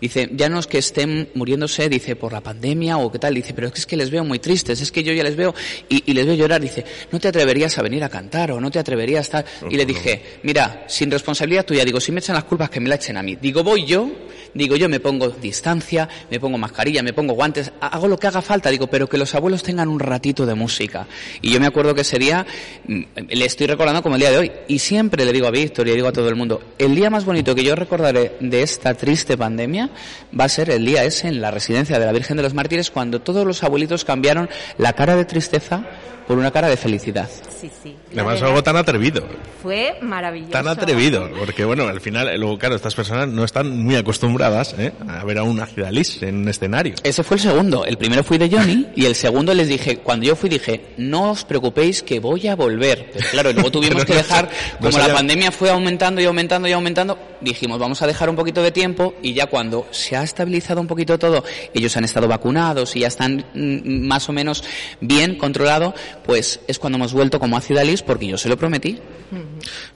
[0.00, 3.52] dice, ya no es que estén muriéndose, dice, por la pandemia o qué tal, dice,
[3.54, 5.54] pero es que, es que les veo muy tristes, es que yo ya les veo
[5.88, 8.70] y, y les veo llorar, dice, no te atreverías a venir a cantar o no
[8.70, 9.44] te atreverías a estar.
[9.70, 12.88] Y le dije, mira, sin responsabilidad tuya, digo, si me echan las culpas que me
[12.88, 13.36] la echen a mí.
[13.40, 14.10] Digo, voy yo,
[14.54, 18.40] digo, yo me pongo distancia, me pongo mascarilla, me pongo guantes, hago lo que haga
[18.42, 21.06] falta, digo, pero que los abuelos tengan un ratito de música.
[21.42, 22.46] Y yo me acuerdo que ese día,
[22.86, 25.86] mm, le estoy recordando como el día de hoy, y siempre le digo a Víctor
[25.86, 28.62] y le digo a todo el mundo, el día más bonito que yo recordaré de
[28.62, 29.90] esta triste pandemia
[30.38, 32.90] va a ser el día ese en la residencia de la Virgen de los Mártires,
[32.90, 35.84] cuando todos los abuelitos cambiaron la cara de tristeza
[36.26, 37.28] por una cara de felicidad.
[37.60, 37.96] Sí, sí.
[38.12, 39.24] Además, algo tan atrevido.
[39.62, 40.52] Fue maravilloso.
[40.52, 44.74] Tan atrevido, porque bueno, al final, eh, luego, claro, estas personas no están muy acostumbradas
[44.78, 44.92] ¿eh?
[45.08, 46.94] a ver a un Acidalis en un escenario.
[47.02, 47.84] Ese fue el segundo.
[47.84, 51.30] El primero fui de Johnny y el segundo les dije, cuando yo fui dije, no
[51.30, 53.10] os preocupéis que voy a volver.
[53.12, 54.50] Pero claro, luego tuvimos que dejar,
[54.80, 58.36] no como la pandemia fue aumentando y aumentando y aumentando, dijimos, vamos a dejar un
[58.36, 62.28] poquito de tiempo y ya cuando se ha estabilizado un poquito todo, ellos han estado
[62.28, 64.64] vacunados y ya están mm, más o menos
[65.00, 65.94] bien controlado,
[66.24, 68.98] pues es cuando hemos vuelto como Acidalis porque yo se lo prometí.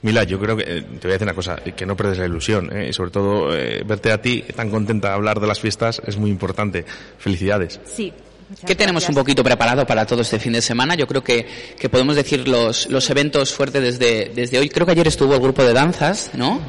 [0.01, 2.25] Mila, yo creo que eh, te voy a decir una cosa, que no perdes la
[2.25, 2.89] ilusión, ¿eh?
[2.89, 6.17] y sobre todo eh, verte a ti tan contenta de hablar de las fiestas es
[6.17, 6.85] muy importante.
[7.17, 7.79] Felicidades.
[7.85, 8.13] Sí.
[8.49, 10.95] muchas ¿Qué tenemos un poquito preparado para todo este fin de semana?
[10.95, 11.45] Yo creo que,
[11.77, 14.69] que podemos decir los, los eventos fuertes desde, desde hoy.
[14.69, 16.61] Creo que ayer estuvo el grupo de danzas, ¿no?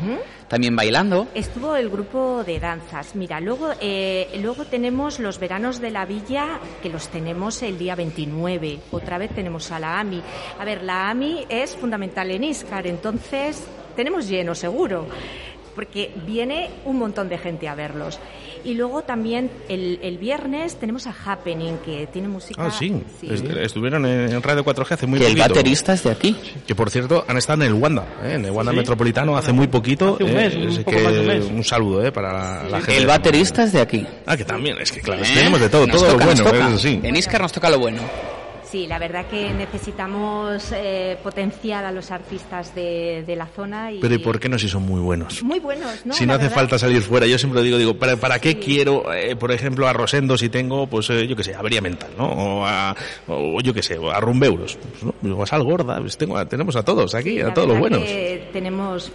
[0.50, 1.28] También bailando.
[1.32, 3.14] Estuvo el grupo de danzas.
[3.14, 7.94] Mira, luego, eh, luego tenemos los veranos de la villa, que los tenemos el día
[7.94, 8.80] 29.
[8.90, 10.20] Otra vez tenemos a la AMI.
[10.58, 15.06] A ver, la AMI es fundamental en Iscar, entonces tenemos lleno seguro,
[15.74, 18.18] porque viene un montón de gente a verlos.
[18.62, 22.62] Y luego también el, el viernes tenemos a Happening, que tiene música.
[22.66, 22.92] Ah, sí.
[23.22, 25.48] Est- Estuvieron en en Radio 4G hace muy Que el poquito.
[25.54, 26.36] baterista es de aquí.
[26.66, 28.34] Que por cierto han estado en el Wanda, ¿eh?
[28.34, 28.78] en el Wanda Sí.
[28.78, 30.14] Metropolitano hace muy poquito.
[30.16, 30.34] Hace un ¿eh?
[30.34, 31.44] mes, un Así poco que más de un mes.
[31.46, 32.12] un saludo ¿eh?
[32.12, 32.98] para la, la gente.
[32.98, 34.06] El baterista es de aquí.
[34.26, 35.26] Ah, que también, es que claro, ¿Eh?
[35.34, 37.00] tenemos de todo, Nos todo toca, lo nos bueno, eso sí.
[37.02, 38.02] En Iscar nos toca lo bueno.
[38.70, 43.98] Sí, la verdad que necesitamos eh, potenciar a los artistas de, de la zona y
[44.00, 45.42] Pero ¿y por qué no si son muy buenos?
[45.42, 46.14] muy buenos, ¿no?
[46.14, 46.54] si no La hace verdad.
[46.56, 49.92] falta salir fuera, yo siempre digo, digo, ¿para, para qué quiero, eh, por ejemplo, a
[49.92, 52.26] Rosendo si tengo, pues eh, yo qué sé, avería mental, ¿no?
[52.28, 52.94] O, a,
[53.26, 55.36] o yo qué sé, o a rumbeuros, pues, ¿no?
[55.36, 58.00] o a sal gorda, pues tengo, a- tenemos a todos aquí, a todos los buenos.
[58.04, 59.10] que tenemos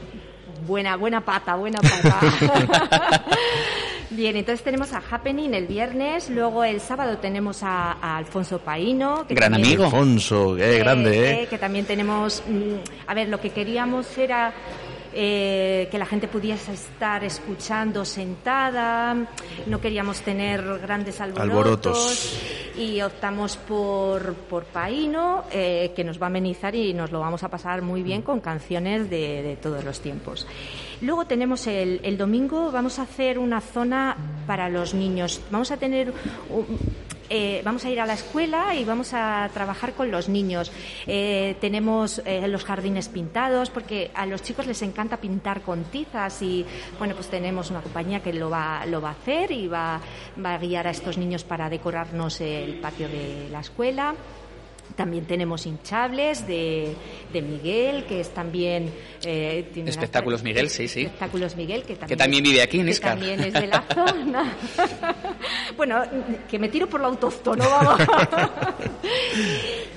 [0.67, 3.23] buena buena pata, buena pata.
[4.11, 9.25] Bien, entonces tenemos a Happening el viernes, luego el sábado tenemos a, a Alfonso Paino.
[9.29, 9.85] Gran amigo.
[9.85, 11.47] Alfonso, qué grande, ¿eh?
[11.47, 14.53] Que también tenemos, mm, a ver, lo que queríamos era
[15.15, 19.15] eh, que la gente pudiese estar escuchando sentada,
[19.65, 22.39] no queríamos tener grandes alborotos, Alborotos.
[22.77, 27.43] y optamos por, por Paino, eh, que nos va a amenizar y nos lo vamos
[27.43, 30.45] a pasar muy bien con canciones de, de todos los tiempos.
[31.01, 35.41] Luego tenemos el, el domingo, vamos a hacer una zona para los niños.
[35.49, 36.11] Vamos a tener
[36.49, 36.65] un-
[37.29, 40.71] eh, vamos a ir a la escuela y vamos a trabajar con los niños.
[41.07, 46.41] Eh, tenemos eh, los jardines pintados porque a los chicos les encanta pintar con tizas
[46.41, 46.65] y
[46.97, 49.99] bueno pues tenemos una compañía que lo va lo va a hacer y va,
[50.43, 54.15] va a guiar a estos niños para decorarnos el patio de la escuela.
[54.95, 56.95] También tenemos hinchables de,
[57.33, 58.89] de Miguel, que es también...
[59.23, 61.01] eh, tiene una- Espectáculos Miguel, sí, sí.
[61.01, 63.11] Espectáculos Miguel, que también, también vive aquí en que Iscar.
[63.17, 64.55] también es de la zona.
[65.77, 66.01] bueno,
[66.49, 67.99] que me tiro por lo autóctono, vamos.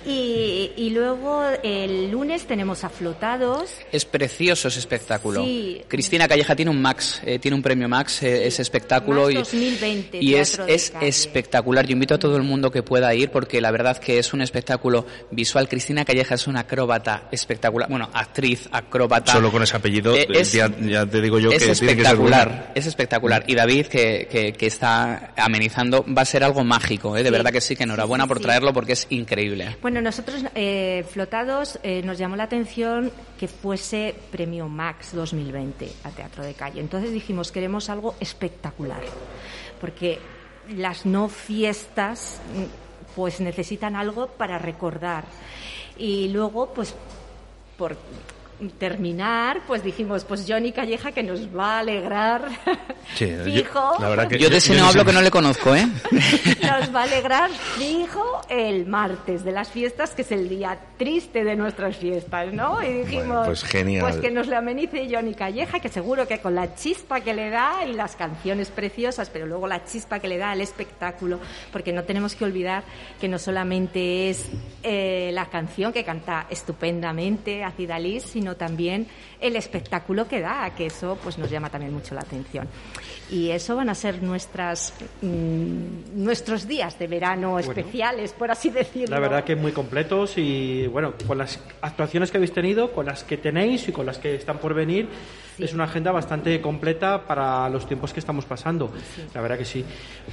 [0.07, 3.71] y, y luego el lunes tenemos a Flotados.
[3.93, 5.45] Es precioso ese espectáculo.
[5.45, 5.83] Sí.
[5.89, 9.23] Cristina Calleja tiene un Max, eh, tiene un premio Max, eh, ese espectáculo.
[9.25, 11.09] Más y 2020, y es, es Calle.
[11.09, 11.87] espectacular.
[11.87, 14.41] Yo invito a todo el mundo que pueda ir porque la verdad que es un
[14.41, 14.88] espectáculo
[15.31, 15.69] visual.
[15.69, 17.89] Cristina Calleja es una acróbata espectacular.
[17.89, 19.33] Bueno, actriz, acróbata.
[19.33, 22.05] Solo con ese apellido, Eh, es- ya, ya te digo yo es que tiene que
[22.05, 22.37] ser buena.
[22.39, 23.45] espectacular, es espectacular.
[23.47, 27.23] Y David, que, que, que está amenizando, va a ser algo mágico, ¿eh?
[27.23, 27.33] de Sí.
[27.33, 29.77] verdad que sí, que enhorabuena sí, por traerlo porque es increíble.
[29.83, 36.11] Bueno, nosotros, eh, Flotados, eh, nos llamó la atención que fuese Premio Max 2020 a
[36.11, 36.81] Teatro de Calle.
[36.81, 39.01] Entonces dijimos, queremos algo espectacular,
[39.81, 40.19] porque
[40.77, 42.65] las no fiestas mm,
[43.19, 45.25] pues necesitan algo para recordar.
[45.97, 46.95] Y luego, pues,
[47.77, 47.97] por
[48.79, 52.49] terminar, pues dijimos, pues Johnny Calleja que nos va a alegrar,
[53.15, 55.75] Sí, yo- fijo, la verdad que Yo de ese no hablo que no le conozco,
[55.75, 55.87] ¿eh?
[56.63, 61.45] nos va a alegrar fijo el martes de las fiestas, que es el día triste
[61.45, 62.83] de nuestras fiestas, ¿no?
[62.83, 64.03] Y dijimos, Bueno, pues genial.
[64.03, 67.51] pues que nos le amenice Johnny Calleja, que seguro que con la chispa que le
[67.51, 71.39] da y las canciones preciosas, pero luego la chispa que le da al espectáculo,
[71.73, 72.83] porque no tenemos que olvidar
[73.21, 74.47] que no solamente es
[74.83, 79.07] eh, la canción que canta estupendamente Acidalis, sino también
[79.41, 82.69] el espectáculo que da, que eso pues nos llama también mucho la atención.
[83.31, 89.15] Y eso van a ser nuestras mm, nuestros días de verano especiales, por así decirlo.
[89.15, 93.25] La verdad que muy completos y bueno, con las actuaciones que habéis tenido, con las
[93.25, 95.09] que tenéis y con las que están por venir,
[95.59, 98.91] es una agenda bastante completa para los tiempos que estamos pasando.
[99.35, 99.85] La verdad que sí.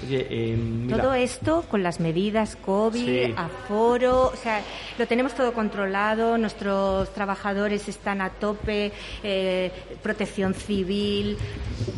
[0.05, 4.61] Oye, eh, Todo esto con las medidas COVID, aforo, o sea,
[4.97, 8.91] lo tenemos todo controlado, nuestros trabajadores están a tope,
[9.23, 9.71] eh,
[10.01, 11.37] protección civil,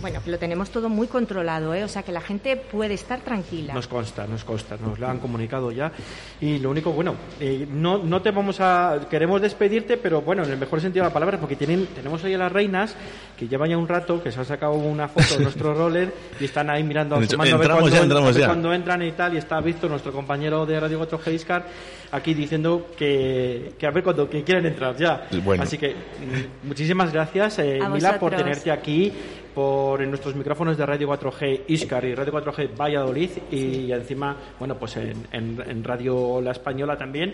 [0.01, 1.83] bueno, lo tenemos todo muy controlado, ¿eh?
[1.83, 3.73] o sea que la gente puede estar tranquila.
[3.73, 5.91] Nos consta, nos consta, nos lo han comunicado ya.
[6.41, 8.99] Y lo único, bueno, eh, no, no te vamos a.
[9.09, 12.33] Queremos despedirte, pero bueno, en el mejor sentido de la palabra, porque tienen, tenemos ahí
[12.33, 12.95] a las reinas
[13.37, 16.45] que llevan ya un rato, que se han sacado una foto de nuestro roller y
[16.45, 18.47] están ahí mirando, hecho, asomando a ver entramos cuando, ya, en- entramos a ver ya.
[18.47, 21.65] cuando entran y tal, y está Víctor, nuestro compañero de Radio 4G Iscar,
[22.11, 25.27] aquí diciendo que, que a ver cuando que quieren entrar ya.
[25.43, 25.63] Bueno.
[25.63, 29.11] Así que mm, muchísimas gracias, eh, Mila, por tenerte aquí
[29.53, 34.75] por en nuestros micrófonos de Radio 4G Iscar y Radio 4G Valladolid y encima, bueno,
[34.77, 37.33] pues en, en- en Radio La Española también.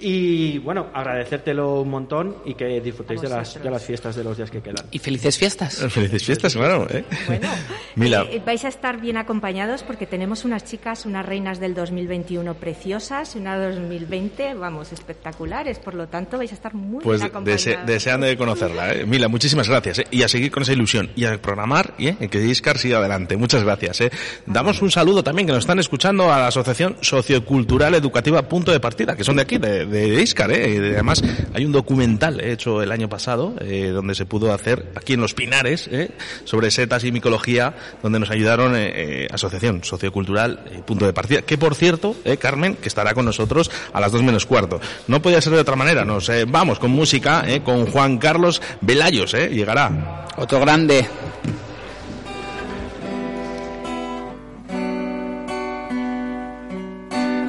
[0.00, 4.36] Y bueno, agradecértelo un montón y que disfrutéis de las, de las fiestas de los
[4.36, 4.86] días que quedan.
[4.92, 5.84] Y felices fiestas.
[5.90, 6.86] Felices fiestas, claro.
[6.90, 7.04] ¿eh?
[7.96, 12.54] Mila, Eh, vais a estar bien acompañados porque tenemos unas chicas, unas reinas del 2021
[12.54, 15.80] preciosas y una 2020, vamos, espectaculares.
[15.80, 17.66] Por lo tanto, vais a estar muy pues bien acompañados.
[17.66, 18.92] dese- deseando de conocerla.
[18.94, 19.04] ¿eh?
[19.04, 19.98] Mila, muchísimas gracias.
[19.98, 20.06] ¿eh?
[20.12, 21.10] Y a seguir con esa ilusión.
[21.16, 22.16] Y a programar y ¿eh?
[22.30, 23.36] que Iscar siga adelante.
[23.36, 24.00] Muchas gracias.
[24.02, 24.10] ¿eh?
[24.46, 28.78] Damos un saludo también que nos están escuchando a la Asociación Sociocultural Educativa Punto de
[28.78, 30.50] Partida, que son de aquí, de, de Iscar.
[30.52, 30.74] ¿eh?
[30.74, 31.22] Y además,
[31.54, 35.20] hay un documental eh, hecho el año pasado eh, donde se pudo hacer aquí en
[35.20, 36.10] Los Pinares ¿eh?
[36.44, 38.92] sobre setas y micología, donde nos ayudaron eh,
[39.24, 43.24] eh, Asociación Sociocultural eh, Punto de Partida, que por cierto, eh, Carmen, que estará con
[43.24, 44.80] nosotros a las dos menos cuarto.
[45.06, 48.62] No podía ser de otra manera, nos eh, vamos con música, eh, con Juan Carlos
[48.80, 50.26] Velayos, eh, llegará.
[50.36, 51.06] Otro grande.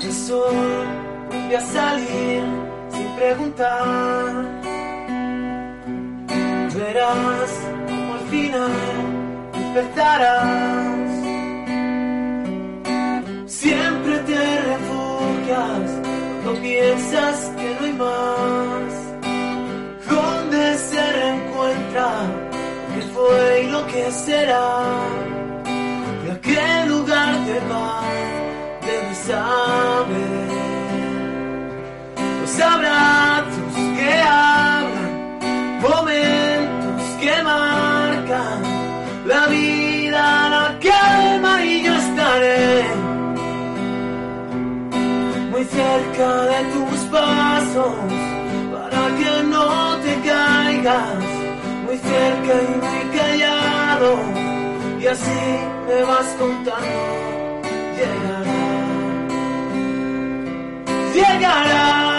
[0.01, 0.87] El sol
[1.29, 2.08] vuelve a salir sin
[3.29, 4.33] preguntar.
[6.75, 7.51] Verás
[7.87, 8.71] como al final
[9.53, 11.11] despertarás.
[13.45, 15.89] Siempre te refugias
[16.43, 18.91] cuando piensas que no hay más.
[20.09, 22.09] Donde se reencuentra
[22.87, 24.69] lo que fue y lo que será.
[26.23, 28.05] De aquel lugar de paz
[28.87, 30.59] debes saber
[32.41, 32.61] los
[45.59, 47.93] muy cerca de tus pasos
[48.71, 51.23] para que no te caigas,
[51.85, 54.19] muy cerca y muy callado
[55.01, 55.41] y así
[55.85, 57.61] me vas contando
[57.97, 58.43] llegará.
[61.13, 62.18] Llegará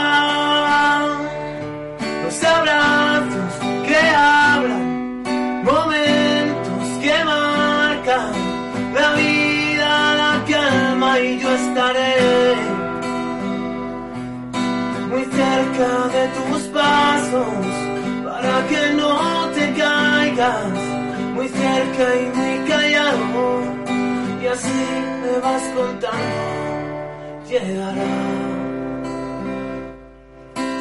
[16.17, 17.67] de tus pasos
[18.25, 20.73] para que no te caigas,
[21.35, 23.63] muy cerca y muy callado
[24.43, 24.83] y así
[25.23, 26.61] me vas contando
[27.49, 28.41] llegará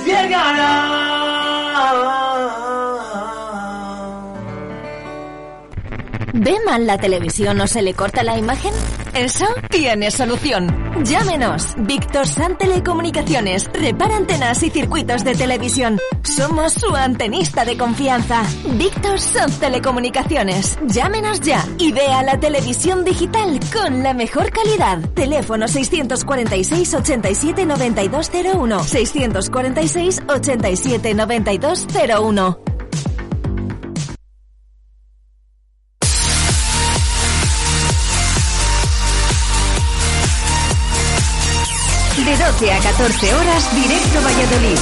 [0.05, 0.69] llegará.
[6.49, 8.73] ¿Ve mal la televisión o se le corta la imagen?
[9.13, 10.65] Eso tiene solución.
[11.03, 11.75] Llámenos.
[11.77, 13.69] Víctor San Telecomunicaciones.
[13.71, 15.99] Repara antenas y circuitos de televisión.
[16.23, 18.41] Somos su antenista de confianza.
[18.79, 20.79] Víctor San Telecomunicaciones.
[20.87, 25.07] Llámenos ya y vea la televisión digital con la mejor calidad.
[25.13, 28.83] Teléfono 646 87 9201.
[28.85, 32.78] 646 87 9201.
[42.29, 44.77] De 12 a 14 horas, directo Valladolid.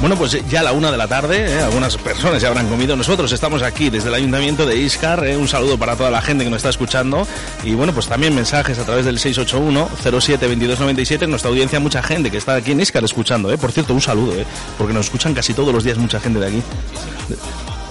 [0.00, 1.60] Bueno, pues ya a la una de la tarde, ¿eh?
[1.60, 2.96] algunas personas ya habrán comido.
[2.96, 5.22] Nosotros estamos aquí desde el Ayuntamiento de Iscar.
[5.26, 5.36] ¿eh?
[5.36, 7.28] Un saludo para toda la gente que nos está escuchando.
[7.62, 11.24] Y bueno, pues también mensajes a través del 681-07-2297.
[11.24, 13.52] En nuestra audiencia, mucha gente que está aquí en Iscar escuchando.
[13.52, 13.58] ¿eh?
[13.58, 14.46] Por cierto, un saludo, ¿eh?
[14.78, 16.62] porque nos escuchan casi todos los días mucha gente de aquí.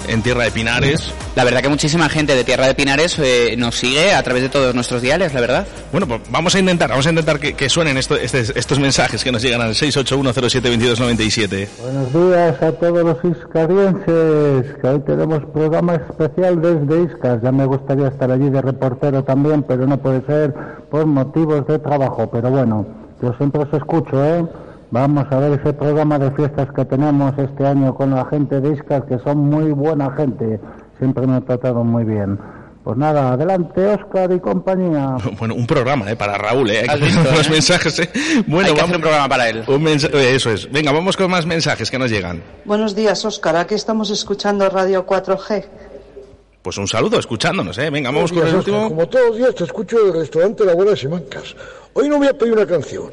[0.08, 1.14] En Tierra de Pinares.
[1.36, 4.50] La verdad que muchísima gente de Tierra de Pinares eh, nos sigue a través de
[4.50, 5.66] todos nuestros diales, la verdad.
[5.92, 9.24] Bueno, pues vamos a intentar, vamos a intentar que, que suenen esto- este- estos mensajes
[9.24, 11.68] que nos llegan al 681-07-2297.
[11.82, 17.42] Buenos días a todos los iscarienses, que hoy tenemos programa especial desde Iscas.
[17.42, 20.54] Ya me gustaría estar allí de reportero también, pero no puede ser
[20.90, 22.30] por motivos de trabajo.
[22.32, 22.86] Pero bueno,
[23.22, 24.46] yo siempre os escucho, ¿eh?
[24.92, 28.74] Vamos a ver ese programa de fiestas que tenemos este año con la gente de
[28.74, 30.60] Iscas, que son muy buena gente.
[31.00, 32.38] Siempre me han tratado muy bien.
[32.84, 35.16] Pues nada, adelante Oscar y compañía.
[35.40, 36.16] Bueno, un programa, ¿eh?
[36.16, 36.84] Para Raúl, ¿eh?
[36.90, 37.52] Hay que visto, los ¿eh?
[37.52, 38.10] mensajes, ¿eh?
[38.48, 39.64] Bueno, Hay que vamos- hacer un programa para él.
[39.68, 40.70] un eh, Eso es.
[40.72, 42.42] Venga, vamos con más mensajes que nos llegan.
[42.66, 43.56] Buenos días, Óscar.
[43.56, 45.64] Aquí estamos escuchando Radio 4G.
[46.64, 47.90] Pues un saludo, escuchándonos, ¿eh?
[47.90, 48.74] Venga, vamos con el días, Óscar.
[48.74, 48.90] último.
[48.90, 51.56] Como todos los días te escucho del restaurante La Buena Simancas.
[51.94, 53.06] Hoy no voy a pedir una canción.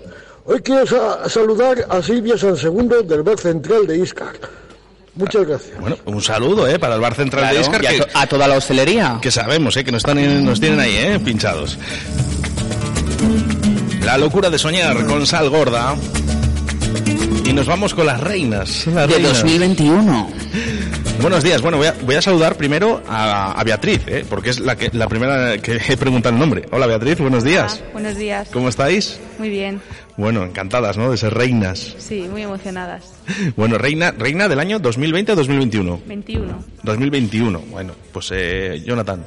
[0.51, 4.32] Hoy quiero sa- saludar a Silvia San Segundo del Bar Central de Iscar.
[5.14, 5.78] Muchas gracias.
[5.80, 6.78] Bueno, un saludo, ¿eh?
[6.78, 7.82] Para el bar central Claro, de Iscar.
[7.82, 9.18] y a que- to- a toda la hostelería.
[9.20, 9.84] Que sabemos, ¿eh?
[9.84, 11.20] Que nos, están en- nos tienen ahí, ¿eh?
[11.22, 11.76] Pinchados.
[14.05, 15.94] La locura de soñar con sal gorda.
[17.44, 18.86] Y nos vamos con las reinas.
[18.86, 19.32] las De reinas.
[19.42, 20.30] 2021.
[21.20, 21.61] Buenos días.
[21.61, 24.24] Bueno, voy a, voy a saludar primero a, a Beatriz, ¿eh?
[24.28, 26.64] porque es la, que, la primera que he preguntado el nombre.
[26.70, 27.82] Hola Beatriz, buenos días.
[27.92, 28.49] Buenos días.
[28.53, 29.18] ¿Cómo estáis?
[29.38, 29.80] Muy bien.
[30.18, 31.12] Bueno, encantadas, ¿no?
[31.12, 31.94] De ser reinas.
[31.96, 33.14] Sí, muy emocionadas.
[33.56, 36.00] Bueno, reina, reina del año 2020 o 2021.
[36.06, 36.64] 21.
[36.82, 37.60] 2021.
[37.70, 39.24] Bueno, pues eh, Jonathan.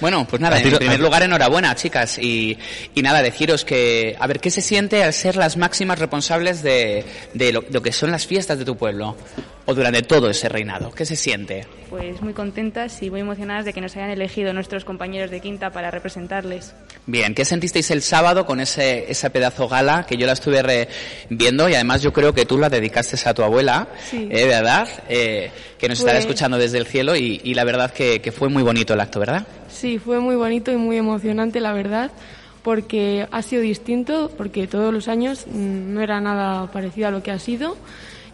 [0.00, 2.18] Bueno, pues nada, en primer lugar, enhorabuena, chicas.
[2.18, 2.56] Y,
[2.94, 7.04] y nada, deciros que, a ver, ¿qué se siente al ser las máximas responsables de,
[7.34, 9.16] de lo, lo que son las fiestas de tu pueblo?
[9.70, 10.90] O durante todo ese reinado.
[10.90, 11.64] ¿Qué se siente?
[11.90, 15.70] Pues muy contentas y muy emocionadas de que nos hayan elegido nuestros compañeros de quinta
[15.70, 16.74] para representarles.
[17.06, 20.88] Bien, ¿qué sentisteis el sábado con ese, esa pedazo gala que yo la estuve re-
[21.28, 24.28] viendo y además yo creo que tú la dedicaste a tu abuela, Sí.
[24.28, 24.46] ¿eh?
[24.46, 24.88] ¿verdad?
[25.08, 28.32] Eh, que nos estará Pues- escuchando desde el cielo y, y la verdad que, que
[28.32, 29.46] fue muy bonito el acto, ¿verdad?
[29.68, 32.10] Sí, fue muy bonito y muy emocionante, la verdad,
[32.64, 37.22] porque ha sido distinto, porque todos los años mm, no era nada parecido a lo
[37.22, 37.76] que ha sido.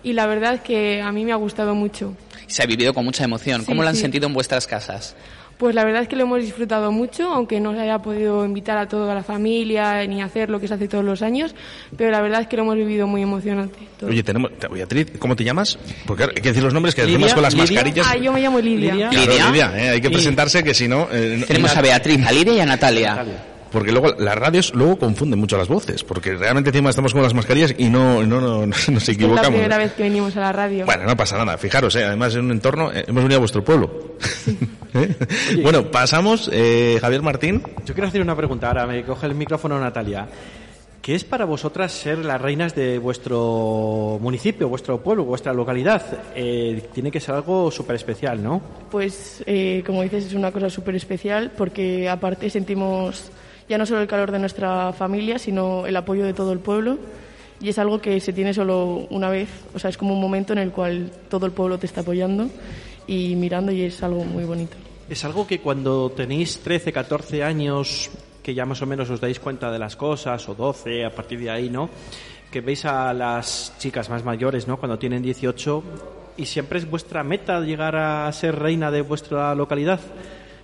[0.07, 2.15] Y la verdad que a mí me ha gustado mucho.
[2.47, 3.63] Se ha vivido con mucha emoción.
[3.63, 4.03] Sí, ¿Cómo lo han sí.
[4.03, 5.17] sentido en vuestras casas?
[5.59, 8.79] Pues la verdad es que lo hemos disfrutado mucho, aunque no se haya podido invitar
[8.79, 11.57] a toda la familia ni hacer lo que se hace todos los años,
[11.97, 13.79] pero la verdad es que lo hemos vivido muy emocionante.
[13.99, 14.11] todo.
[14.11, 14.53] Oye, tenemos.
[14.71, 15.77] Beatriz, ¿cómo te llamas?
[16.07, 17.73] Porque hay que decir los nombres que Lidia, decimos con las Lidia.
[17.73, 18.07] mascarillas.
[18.09, 18.95] Ah, yo me llamo Lidia.
[19.11, 19.47] Claro, Lidia.
[19.51, 19.89] Lidia, ¿eh?
[19.89, 21.09] hay que Y- presentarse que si no...
[21.11, 23.25] eh, Tenemos a Beatriz, a Lidia y a Natalia.
[23.73, 27.35] Porque luego las radios luego confunden mucho las voces, porque realmente encima estamos con las
[27.35, 29.49] mascarillas y no, no, no, nos Es la equivocamos.
[29.49, 30.87] primera vez que venimos a la radio.
[30.87, 32.05] Bueno, no pasa nada, fijaros, ¿eh?
[32.05, 34.17] además en un entorno, eh, hemos venido a vuestro pueblo.
[34.95, 35.15] ¿Eh?
[35.63, 37.63] Bueno, pasamos, eh, Javier Martín.
[37.85, 40.27] Yo quiero hacer una pregunta, ahora me coge el micrófono Natalia.
[41.03, 46.03] ¿Qué es para vosotras ser las reinas de vuestro municipio, vuestro pueblo, vuestra localidad?
[46.35, 48.61] Eh, tiene que ser algo súper especial, ¿no?
[48.91, 53.31] Pues, eh, como dices, es una cosa súper especial porque aparte sentimos
[53.69, 56.99] ya no solo el calor de nuestra familia, sino el apoyo de todo el pueblo.
[57.61, 60.53] Y es algo que se tiene solo una vez, o sea, es como un momento
[60.53, 62.51] en el cual todo el pueblo te está apoyando
[63.07, 64.77] y mirando y es algo muy bonito.
[65.09, 68.11] Es algo que cuando tenéis 13, 14 años,
[68.43, 71.41] que ya más o menos os dais cuenta de las cosas, o 12, a partir
[71.41, 71.89] de ahí, ¿no?
[72.51, 74.77] Que veis a las chicas más mayores, ¿no?
[74.77, 75.83] Cuando tienen 18,
[76.37, 80.01] y siempre es vuestra meta llegar a ser reina de vuestra localidad.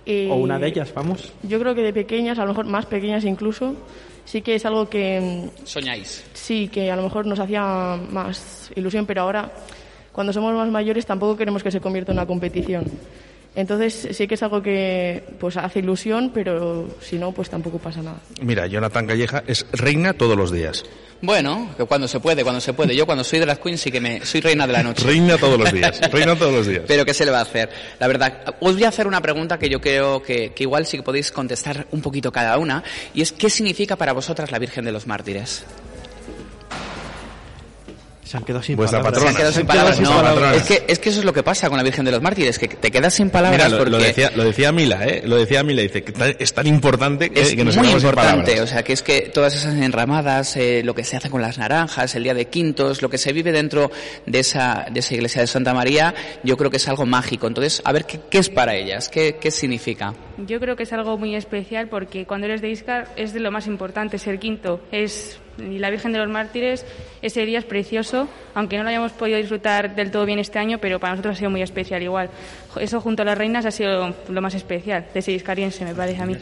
[0.05, 1.31] Eh, O una de ellas, vamos.
[1.43, 3.73] Yo creo que de pequeñas, a lo mejor más pequeñas incluso,
[4.25, 6.23] sí que es algo que mm, Soñáis.
[6.33, 9.51] sí, que a lo mejor nos hacía más ilusión, pero ahora,
[10.11, 12.83] cuando somos más mayores, tampoco queremos que se convierta en una competición.
[13.55, 18.01] Entonces sí que es algo que pues hace ilusión, pero si no, pues tampoco pasa
[18.01, 18.17] nada.
[18.41, 20.83] Mira, Jonathan Calleja es reina todos los días.
[21.21, 22.95] Bueno, que cuando se puede, cuando se puede.
[22.95, 25.05] Yo cuando soy de las Queens sí que me soy reina de la noche.
[25.05, 26.83] Reina todos los días, reina todos los días.
[26.87, 27.69] Pero ¿qué se le va a hacer?
[27.99, 30.97] La verdad, os voy a hacer una pregunta que yo creo que, que igual sí
[30.97, 32.83] que podéis contestar un poquito cada una,
[33.13, 35.63] y es ¿qué significa para vosotras la Virgen de los Mártires?
[38.33, 39.23] Se han quedado sin Vuestra palabras.
[39.23, 39.53] patrona.
[39.53, 39.97] Se han quedado sin Se han quedado palabras.
[39.97, 40.57] sin No, palabras.
[40.57, 42.57] es que, es que eso es lo que pasa con la Virgen de los Mártires,
[42.57, 45.21] que te quedas sin palabras Mira, lo, porque lo decía, lo decía Mila, ¿eh?
[45.23, 48.09] Lo decía Mila, dice que es tan importante que, es que nos muy quedamos sin
[48.09, 48.69] importante, palabras.
[48.71, 51.59] o sea, que es que todas esas enramadas, eh, lo que se hace con las
[51.59, 53.91] naranjas, el día de quintos, lo que se vive dentro
[54.25, 57.45] de esa, de esa iglesia de Santa María, yo creo que es algo mágico.
[57.45, 59.09] Entonces, a ver, ¿qué, qué es para ellas?
[59.09, 60.15] ¿Qué, qué significa?
[60.47, 63.51] Yo creo que es algo muy especial porque cuando eres de Iscar es de lo
[63.51, 64.81] más importante ser quinto.
[64.91, 66.85] Es y la Virgen de los Mártires,
[67.21, 70.77] ese día es precioso, aunque no lo hayamos podido disfrutar del todo bien este año,
[70.79, 72.29] pero para nosotros ha sido muy especial igual.
[72.79, 76.21] Eso junto a las reinas ha sido lo más especial de ese iscariense, me parece
[76.21, 76.35] a mí.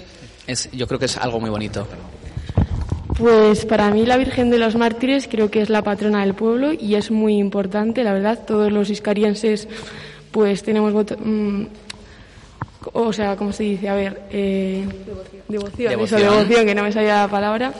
[0.47, 1.87] Es, yo creo que es algo muy bonito.
[3.17, 6.71] Pues para mí la Virgen de los Mártires creo que es la patrona del pueblo
[6.73, 8.39] y es muy importante, la verdad.
[8.47, 9.67] Todos los iscarienses
[10.31, 11.65] pues tenemos voto- mm,
[12.93, 13.89] o sea, ¿cómo se dice?
[13.89, 14.85] A ver, eh,
[15.47, 16.21] devoción, eso, Devoción.
[16.21, 17.73] devoción, que no me salía la palabra.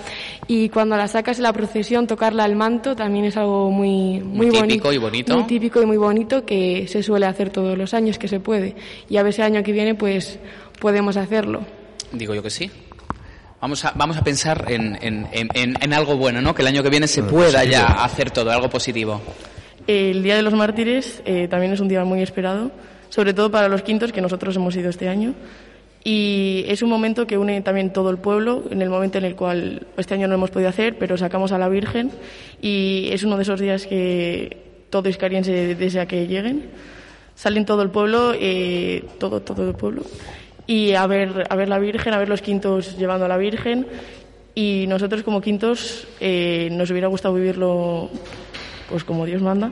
[0.48, 4.48] Y cuando la sacas en la procesión, tocarla al manto también es algo muy, muy,
[4.48, 5.34] Muy típico y bonito.
[5.36, 8.76] Muy típico y muy bonito que se suele hacer todos los años que se puede.
[9.10, 10.40] Y a ver si el año que viene pues
[10.80, 11.62] podemos hacerlo.
[12.12, 12.70] Digo yo que sí.
[13.62, 16.54] Vamos a, vamos a pensar en, en, en, en- en algo bueno, ¿no?
[16.56, 17.72] Que el año que viene se pueda positivo.
[17.72, 19.22] ya hacer todo, algo positivo.
[19.88, 22.72] El Día de los Mártires eh, también es un día muy esperado,
[23.12, 25.36] sobre todo para los quintos que nosotros hemos ido este año.
[26.04, 29.36] Y es un momento que une también todo el pueblo, en el momento en el
[29.36, 32.10] cual este año no hemos podido hacer, pero sacamos a la Virgen
[32.60, 34.58] y es uno de esos días que
[34.90, 36.70] todo iscariense desea que lleguen.
[37.36, 40.04] Salen todo el pueblo, eh, todo, todo el pueblo,
[40.66, 43.86] y a ver, a ver la Virgen, a ver los quintos llevando a la Virgen.
[44.56, 48.10] Y nosotros como quintos eh, nos hubiera gustado vivirlo
[48.90, 49.72] pues como Dios manda.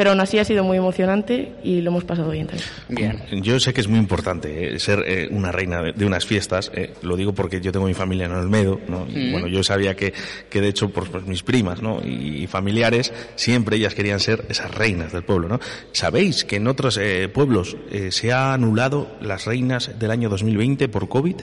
[0.00, 3.20] Pero aún así ha sido muy emocionante y lo hemos pasado bien también.
[3.28, 3.42] Bien.
[3.42, 6.72] Yo sé que es muy importante eh, ser eh, una reina de, de unas fiestas.
[6.74, 9.06] eh, lo digo porque yo tengo mi familia en Olmedo, ¿no?
[9.06, 9.32] Y, Mm.
[9.32, 10.14] bueno, yo sabía que,
[10.48, 12.00] que de hecho, por, por mis primas, ¿no?
[12.02, 15.60] Y, y familiares, siempre ellas querían ser esas reinas del pueblo, ¿no?
[15.92, 20.88] ¿Sabéis que en otros eh, pueblos eh, se ha anulado las reinas del año 2020
[20.88, 21.36] por COVID?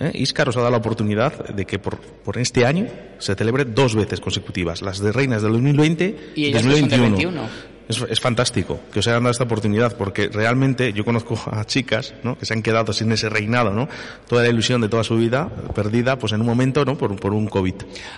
[0.00, 0.10] ¿Eh?
[0.12, 2.86] Íscar os ha dado la oportunidad de que por, por este año
[3.18, 7.00] se celebre dos veces consecutivas, las de reinas del 2020 Y ellas que son del
[7.00, 7.77] 2021.
[7.88, 8.06] 21.
[8.06, 12.14] Es, es fantástico que os hayan dado esta oportunidad porque realmente yo conozco a chicas
[12.22, 12.38] ¿no?
[12.38, 13.88] que se han quedado sin ese reinado, ¿no?
[14.28, 16.96] Toda la ilusión de toda su vida perdida pues en un momento ¿no?
[16.96, 17.74] por, por un COVID.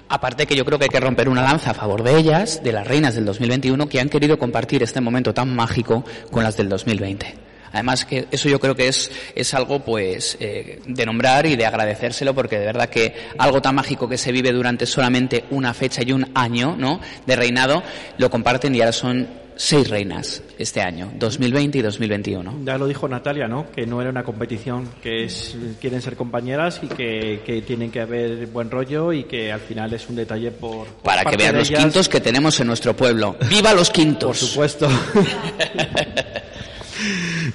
[0.08, 2.72] Aparte que yo creo que hay que romper una lanza a favor de ellas, de
[2.72, 6.68] las reinas del 2021, que han querido compartir este momento tan mágico con las del
[6.68, 7.50] 2020.
[7.72, 11.66] Además que eso yo creo que es, es algo pues eh, de nombrar y de
[11.66, 16.02] agradecérselo porque de verdad que algo tan mágico que se vive durante solamente una fecha
[16.04, 17.00] y un año ¿no?
[17.26, 17.82] de reinado
[18.18, 19.28] lo comparten y ahora son
[19.60, 22.60] seis reinas este año, 2020 y 2021.
[22.64, 23.70] Ya lo dijo Natalia, ¿no?
[23.70, 28.00] Que no era una competición, que es, quieren ser compañeras y que, que tienen que
[28.00, 30.86] haber buen rollo y que al final es un detalle por.
[30.86, 31.82] por Para que vean los ellas.
[31.84, 33.36] quintos que tenemos en nuestro pueblo.
[33.50, 34.38] ¡Viva los quintos!
[34.38, 34.88] Por supuesto.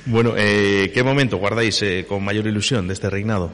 [0.07, 3.51] Bueno, eh, ¿qué momento guardáis eh, con mayor ilusión de este reinado?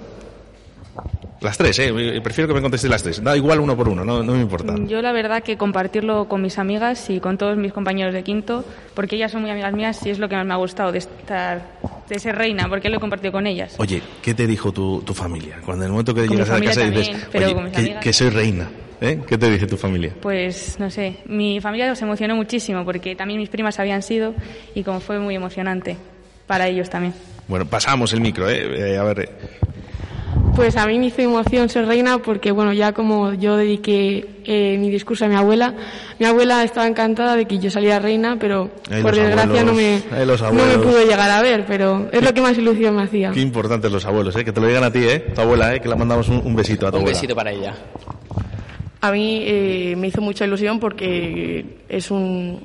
[1.41, 2.21] Las tres, eh.
[2.23, 3.23] Prefiero que me contestéis las tres.
[3.23, 4.75] Da igual uno por uno, no, no me importa.
[4.85, 8.63] Yo la verdad que compartirlo con mis amigas y con todos mis compañeros de quinto,
[8.93, 10.99] porque ellas son muy amigas mías y es lo que más me ha gustado de
[10.99, 11.63] estar,
[12.07, 13.73] de ser reina, porque lo he compartido con ellas.
[13.79, 15.57] Oye, ¿qué te dijo tu, tu familia?
[15.65, 17.55] Cuando en el momento que Con llegas a la casa y dices, también, pero oye,
[17.55, 18.03] con mis que, amigas.
[18.03, 18.69] que soy reina,
[19.01, 19.19] ¿eh?
[19.27, 20.13] ¿Qué te dice tu familia?
[20.21, 24.35] Pues no sé, mi familia se emocionó muchísimo porque también mis primas habían sido
[24.75, 25.97] y como fue muy emocionante
[26.45, 27.15] para ellos también.
[27.47, 28.93] Bueno, pasamos el micro, ¿eh?
[28.93, 29.29] Eh, a ver, eh,
[30.61, 34.77] Pues a mí me hizo emoción ser reina porque, bueno, ya como yo dediqué eh,
[34.77, 35.73] mi discurso a mi abuela,
[36.19, 39.95] mi abuela estaba encantada de que yo saliera reina, pero Ay, por desgracia no me,
[39.95, 42.95] abuelos, ay, los no me pudo llegar a ver, pero es lo que más ilusión
[42.95, 43.31] me hacía.
[43.31, 44.45] qué importantes los abuelos, ¿eh?
[44.45, 45.31] Que te lo digan a ti, ¿eh?
[45.33, 45.79] Tu abuela, ¿eh?
[45.79, 47.17] Que le mandamos un, un besito a tu Un abuela.
[47.17, 47.73] besito para ella.
[49.01, 52.61] A mí eh, me hizo mucha ilusión porque es un,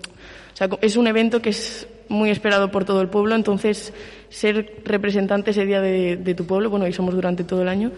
[0.53, 3.95] o sea, es un evento que es muy esperado por todo el pueblo, entonces
[4.29, 7.93] ser representante ese día de, tu pueblo, bueno, y somos durante todo el año,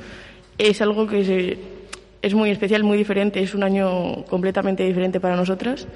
[0.58, 1.58] es algo que se-
[2.22, 5.86] es muy especial, muy diferente, es un año completamente diferente para nosotras.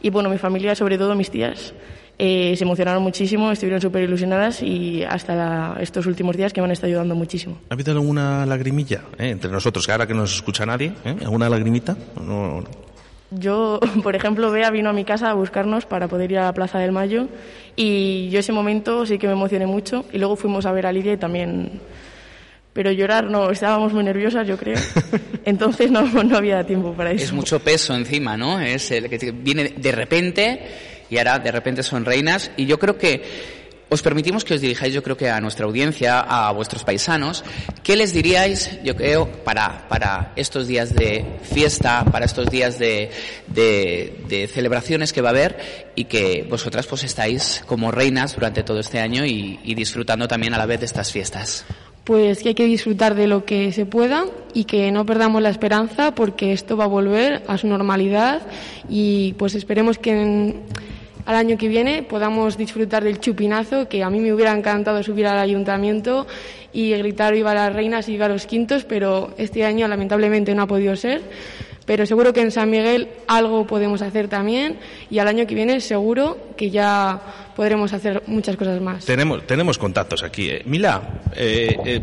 [0.00, 1.74] Y bueno, mi familia, sobre todo mis tías,
[2.18, 6.72] eh, se emocionaron muchísimo, estuvieron súper ilusionadas y hasta estos últimos días que me han
[6.72, 7.58] estado ayudando muchísimo.
[7.70, 10.92] ¿Ha habido alguna lagrimilla eh, entre nosotros, que ahora que no nos escucha nadie?
[11.04, 11.16] ¿eh?
[11.22, 11.96] ¿Alguna lagrimita?
[13.30, 16.54] Yo, por ejemplo, Bea vino a mi casa a buscarnos para poder ir a la
[16.54, 17.28] Plaza del Mayo
[17.76, 20.92] y yo ese momento sí que me emocioné mucho y luego fuimos a ver a
[20.92, 21.80] Lidia y también...
[22.74, 24.78] Pero llorar no, estábamos muy nerviosas yo creo,
[25.44, 27.24] entonces no, no había tiempo para eso.
[27.24, 28.60] Es mucho peso encima, ¿no?
[28.60, 30.60] Es el que viene de repente
[31.10, 32.52] y ahora de repente son reinas.
[32.56, 33.22] Y yo creo que
[33.90, 37.42] os permitimos que os dirijáis, yo creo que a nuestra audiencia, a vuestros paisanos.
[37.82, 43.10] ¿Qué les diríais, yo creo, para, para estos días de fiesta, para estos días de,
[43.46, 48.62] de, de celebraciones que va a haber y que vosotras pues estáis como reinas durante
[48.62, 51.64] todo este año y, y disfrutando también a la vez de estas fiestas?
[52.04, 54.24] Pues que hay que disfrutar de lo que se pueda
[54.54, 58.42] y que no perdamos la esperanza porque esto va a volver a su normalidad
[58.88, 60.62] y pues esperemos que en-
[61.28, 65.26] al año que viene podamos disfrutar del chupinazo que a mí me hubiera encantado subir
[65.26, 66.26] al ayuntamiento
[66.72, 70.66] y gritar viva las reinas y viva los quintos pero este año lamentablemente no ha
[70.66, 71.20] podido ser
[71.84, 74.78] pero seguro que en San Miguel algo podemos hacer también
[75.10, 77.20] y al año que viene seguro que ya
[77.54, 79.04] podremos hacer muchas cosas más.
[79.04, 80.50] Tenemos, tenemos contactos aquí.
[80.50, 80.62] eh.
[80.64, 82.00] Mila, eh, eh,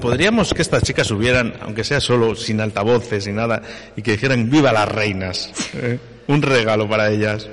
[0.00, 3.62] ¿podríamos que estas chicas subieran, aunque sea solo, sin altavoces y nada,
[3.96, 5.50] y que dijeran viva las reinas?
[6.26, 7.48] Un regalo para ellas.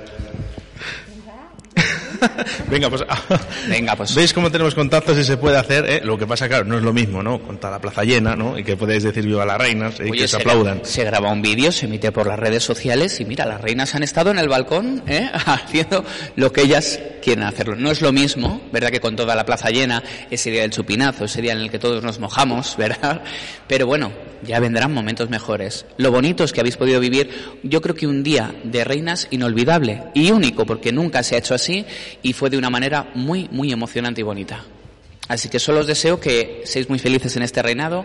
[2.70, 3.02] Venga, pues,
[3.68, 4.14] Venga, pues.
[4.14, 5.84] ¿Veis cómo tenemos contactos y se puede hacer?
[5.88, 6.00] eh?
[6.04, 7.40] Lo que pasa, claro, no es lo mismo, ¿no?
[7.40, 8.58] Con toda la plaza llena, ¿no?
[8.58, 10.80] Y que podéis decir viva las reinas y Oye, que se aplaudan.
[10.84, 14.02] Se graba un vídeo, se emite por las redes sociales y mira, las reinas han
[14.02, 15.30] estado en el balcón ¿eh?
[15.46, 16.04] haciendo
[16.36, 17.76] lo que ellas quieren hacerlo.
[17.76, 18.90] No es lo mismo, ¿verdad?
[18.90, 21.78] Que con toda la plaza llena, ese día del chupinazo, ese día en el que
[21.78, 23.22] todos nos mojamos, ¿verdad?
[23.66, 25.86] Pero bueno, ya vendrán momentos mejores.
[25.96, 27.30] Lo bonito es que habéis podido vivir,
[27.62, 31.54] yo creo que un día de reinas inolvidable y único, porque nunca se ha hecho
[31.54, 31.84] así
[32.22, 34.64] y fue de una manera muy, muy emocionante y bonita.
[35.28, 38.04] Así que solo os deseo que seáis muy felices en este reinado,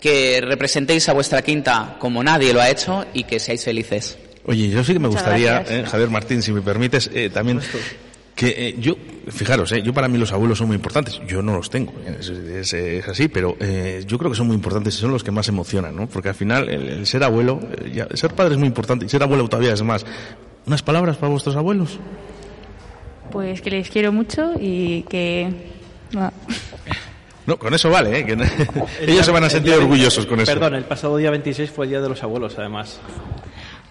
[0.00, 4.16] que representéis a vuestra quinta como nadie lo ha hecho y que seáis felices.
[4.46, 7.60] Oye, yo sí que me Muchas gustaría, eh, Javier Martín, si me permites, eh, también
[8.34, 8.96] que eh, yo,
[9.28, 11.20] fijaros, eh, yo para mí los abuelos son muy importantes.
[11.28, 14.46] Yo no los tengo, eh, es, es- es así, pero eh, yo creo que son
[14.46, 16.08] muy importantes y son los que más emocionan, ¿no?
[16.08, 19.08] Porque al final el, el ser abuelo, eh, ya, ser padre es muy importante y
[19.10, 20.06] ser abuelo todavía es más.
[20.66, 21.98] ¿Unas palabras para vuestros abuelos?
[23.30, 25.48] Pues que les quiero mucho y que...
[27.46, 28.26] No, con eso vale, ¿eh?
[28.26, 28.32] Que
[29.12, 30.52] ellos se van a sentir orgullosos con eso.
[30.52, 33.00] Perdón, el pasado día 26 fue el Día de los Abuelos, además.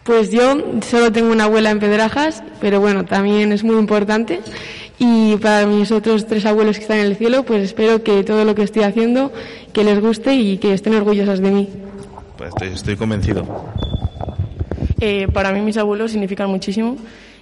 [0.04, 4.40] Pues yo solo tengo una abuela en Pedrajas, pero bueno, también es muy importante.
[4.98, 8.44] Y para mis otros tres abuelos que están en el cielo, pues espero que todo
[8.44, 9.32] lo que estoy haciendo,
[9.72, 11.70] que les guste y que estén orgullosos de mí.
[12.38, 13.46] Pues estoy, estoy convencido.
[15.00, 16.98] Eh, para mí mis abuelos significan muchísimo,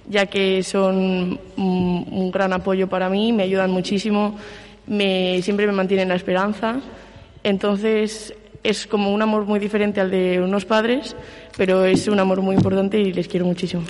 [0.08, 4.36] ya que son un, gran apoyo para mí, me ayudan muchísimo,
[4.86, 6.80] me, siempre me mantienen la esperanza.
[7.42, 11.14] Entonces es como un amor muy diferente al de unos padres,
[11.56, 13.82] pero es un amor muy importante y les quiero muchísimo.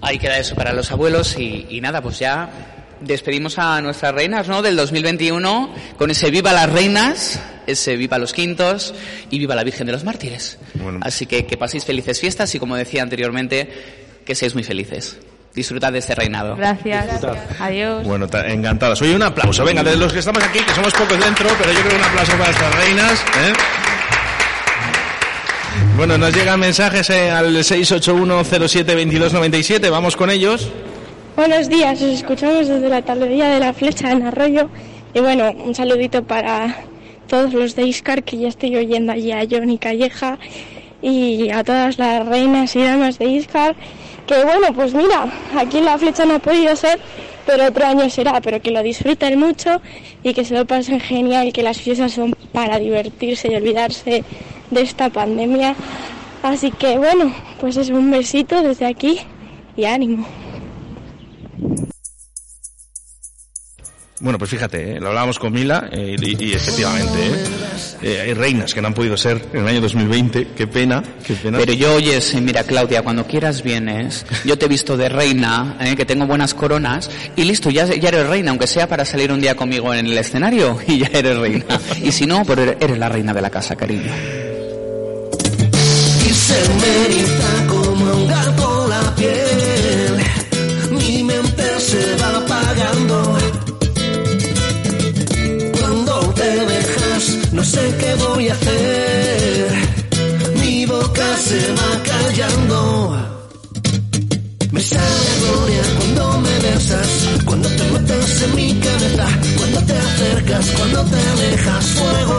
[0.00, 4.46] Ahí queda eso para los abuelos y, y nada, pues ya despedimos a nuestras reinas,
[4.48, 4.62] ¿no?
[4.62, 8.94] Del 2021 con ese viva las reinas, ese viva los quintos
[9.30, 10.58] y viva la Virgen de los Mártires.
[11.02, 13.70] Así que que paséis felices fiestas y como decía anteriormente,
[14.24, 15.18] que seáis muy felices.
[15.54, 16.54] Disfrutad de este reinado.
[16.56, 17.24] Gracias.
[17.58, 18.04] Adiós.
[18.06, 19.00] Bueno, ta- encantadas.
[19.00, 19.64] Oye, un aplauso.
[19.64, 22.04] Venga, de los que estamos aquí, que somos pocos dentro, pero yo creo que un
[22.04, 23.12] aplauso para estas reinas.
[23.20, 23.52] ¿eh?
[25.96, 29.90] Bueno, nos llegan mensajes eh, al 681072297.
[29.90, 30.68] Vamos con ellos.
[31.36, 34.70] Buenos días, os escuchamos desde la tablería de la flecha en Arroyo.
[35.12, 36.74] Y bueno, un saludito para
[37.28, 40.38] todos los de Iscar, que ya estoy oyendo allí a Johnny Calleja,
[41.02, 43.76] y a todas las reinas y damas de Iscar.
[44.26, 46.98] Que bueno, pues mira, aquí la flecha no ha podido ser,
[47.44, 49.82] pero otro año será, pero que lo disfruten mucho
[50.22, 54.24] y que se lo pasen genial, que las fiestas son para divertirse y olvidarse
[54.70, 55.76] de esta pandemia.
[56.42, 57.30] Así que bueno,
[57.60, 59.20] pues es un besito desde aquí
[59.76, 60.45] y ánimo.
[64.18, 65.00] Bueno, pues fíjate, ¿eh?
[65.00, 67.34] lo hablábamos con Mila eh, y, y efectivamente, ¿eh?
[68.02, 70.48] Eh, hay reinas que no han podido ser en el año 2020.
[70.56, 71.58] Qué pena, qué pena.
[71.58, 74.24] Pero yo, oyes, mira, Claudia, cuando quieras vienes.
[74.46, 78.08] Yo te he visto de reina, eh, que tengo buenas coronas, y listo, ya, ya
[78.08, 81.36] eres reina, aunque sea para salir un día conmigo en el escenario, y ya eres
[81.36, 81.64] reina.
[82.02, 84.10] Y si no, pues eres- eres la reina de la casa, cariño.
[97.66, 99.68] Sé qué voy a hacer.
[100.60, 102.80] Mi boca se va callando.
[104.72, 107.10] Me sale gloria cuando me besas,
[107.44, 109.26] cuando te metes en mi cabeza,
[109.58, 112.38] cuando te acercas, cuando te alejas, fuego,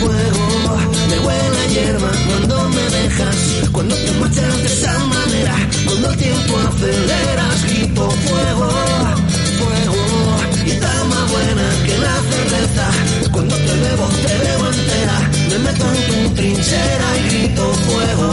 [0.00, 0.44] fuego,
[1.10, 3.36] me huele hierba cuando me dejas,
[3.72, 5.54] cuando te marchas de esa manera,
[5.86, 8.68] cuando el tiempo aceleras, grito fuego,
[9.60, 10.00] fuego,
[10.66, 12.86] y está más buena que la cerveza,
[13.36, 18.30] cuando te bebo, te bebo entera, me meto en tu trinchera y grito fuego.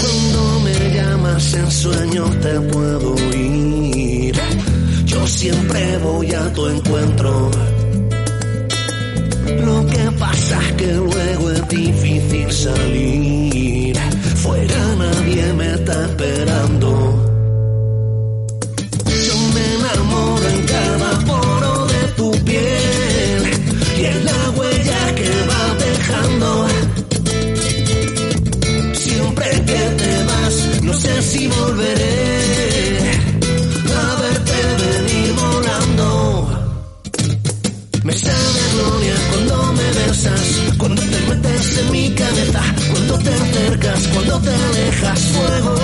[0.00, 4.40] Cuando me llamas en sueño te puedo oír.
[5.06, 7.50] Yo siempre voy a tu encuentro.
[9.66, 13.98] Lo que pasa es que luego es difícil salir.
[14.36, 16.90] Fuera nadie me está esperando.
[19.26, 21.24] Yo me enamoro en cada
[43.76, 45.74] cuando te alejas, fuego,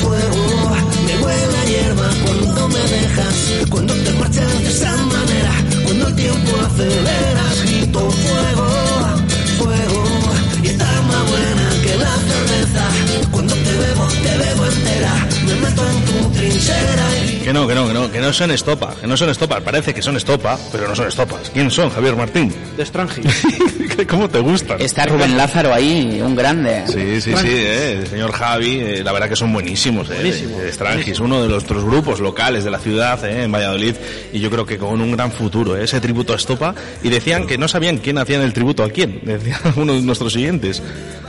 [0.00, 0.76] fuego,
[1.06, 5.52] me huele a hierba cuando me dejas, cuando te marchas de esa manera,
[5.84, 8.66] cuando el tiempo aceleras, grito fuego,
[9.58, 10.04] fuego,
[10.62, 12.88] y está más buena que la cerveza,
[14.24, 17.86] te bebo, te bebo entera, me meto en tu trinchera y Que no, que no,
[17.88, 19.62] que no, que no son estopa, que no son estopas.
[19.62, 21.50] Parece que son estopa, pero no son estopas.
[21.52, 22.52] ¿Quién son, Javier Martín?
[22.76, 23.20] De Strange.
[24.08, 24.80] ¿Cómo te gustan?
[24.80, 26.84] Está Rubén Lázaro ahí, un grande.
[26.86, 30.58] Sí, sí, sí, eh, el señor Javi, eh, la verdad que son buenísimos, eh, Buenísimo,
[30.58, 33.94] de- de Strangis, uno de los otros grupos locales de la ciudad, eh, en Valladolid,
[34.32, 37.46] y yo creo que con un gran futuro, eh, ese tributo a Estopa, y decían
[37.46, 40.82] que no sabían quién hacían el tributo a quién, decía uno de nuestros siguientes.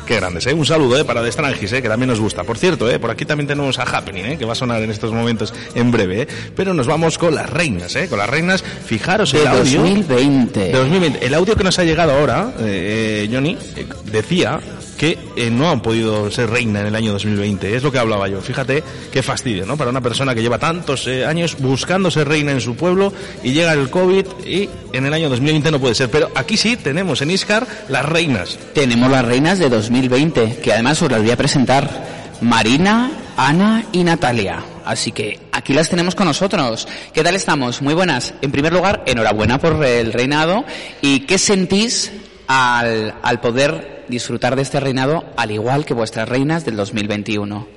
[0.05, 0.53] Qué grandes, ¿eh?
[0.53, 1.03] Un saludo, ¿eh?
[1.03, 1.81] Para de Strangis, ¿eh?
[1.81, 2.43] Que también nos gusta.
[2.43, 2.99] Por cierto, ¿eh?
[2.99, 4.37] Por aquí también tenemos a Happening, ¿eh?
[4.37, 6.27] Que va a sonar en estos momentos en breve, ¿eh?
[6.55, 8.07] Pero nos vamos con las reinas, ¿eh?
[8.07, 9.81] Con las reinas, fijaros De el audio.
[9.81, 10.59] 2020.
[10.59, 11.25] De 2020.
[11.25, 14.59] El audio que nos ha llegado ahora, eh, eh, Johnny, eh, decía
[14.97, 17.75] que eh, no han podido ser reina en el año 2020.
[17.75, 18.41] Es lo que hablaba yo.
[18.41, 19.77] Fíjate qué fastidio, ¿no?
[19.77, 23.13] Para una persona que lleva tantos eh, años buscando ser reina en su pueblo
[23.43, 26.09] y llega el COVID y en el año 2020 no puede ser.
[26.09, 28.57] Pero aquí sí tenemos en Iscar las reinas.
[28.73, 32.15] Tenemos las reinas de 2020, que además os las voy a presentar.
[32.41, 34.63] Marina, Ana y Natalia.
[34.85, 36.87] Así que aquí las tenemos con nosotros.
[37.13, 37.81] ¿Qué tal estamos?
[37.81, 38.33] Muy buenas.
[38.41, 40.63] En primer lugar, enhorabuena por el reinado.
[41.01, 42.11] ¿Y qué sentís
[42.47, 47.67] al, al poder disfrutar de este reinado al igual que vuestras reinas del 2021?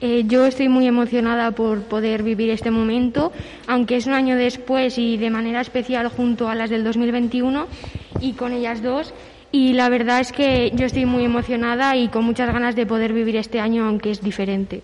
[0.00, 3.32] Eh, yo estoy muy emocionada por poder vivir este momento,
[3.66, 7.66] aunque es un año después y de manera especial junto a las del 2021
[8.20, 9.14] y con ellas dos.
[9.52, 13.12] Y la verdad es que yo estoy muy emocionada y con muchas ganas de poder
[13.14, 14.82] vivir este año, aunque es diferente.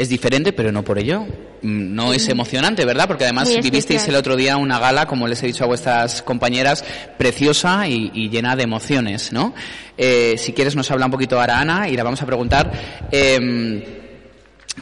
[0.00, 1.26] Es diferente, pero no por ello.
[1.60, 3.06] Mm, No es emocionante, ¿verdad?
[3.06, 6.82] Porque además vivisteis el otro día una gala, como les he dicho a vuestras compañeras,
[7.18, 9.52] preciosa y, y llena de emociones, ¿no?
[9.98, 12.72] Eh, si quieres nos habla un poquito ahora Ana y la vamos a preguntar.
[13.12, 13.82] em,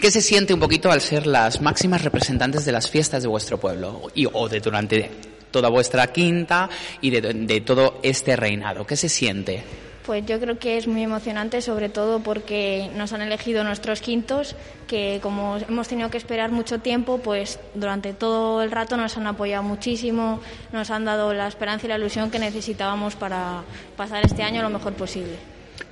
[0.00, 3.58] ¿Qué se siente un poquito al ser las máximas representantes de las fiestas de vuestro
[3.58, 4.02] pueblo?
[4.14, 5.10] Y, o de durante
[5.50, 6.68] toda vuestra quinta
[7.00, 8.86] y de, de todo este reinado.
[8.86, 9.64] ¿Qué se siente?
[10.08, 14.56] Pues yo creo que es muy emocionante, sobre todo porque nos han elegido nuestros quintos,
[14.86, 19.26] que como hemos tenido que esperar mucho tiempo, pues durante todo el rato nos han
[19.26, 20.40] apoyado muchísimo,
[20.72, 23.64] nos han dado la esperanza y la ilusión que necesitábamos para
[23.98, 25.36] pasar este año lo mejor posible.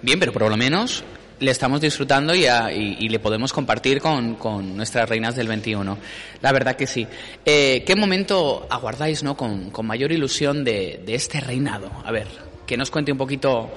[0.00, 1.04] Bien, pero por lo menos
[1.38, 5.98] le estamos disfrutando y, a- y- le podemos compartir con, con nuestras reinas del 21.
[6.40, 7.06] La verdad que sí.
[7.44, 11.90] Eh, ¿Qué momento aguardáis no, con, con mayor ilusión de, de este reinado?
[12.02, 12.26] A ver,
[12.66, 13.70] que nos cuente un poquito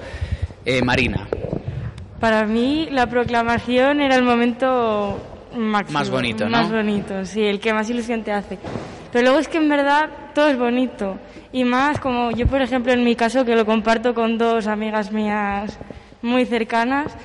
[0.64, 1.28] eh, Marina.
[2.18, 5.18] Para mí la proclamación era el momento
[5.56, 5.98] máximo.
[5.98, 6.50] Más bonito, ¿no?
[6.50, 8.58] Más bonito, sí, el que más ilusión te hace.
[9.12, 11.18] Pero luego es que en verdad todo es bonito.
[11.52, 15.10] Y más como yo, por ejemplo, en mi caso, que lo comparto con dos amigas
[15.10, 15.78] mías
[16.22, 17.16] muy cercanas,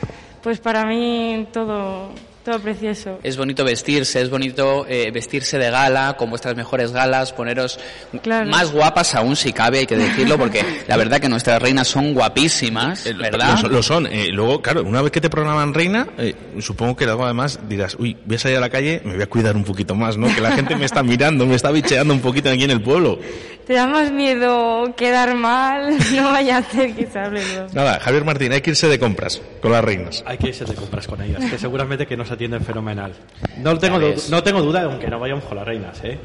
[0.41, 2.09] pues para mí todo,
[2.45, 3.19] todo precioso.
[3.23, 7.79] Es bonito vestirse, es bonito eh, vestirse de gala, con vuestras mejores galas, poneros
[8.21, 8.49] Claro.
[8.49, 12.13] más guapas aún si cabe, hay que decirlo, porque la verdad que nuestras reinas son
[12.13, 13.59] guapísimas, ¿verdad?
[13.63, 14.05] Lo, lo son.
[14.07, 17.95] Eh, luego, claro, una vez que te programan reina, eh, supongo que luego además dirás,
[17.99, 20.33] uy, voy a salir a la calle, me voy a cuidar un poquito más, ¿no?
[20.33, 23.19] Que la gente me está mirando, me está bicheando un poquito aquí en el pueblo.
[23.65, 27.67] Te da más miedo quedar mal, no vaya a hacer que se hable luego.
[27.73, 30.23] Nada, Javier Martín, hay que irse de compras con las reinas.
[30.27, 33.13] Hay que irse de compras con ellas, que seguramente que nos atienden fenomenal.
[33.57, 36.19] No tengo, no tengo duda, aunque no vayamos con las reinas, ¿eh?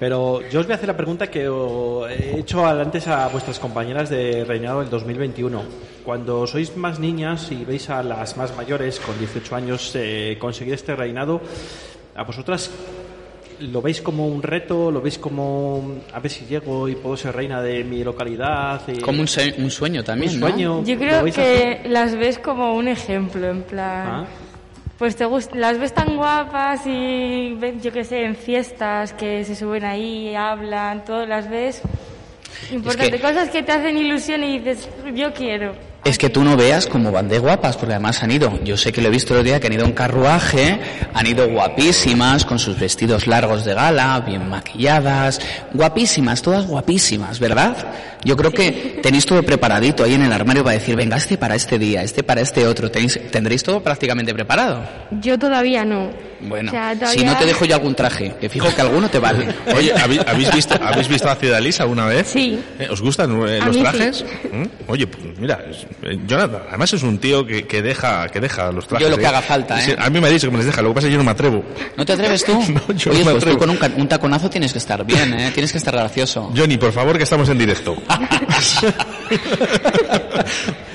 [0.00, 4.10] Pero yo os voy a hacer la pregunta que he hecho antes a vuestras compañeras
[4.10, 5.62] de reinado del 2021.
[6.04, 10.74] Cuando sois más niñas y veis a las más mayores con 18 años eh, conseguir
[10.74, 11.40] este reinado,
[12.16, 12.70] ¿a vosotras
[13.60, 14.90] lo veis como un reto?
[14.90, 18.80] ¿Lo veis como a ver si llego y puedo ser reina de mi localidad?
[18.88, 20.48] y- Como un, sue- un sueño también, Un ¿no?
[20.48, 20.84] sueño.
[20.84, 24.06] Yo ¿Lo creo que las ves como un ejemplo, en plan.
[24.08, 24.26] Ah.
[24.98, 25.24] Pues te
[25.54, 30.34] las ves tan guapas y ves, yo qué sé, en fiestas que se suben ahí,
[30.34, 31.80] hablan, todo, las ves.
[32.70, 35.72] Importante, que- cosas que te hacen ilusión y dices, yo quiero.
[36.02, 38.90] Es que tú no veas cómo van de guapas, porque además han ido, yo sé
[38.90, 40.80] que lo he visto el otro día, que han ido en carruaje,
[41.12, 45.40] han ido guapísimas, con sus vestidos largos de gala, bien maquilladas,
[45.74, 47.76] guapísimas, todas guapísimas, ¿verdad?
[48.24, 51.54] Yo creo que tenéis todo preparadito ahí en el armario para decir, venga, este para
[51.54, 54.82] este día, este para este otro, Tenéis- tendréis todo prácticamente preparado.
[55.10, 56.10] Yo todavía no.
[56.40, 59.18] Bueno, O sea, si no te dejo yo algún traje, que fijo que alguno te
[59.18, 59.46] vale.
[59.76, 62.26] Oye, ¿habéis, habéis visto, ¿habéis visto a Ciudad Liz alguna vez?
[62.28, 62.58] Sí.
[62.78, 64.16] Eh, ¿Os gustan eh, los trajes?
[64.18, 64.48] sí.
[64.50, 64.64] ¿Mm?
[64.90, 65.86] Oye, pues mira, es-
[66.26, 69.06] Jonathan, además es un tío que, que deja que deja los trajes.
[69.06, 69.28] Yo lo que ¿eh?
[69.28, 69.96] haga falta, ¿eh?
[69.98, 71.18] a mí me ha dicho que me les deja, lo que pasa es que yo
[71.18, 71.64] no me atrevo.
[71.96, 72.52] ¿No te atreves tú?
[72.70, 73.58] No, yo Oye, no me pues tú atrevo.
[73.58, 75.50] con un, taconazo tienes que estar bien, ¿eh?
[75.52, 76.52] Tienes que estar gracioso.
[76.56, 77.96] Johnny, por favor, que estamos en directo.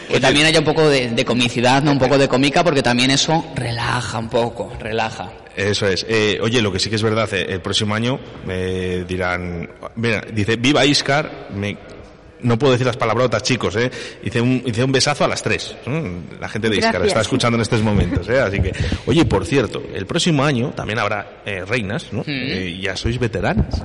[0.08, 1.92] Que también haya un poco de, de comicidad, ¿no?
[1.92, 5.30] Un poco de cómica, porque también eso relaja un poco, relaja.
[5.56, 6.06] Eso es.
[6.08, 10.22] Eh, oye, lo que sí que es verdad, eh, el próximo año me dirán, mira,
[10.32, 11.78] dice, viva Iscar, me,
[12.42, 13.90] no puedo decir las palabrotas, chicos, eh.
[14.24, 15.76] Hice un, hice un besazo a las tres.
[15.86, 16.12] ¿eh?
[16.40, 18.40] La gente de Iscar está escuchando en estos momentos, eh.
[18.40, 18.74] Así que,
[19.06, 22.24] oye, por cierto, el próximo año también habrá eh, reinas, ¿no?
[22.28, 23.84] Eh, ya sois veteranas.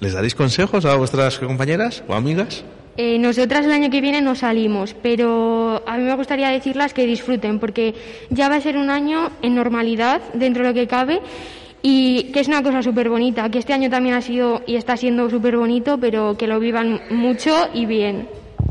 [0.00, 2.64] ¿Les daréis consejos a vuestras compañeras o amigas?
[2.96, 7.06] Eh, nosotras el año que viene no salimos, pero a mí me gustaría decirlas que
[7.06, 7.94] disfruten, porque
[8.28, 11.20] ya va a ser un año en normalidad, dentro de lo que cabe,
[11.82, 14.96] y que es una cosa súper bonita, que este año también ha sido y está
[14.96, 18.28] siendo súper bonito, pero que lo vivan mucho y bien.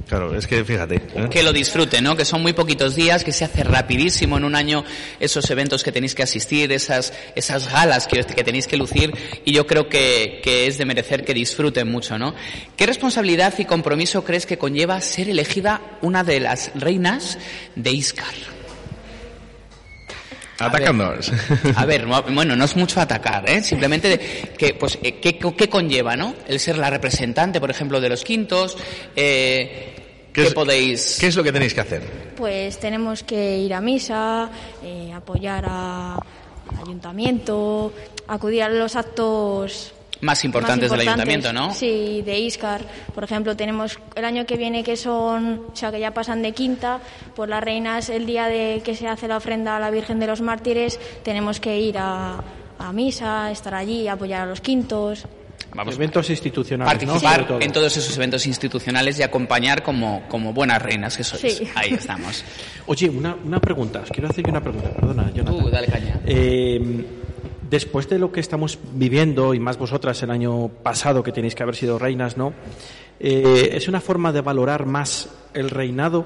[0.07, 0.95] Claro, es que fíjate.
[0.95, 1.27] ¿eh?
[1.29, 2.17] que lo disfruten, ¿no?
[2.17, 4.83] Que son muy poquitos días, que se hace rapidísimo en un año
[5.19, 9.13] esos eventos que tenéis que asistir, esas, esas galas que, que tenéis que lucir,
[9.45, 12.33] y yo creo que, que es de merecer que disfruten mucho, ¿no?
[12.75, 17.37] ¿Qué responsabilidad y compromiso crees que conlleva ser elegida una de las reinas
[17.75, 18.60] de Iscar?
[20.65, 21.31] Atacándonos.
[21.75, 23.61] A ver, no- bueno, no es mucho atacar, ¿eh?
[23.61, 24.19] Simplemente de
[24.57, 26.35] que, pues, eh, ¿qué, qué conlleva, no?
[26.47, 28.77] El ser la representante, por ejemplo, de los quintos,
[29.15, 31.17] eh, ¿qué, podéis...?
[31.19, 32.01] ¿Qué es lo que tenéis que hacer?
[32.35, 34.49] Pues tenemos que ir a misa,
[34.83, 37.93] eh, apoyar a- al ayuntamiento,
[38.27, 41.73] acudir a los actos Más importantes, más del ayuntamiento, ¿no?
[41.73, 42.81] Sí, de Iscar.
[43.13, 46.51] Por ejemplo, tenemos el año que viene que son, o sea, que ya pasan de
[46.51, 46.99] quinta,
[47.35, 50.27] pues las reinas, el día de que se hace la ofrenda a la Virgen de
[50.27, 52.39] los Mártires, tenemos que ir a,
[52.77, 55.27] a misa, estar allí, apoyar a los quintos.
[55.73, 61.15] Vamos, Eventos institucionales, participar en todos esos eventos institucionales y acompañar como, como buenas reinas
[61.15, 61.57] que sois.
[61.57, 61.67] Sí.
[61.75, 62.43] Ahí estamos.
[62.87, 64.01] Oye, una, una pregunta.
[64.01, 64.89] Os quiero hacer una pregunta.
[64.89, 65.63] Perdona, Jonathan.
[65.63, 66.19] Tú, dale caña.
[66.25, 67.05] Eh,
[67.71, 71.63] después de lo que estamos viviendo, y más vosotras el año pasado, que tenéis que
[71.63, 72.53] haber sido reinas, ¿no?
[73.19, 76.25] Eh, ¿Es una forma de valorar más el reinado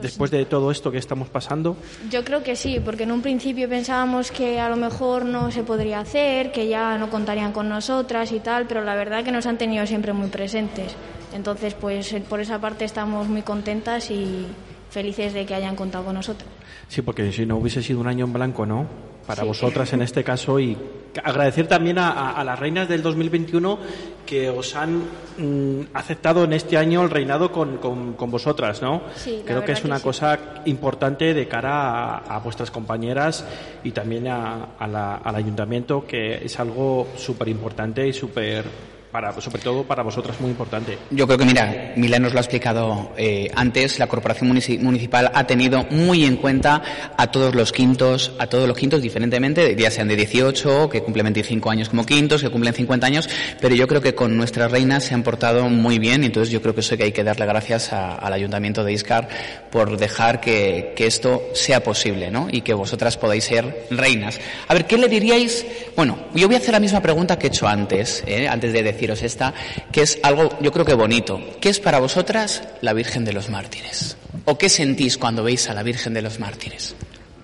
[0.00, 1.76] después de todo esto que estamos pasando?
[2.10, 5.64] Yo creo que sí, porque en un principio pensábamos que a lo mejor no se
[5.64, 9.46] podría hacer, que ya no contarían con nosotras y tal, pero la verdad que nos
[9.46, 10.94] han tenido siempre muy presentes.
[11.34, 14.46] Entonces, pues eh, por esa parte estamos muy contentas y
[14.90, 16.48] felices de que hayan contado con nosotros.
[16.86, 19.07] Sí, porque si no hubiese sido un año en blanco, ¿no?
[19.28, 19.46] Para Sí.
[19.48, 20.74] vosotras en este caso y
[21.22, 23.78] agradecer también a, a- a las reinas del 2021
[24.26, 25.02] que os han
[25.38, 29.02] mm, aceptado en este año el reinado con, con- con vosotras, ¿no?
[29.16, 30.04] Sí, Creo que es una que sí.
[30.04, 33.44] cosa importante de cara a, a vuestras compañeras
[33.84, 38.64] y también a- a la- al ayuntamiento, que es algo súper importante y súper,
[39.10, 40.98] para, sobre todo para vosotras, muy importante.
[41.10, 45.30] Yo creo que, mira, Milán nos lo ha explicado eh, antes, la Corporación Munici- Municipal
[45.34, 46.82] ha tenido muy en cuenta
[47.16, 51.24] a todos los quintos, a todos los quintos diferentemente, ya sean de 18, que cumplen
[51.24, 53.28] 25 años como quintos, que cumplen 50 años,
[53.60, 56.74] pero yo creo que con nuestras reinas se han portado muy bien, entonces yo creo
[56.74, 59.28] que eso que hay que darle gracias a- al Ayuntamiento de Iscar
[59.70, 62.48] por dejar que, que esto sea posible, ¿no?
[62.50, 64.38] Y que vosotras podáis ser reinas.
[64.68, 65.64] A ver, ¿qué le diríais?
[65.96, 68.46] Bueno, yo voy a hacer la misma pregunta que he hecho antes, ¿eh?
[68.48, 68.82] antes de
[69.14, 69.54] deciros esta,
[69.92, 71.40] que es algo, yo creo que bonito.
[71.60, 74.16] ¿Qué es para vosotras la Virgen de los Mártires?
[74.44, 76.94] ¿O qué sentís cuando veis a la Virgen de los Mártires?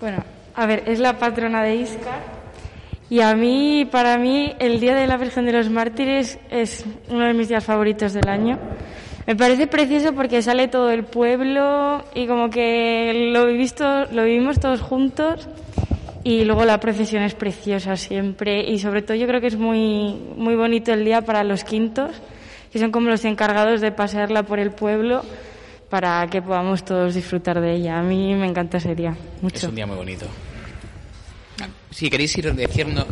[0.01, 0.23] Bueno,
[0.55, 2.45] a ver, es la patrona de Iscar.
[3.11, 7.25] Y a mí, para mí, el Día de la Virgen de los Mártires es uno
[7.27, 8.59] de mis días favoritos del año.
[9.27, 14.25] Me parece precioso porque sale todo el pueblo y como que lo, vivís to- lo
[14.25, 15.49] vivimos todos juntos
[16.25, 20.15] y luego la procesión es preciosa siempre y sobre todo yo creo que es muy,
[20.37, 22.11] muy bonito el día para los quintos,
[22.73, 25.23] que son como los encargados de pasearla por el pueblo
[25.91, 28.01] para que podamos todos disfrutar de ella.
[28.01, 29.57] A mí me encanta ese día, mucho.
[29.57, 30.27] Es un día muy bonito.
[31.91, 33.07] Si queréis ir diciendo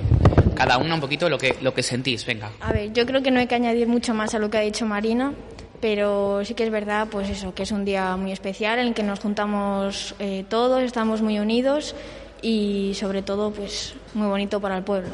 [0.56, 2.50] cada una un poquito lo que, lo que sentís, venga.
[2.60, 4.62] A ver, yo creo que no hay que añadir mucho más a lo que ha
[4.62, 5.34] dicho Marina,
[5.82, 8.94] pero sí que es verdad, pues eso, que es un día muy especial en el
[8.94, 11.94] que nos juntamos eh, todos, estamos muy unidos
[12.42, 15.10] y sobre todo, pues muy bonito para el pueblo.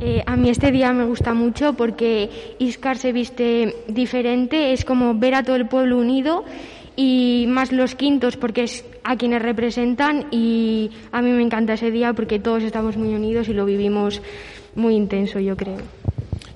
[0.00, 5.14] Eh, a mí este día me gusta mucho porque Iscar se viste diferente, es como
[5.14, 6.44] ver a todo el pueblo unido
[6.96, 11.90] y más los quintos porque es a quienes representan y a mí me encanta ese
[11.90, 14.20] día porque todos estamos muy unidos y lo vivimos
[14.74, 15.78] muy intenso, yo creo.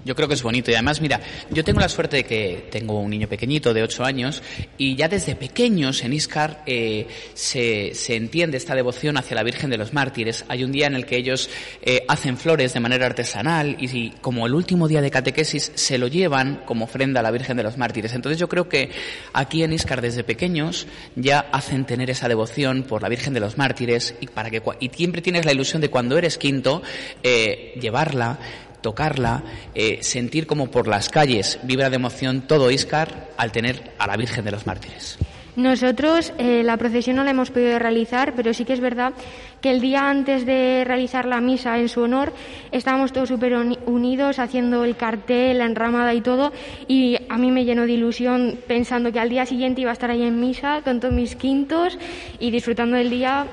[0.04, 1.20] Yo creo que es bonito y además, mira,
[1.50, 4.42] yo tengo la suerte de que tengo un niño pequeñito de 8 años
[4.78, 9.68] y ya desde pequeños en Iscar eh, se, se entiende esta devoción hacia la Virgen
[9.70, 10.44] de los Mártires.
[10.48, 11.50] Hay un día en el que ellos
[11.82, 16.08] eh, hacen flores de manera artesanal y, como el último día de catequesis se lo
[16.08, 18.14] llevan como ofrenda a la Virgen de los Mártires.
[18.14, 18.90] Entonces yo creo que
[19.32, 20.86] aquí en Iscar desde pequeños
[21.16, 24.88] ya hacen tener esa devoción por la Virgen de los Mártires y para que y
[24.88, 26.82] siempre tienes la ilusión de cuando eres quinto
[27.22, 28.38] eh, llevarla
[28.80, 29.42] tocarla,
[29.74, 34.16] eh, sentir como por las calles vibra de emoción todo Iscar al tener a la
[34.16, 35.18] Virgen de los Mártires.
[35.56, 39.12] Nosotros eh, la procesión no la hemos podido realizar, pero sí que es verdad
[39.60, 42.32] que el día antes de realizar la misa en su honor
[42.70, 46.52] estábamos todos súper uni- unidos haciendo el cartel, la enramada y todo
[46.86, 50.10] y a mí me llenó de ilusión pensando que al día siguiente iba a estar
[50.10, 51.98] ahí en misa con todos mis quintos
[52.38, 53.44] y disfrutando del día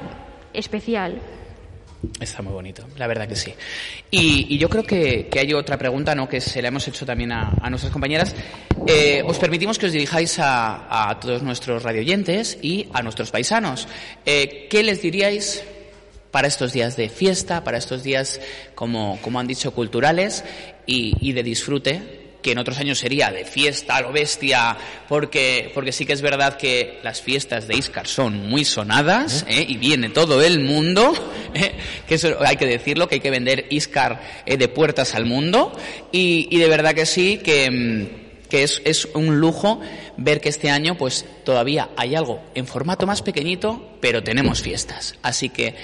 [0.53, 1.15] especial.
[2.19, 3.53] Está muy bonito, la verdad que sí.
[4.11, 6.29] Y, yo creo que, que hay otra pregunta ¿no?
[6.29, 8.35] que se la hemos hecho también a, a nuestras compañeras.
[8.85, 13.87] Eh, os permitimos que os dirijáis a, a todos nuestros radioyentes y a nuestros paisanos.
[14.25, 15.63] Eh, ¿Qué les diríais
[16.31, 18.39] para estos días de fiesta, para estos días,
[18.75, 20.43] como, como han dicho, culturales
[20.85, 22.16] y, y de disfrute?
[22.47, 24.77] ¿Qué que en otros años sería de fiesta a lo bestia,
[25.09, 29.65] porque, porque sí que es verdad que las fiestas de Iscar son muy sonadas ¿eh?
[29.67, 31.13] y viene todo el mundo,
[31.53, 31.73] ¿eh?
[32.07, 35.77] que eso hay que decirlo, que hay que vender Iscar eh, de puertas al mundo
[36.13, 39.81] y, y de verdad que sí, que, mm, que es, es un lujo
[40.15, 45.15] ver que este año pues todavía hay algo en formato más pequeñito, pero tenemos fiestas.
[45.21, 45.75] Así que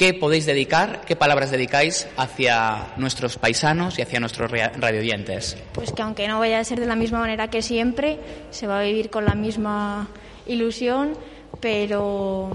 [0.00, 5.58] ¿Qué podéis dedicar, qué palabras dedicáis hacia nuestros paisanos y hacia nuestros radioyentes?
[5.74, 8.18] Pues que aunque no vaya a ser de la misma manera que siempre,
[8.50, 10.08] se va a vivir con la misma
[10.46, 11.12] ilusión,
[11.60, 12.50] pero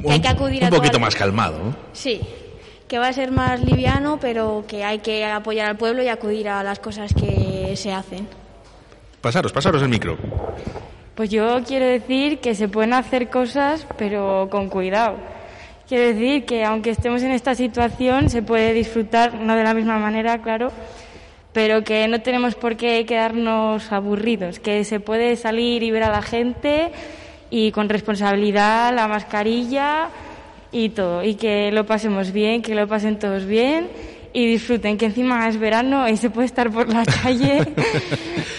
[0.00, 1.58] que hay que acudir a Un todas poquito más calmado.
[1.58, 1.76] ¿no?
[1.92, 2.22] Sí,
[2.88, 6.48] que va a ser más liviano, pero que hay que apoyar al pueblo y acudir
[6.48, 8.26] a las cosas que se hacen.
[9.20, 10.16] Pasaros, pasaros el micro.
[11.14, 15.18] Pues yo quiero decir que se pueden hacer cosas, pero con cuidado.
[15.90, 19.98] Quiero decir que aunque estemos en esta situación, se puede disfrutar, no de la misma
[19.98, 20.70] manera, claro,
[21.52, 26.10] pero que no tenemos por qué quedarnos aburridos, que se puede salir y ver a
[26.10, 26.92] la gente
[27.50, 30.10] y con responsabilidad, la mascarilla
[30.70, 33.88] y todo, y que lo pasemos bien, que lo pasen todos bien
[34.32, 37.66] y disfruten, que encima es verano y se puede estar por la calle.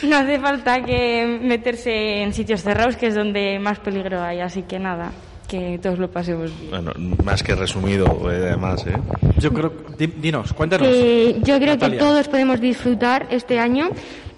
[0.03, 4.41] No hace falta que meterse en sitios cerrados, que es donde más peligro hay.
[4.41, 5.13] Así que nada,
[5.51, 6.69] que todos lo pasemos bien.
[6.71, 6.91] Bueno,
[7.25, 8.93] más que resumido, eh, además, ¿eh?
[9.37, 10.87] Yo creo, di- dinos, cuéntanos.
[10.89, 11.97] Eh, yo creo Natalia.
[11.97, 13.89] que todos podemos disfrutar este año.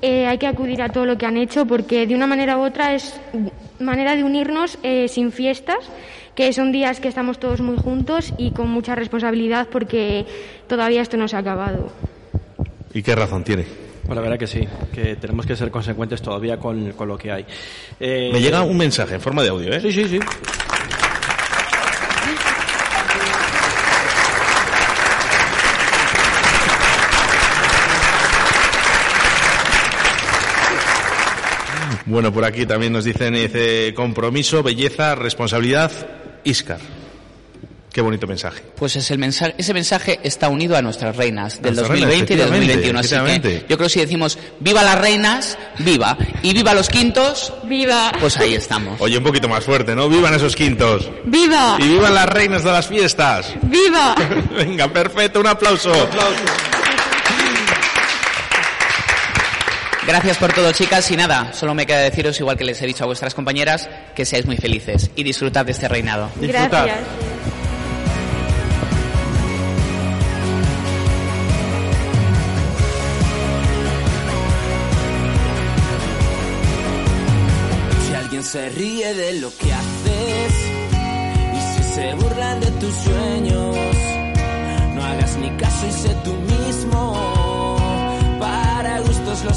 [0.02, 2.62] Eh, hay que acudir a todo lo que han hecho porque de una manera u
[2.66, 3.20] otra es
[3.80, 5.78] manera de unirnos eh, sin fiestas,
[6.36, 10.26] que son días que estamos todos muy juntos y con mucha responsabilidad porque
[10.68, 11.90] todavía esto no se ha acabado.
[12.94, 13.66] ¿Y qué razón tiene?
[14.06, 17.32] Pues la verdad que sí, que tenemos que ser consecuentes todavía con, con lo que
[17.32, 17.46] hay.
[18.00, 19.80] Eh, Me llega un mensaje en forma de audio, ¿eh?
[19.80, 20.20] Sí, sí, sí.
[32.06, 35.92] Bueno, por aquí también nos dicen dice, compromiso, belleza, responsabilidad,
[36.44, 36.80] Iscar.
[37.94, 38.64] Qué bonito mensaje.
[38.76, 42.34] Pues es el mensaje, ese mensaje está unido a nuestras reinas del Nuestras reinas, 2020
[42.34, 43.00] y del efectivamente, 2021.
[43.00, 46.18] Así que yo creo que si decimos viva las reinas, viva.
[46.42, 48.12] Y viva los quintos, viva.
[48.20, 49.00] Pues ahí estamos.
[49.00, 50.10] Oye, un poquito más fuerte, ¿no?
[50.10, 51.08] ¡Vivan esos quintos!
[51.26, 51.78] ¡Viva!
[51.80, 53.54] ¡Y vivan las reinas de las fiestas!
[53.62, 54.16] ¡Viva!
[54.58, 55.92] Venga, perfecto, un aplauso.
[60.06, 61.10] Gracias por todo, chicas.
[61.12, 64.26] Y nada, solo me queda deciros, igual que les he dicho a vuestras compañeras, que
[64.26, 66.30] seáis muy felices y disfrutad de este reinado.
[66.36, 66.98] Gracias.
[78.08, 80.03] Si alguien se ríe de lo que haces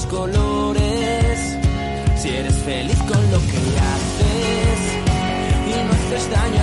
[0.08, 1.56] colores,
[2.16, 3.58] si eres feliz con lo que
[3.90, 4.80] haces
[5.66, 6.55] y no haces daño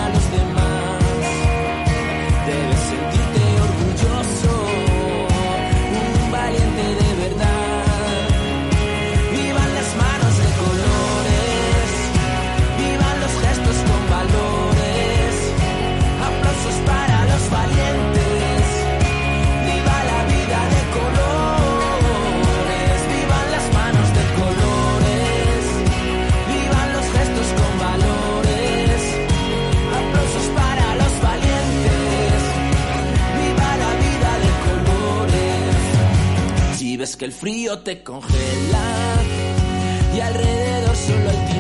[37.04, 39.16] ves que el frío te congela
[40.16, 41.53] y alrededor solo hay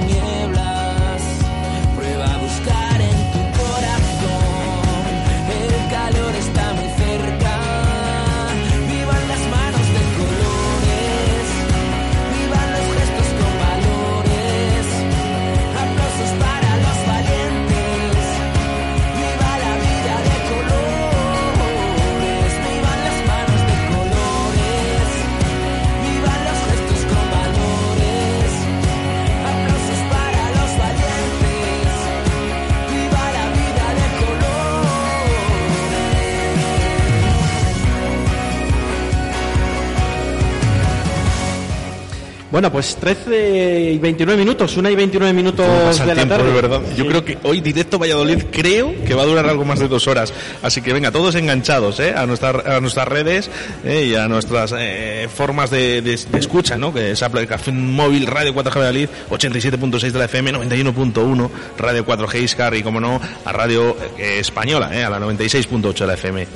[42.54, 46.22] Bueno, pues 13 y 29 minutos, una y 29 minutos ¿Cómo pasa el de la
[46.22, 46.50] tiempo, tarde.
[46.50, 46.82] de verdad?
[46.96, 50.08] Yo creo que hoy directo Valladolid creo que va a durar algo más de dos
[50.08, 50.32] horas.
[50.62, 52.14] Así que venga, todos enganchados ¿eh?
[52.16, 53.50] a, nuestra- a nuestras redes
[53.84, 54.06] ¿eh?
[54.12, 56.94] y a nuestras eh, formas de, de- de escucha, ¿no?
[56.94, 61.50] que es aplicación móvil Radio 4G Valladolid, 87.6 de la FM, 91.1
[61.80, 65.04] Radio 4G Iscar y como no a Radio eh, Española, ¿eh?
[65.04, 66.48] a la 96.8 de la FM.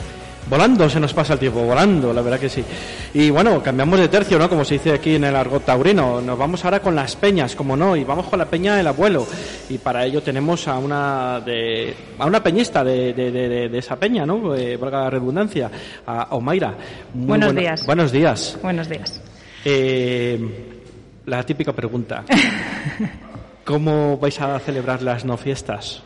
[0.50, 2.64] Volando se nos pasa el tiempo, volando, la verdad que sí.
[3.14, 4.48] Y bueno, cambiamos de tercio, ¿no?
[4.48, 6.22] Como se dice aquí en el argot taurino.
[6.22, 9.28] Nos vamos ahora con las peñas, como no, y vamos con la peña del abuelo.
[9.70, 13.98] Y para ello tenemos a una de a una peñista de, de, de, de esa
[13.98, 14.56] peña, ¿no?
[14.56, 15.70] Eh, valga la redundancia,
[16.06, 16.76] a Omaira.
[17.14, 17.86] Muy Buenos buena- días.
[17.86, 18.58] Buenos días.
[18.64, 19.22] Buenos días.
[19.66, 20.40] Eh,
[21.26, 22.24] la típica pregunta.
[23.66, 26.02] ¿Cómo vais a celebrar las no fiestas?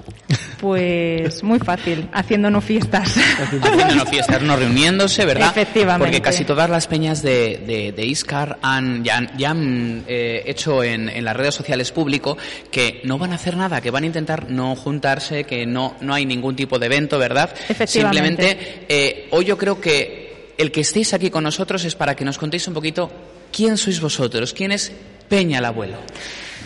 [0.62, 3.18] Pues muy fácil, haciéndonos fiestas.
[3.64, 5.50] haciendo fiestas, no reuniéndose, ¿verdad?
[5.50, 6.06] Efectivamente.
[6.06, 10.44] Porque casi todas las peñas de, de, de Iscar han, ya han, ya han, eh,
[10.46, 12.38] hecho en, en las redes sociales público
[12.70, 16.14] que no van a hacer nada, que van a intentar no juntarse, que no, no
[16.14, 17.50] hay ningún tipo de evento, ¿verdad?
[17.68, 18.44] Efectivamente.
[18.44, 22.24] Simplemente, eh, hoy yo creo que el que estéis aquí con nosotros es para que
[22.24, 23.12] nos contéis un poquito
[23.52, 24.92] quién sois vosotros, quién es
[25.28, 25.98] Peña el Abuelo.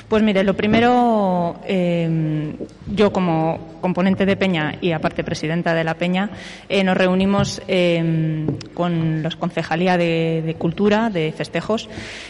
[0.08, 2.56] Pues mire, lo primero, eh,
[2.88, 6.30] yo como componente de Peña y aparte presidenta de la Peña,
[6.70, 8.46] eh, nos reunimos eh,
[8.76, 11.90] con los concejalía de, Cultura, de Festejos,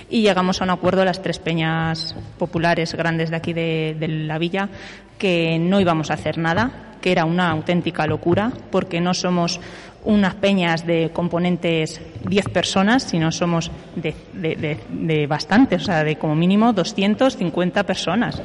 [0.10, 4.69] y llegamos a un acuerdo las tres peñas populares grandes de aquí de la villa,
[5.18, 9.60] que no íbamos a hacer nada, que era una auténtica locura, porque no somos
[10.06, 16.03] unas peñas de componentes 10 personas, sino somos de, de, de, de bastantes, o sea,
[16.03, 18.41] de como mínimo 250 personas.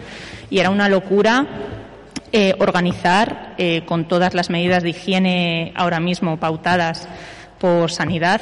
[0.51, 1.47] Y era una locura
[2.32, 7.09] eh, organizar eh, con todas las medidas de higiene ahora mismo pautadas
[7.59, 8.41] por sanidad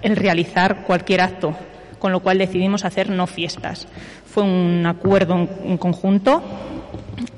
[0.00, 1.54] el realizar cualquier acto,
[1.98, 3.88] con lo cual decidimos hacer no fiestas.
[4.24, 6.42] Fue un acuerdo en, conjunto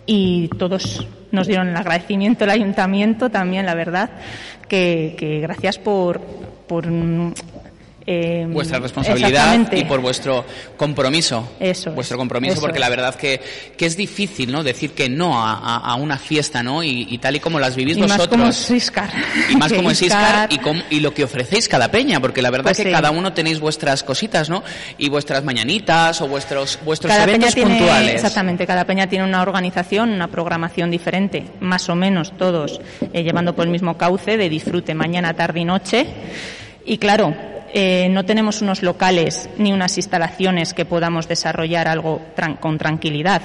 [0.06, 4.10] y todos nos dieron el agradecimiento al ayuntamiento también, la verdad,
[4.68, 6.20] que, que gracias por,
[6.66, 6.86] por
[8.10, 10.42] eh, vuestra responsabilidad y por vuestro
[10.78, 11.46] compromiso.
[11.60, 12.80] Eso es, vuestro compromiso, eso porque es.
[12.80, 13.38] la verdad que,
[13.76, 14.62] que es difícil, ¿no?
[14.64, 16.82] Decir que no a, a- a una fiesta, ¿no?
[16.82, 18.30] Y, y tal y como las vivís y más vosotros.
[18.38, 19.10] como es Iscar.
[19.50, 22.50] y más como es Iscar y, com- y lo que ofrecéis cada peña, porque la
[22.50, 22.90] verdad Pues que sí.
[22.90, 24.62] cada uno tenéis vuestras cositas, ¿no?
[24.96, 28.14] Y vuestras mañanitas o vuestros vuestros cada peña eventos tiene, puntuales.
[28.14, 32.80] exactamente, cada peña tiene una organización, una programación diferente, más o menos todos
[33.12, 36.06] eh, llevando por el mismo cauce de disfrute mañana, tarde y noche.
[36.86, 37.34] Y claro,
[37.72, 42.20] eh, no tenemos unos locales ni unas instalaciones que podamos desarrollar algo
[42.60, 43.42] con tranquilidad.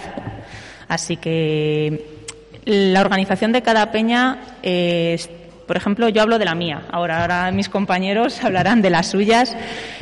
[0.88, 2.06] Así que
[2.66, 5.18] la organización de cada peña eh,
[5.68, 6.84] por ejemplo, yo hablo de la mía.
[6.91, 9.56] Ahora, ahora mis compañeros hablarán de las suyas.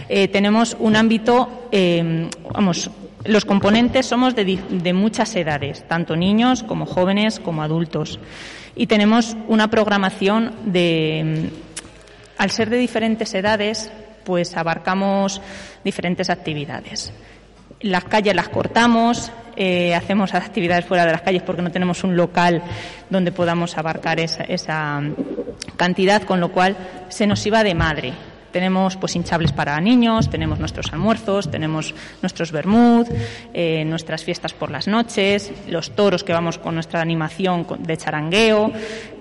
[0.10, 2.90] Eh, tenemos un ámbito, eh, vamos,
[3.26, 8.20] los componentes somos de, muchas edades, tanto niños como jóvenes como adultos.
[8.76, 11.50] Y tenemos una programación de,
[12.38, 13.92] al ser de diferentes edades,
[14.24, 15.42] pues abarcamos
[15.84, 17.14] diferentes actividades.
[17.82, 22.16] Las calles las cortamos, eh, hacemos actividades fuera de las calles porque no tenemos un
[22.16, 22.62] local
[23.10, 25.02] donde podamos abarcar esa, esa
[25.78, 26.78] cantidad, con lo cual
[27.10, 28.14] se nos iba de madre.
[28.52, 33.08] Tenemos pues hinchables para niños, tenemos nuestros almuerzos, tenemos nuestros bermud,
[33.54, 38.72] eh, nuestras fiestas por las noches, los toros que vamos con nuestra animación de charangueo.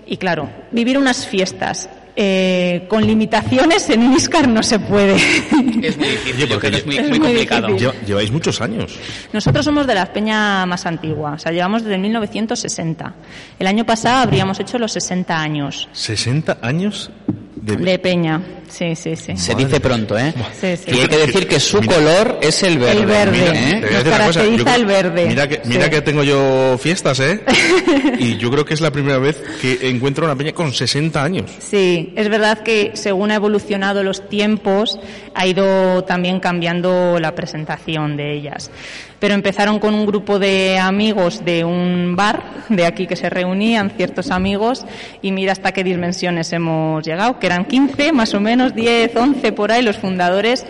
[0.07, 1.89] Y claro, vivir unas fiestas
[2.23, 5.17] eh, con limitaciones en un Iscar no se puede.
[5.17, 7.69] Es muy difícil, yo creo que es muy, Es muy muy complicado.
[7.69, 7.93] difícil.
[8.07, 8.99] Lleváis muchos años.
[9.33, 13.15] Nosotros somos de la peña más antigua, o sea, llevamos desde 1960.
[13.59, 17.11] El año pasado habríamos hecho los 60 años 60 años
[17.57, 17.77] de...
[17.77, 18.41] de peña.
[18.71, 19.37] Sí, sí, sí.
[19.37, 20.33] Se dice pronto, ¿eh?
[20.59, 20.91] Sí, sí.
[20.97, 23.01] Y hay que decir que su color es el verde.
[23.01, 23.39] El verde.
[23.39, 23.81] ¿eh?
[23.81, 25.27] Te voy a Nos cosa, caracteriza yo el verde.
[25.27, 25.91] Mira que, mira Sí.
[25.91, 27.41] que tengo yo fiestas, ¿eh?
[28.19, 31.51] y yo creo que es la primera vez que encuentro una peña con 60 años.
[31.59, 34.99] Sí, es verdad que según ha evolucionado los tiempos,
[35.35, 38.71] ha ido también cambiando la presentación de ellas.
[39.19, 43.91] Pero empezaron con un grupo de amigos de un bar de aquí que se reunían,
[43.91, 44.87] ciertos amigos,
[45.21, 49.53] y mira hasta qué dimensiones hemos llegado, que eran 15, más o menos, 10, 11
[49.53, 50.65] por ahí los fundadores,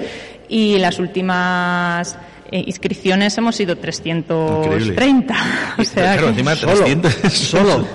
[0.48, 2.18] y las últimas
[2.52, 5.34] eh, inscripciones hemos sido 330.
[5.78, 6.74] O sea claro, que- encima Solo.
[6.74, 7.86] 300 solo.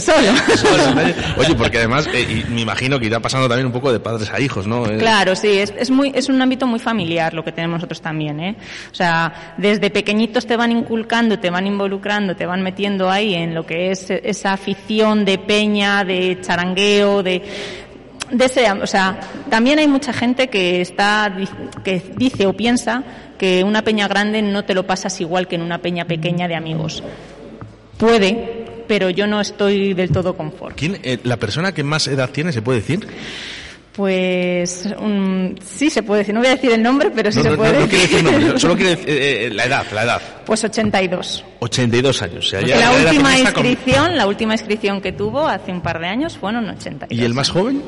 [0.00, 0.32] Solo.
[1.36, 4.30] Oye, porque además, eh, y me imagino que irá pasando también un poco de padres
[4.30, 4.86] a hijos, ¿no?
[4.86, 8.00] Eh, Claro, sí, es, es, muy, es un ámbito muy familiar lo que tenemos nosotros
[8.00, 8.56] también, ¿eh?
[8.90, 13.52] O sea, desde pequeñitos te van inculcando, te van involucrando, te van metiendo ahí en
[13.54, 17.42] lo que es esa afición de peña, de charangueo, de,
[18.38, 19.20] de ese, o sea,
[19.50, 21.34] también hay mucha gente que está,
[21.84, 23.02] que dice o piensa
[23.38, 26.56] que una peña grande no te lo pasas igual que en una peña pequeña de
[26.56, 27.02] amigos.
[27.98, 30.76] Puede, pero yo no estoy del todo confort.
[30.76, 33.06] ¿Quién, eh, ¿La persona que más edad tiene, se puede decir?
[33.94, 37.44] Pues un- sí se puede decir, no voy a decir el nombre, pero sí No,
[37.44, 40.02] se no, puede no, quiere decir nombre, solo quiere decir eh, eh, la edad, la
[40.02, 40.22] edad.
[40.44, 41.44] Pues 82.
[41.60, 42.46] 82 años.
[42.46, 45.70] O sea, ya- la ya última periodista con- inscripción, la última inscripción que tuvo hace
[45.72, 47.18] un par de años fueron 82.
[47.18, 47.82] ¿Y el más joven?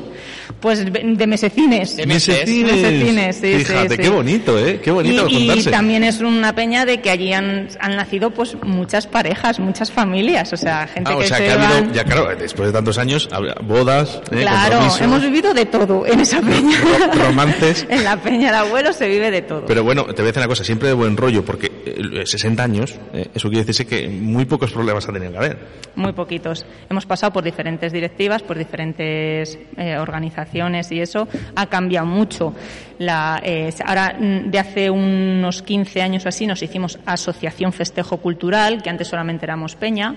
[0.61, 1.95] Pues de de mesecines.
[2.07, 2.71] Mesecines.
[2.73, 4.01] Mesecines, sí, sí, Fíjate, sí.
[4.01, 4.79] qué bonito, ¿eh?
[4.81, 8.55] Qué bonito y, y también es una peña de que allí han, han nacido pues
[8.63, 11.71] muchas parejas, muchas familias, o sea, gente Ah, o que sea, se que ha van-
[11.73, 13.29] habido, ya claro, después de tantos años,
[13.63, 14.37] bodas, ¿eh?
[14.41, 16.77] Claro, hemos vivido de todo en esa peña.
[17.13, 17.85] romances.
[17.89, 19.65] en la peña de abuelo se vive de todo.
[19.65, 22.63] Pero bueno, te voy a decir una cosa, siempre de buen rollo, porque eh, 60
[22.63, 25.57] años, eh, eso quiere decirse que muy pocos problemas ha tenido que haber.
[25.95, 26.65] Muy poquitos.
[26.89, 32.53] Hemos pasado por diferentes directivas, por diferentes eh, organizaciones y eso ha cambiado mucho.
[32.99, 38.17] La, eh, ahora, mm, de hace unos 15 años o así, nos hicimos Asociación Festejo
[38.17, 40.15] Cultural, que antes solamente éramos Peña,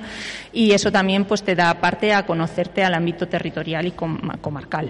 [0.53, 4.89] y eso también pues te da parte a conocerte al ámbito territorial y com- comarcal.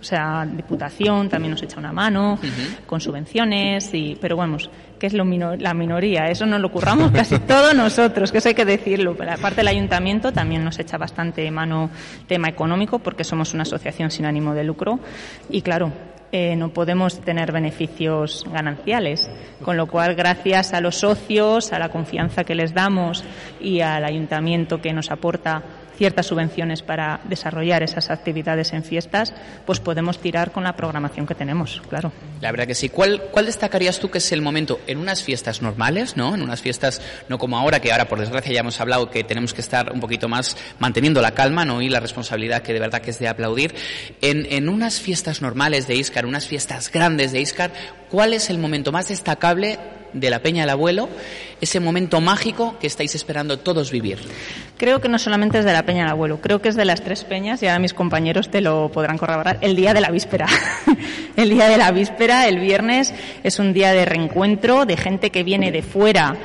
[0.00, 2.38] O sea, Diputación también nos echa una mano
[2.86, 7.10] con subvenciones, y, pero vamos, que es lo mino- la minoría, eso nos lo curramos
[7.10, 9.16] casi todos nosotros, que eso hay que decirlo.
[9.16, 11.90] Pero aparte del ayuntamiento también nos echa bastante mano
[12.28, 15.00] tema económico porque somos una asociación sin ánimo de lucro
[15.50, 15.92] y claro,
[16.30, 19.30] eh, no podemos tener beneficios gananciales,
[19.64, 23.24] con lo cual gracias a los socios, a la confianza que les damos
[23.60, 25.62] y al ayuntamiento que nos aporta
[25.98, 29.34] ciertas subvenciones para desarrollar esas actividades en fiestas,
[29.66, 32.12] pues podemos tirar con la programación que tenemos, claro.
[32.40, 32.88] La verdad que sí.
[32.88, 36.36] ¿Cuál, ¿Cuál destacarías tú que es el momento en unas fiestas normales, ¿no?
[36.36, 39.52] En unas fiestas no como ahora, que ahora por desgracia ya hemos hablado que tenemos
[39.52, 41.82] que estar un poquito más manteniendo la calma, ¿no?
[41.82, 43.74] Y la responsabilidad que de verdad que es de aplaudir.
[44.20, 47.72] En, en unas fiestas normales de Iscar, unas fiestas grandes de Iscar,
[48.08, 49.78] ¿cuál es el momento más destacable
[50.12, 51.08] de la Peña del Abuelo?
[51.60, 54.18] Ese momento mágico que estáis esperando todos vivir.
[54.76, 57.02] Creo que no solamente es de la Peña del Abuelo, creo que es de las
[57.02, 59.58] tres peñas y ahora mis compañeros te lo podrán corroborar.
[59.60, 60.46] El día de la víspera.
[61.36, 63.12] el día de la víspera, el viernes,
[63.42, 66.36] es un día de reencuentro de gente que viene de fuera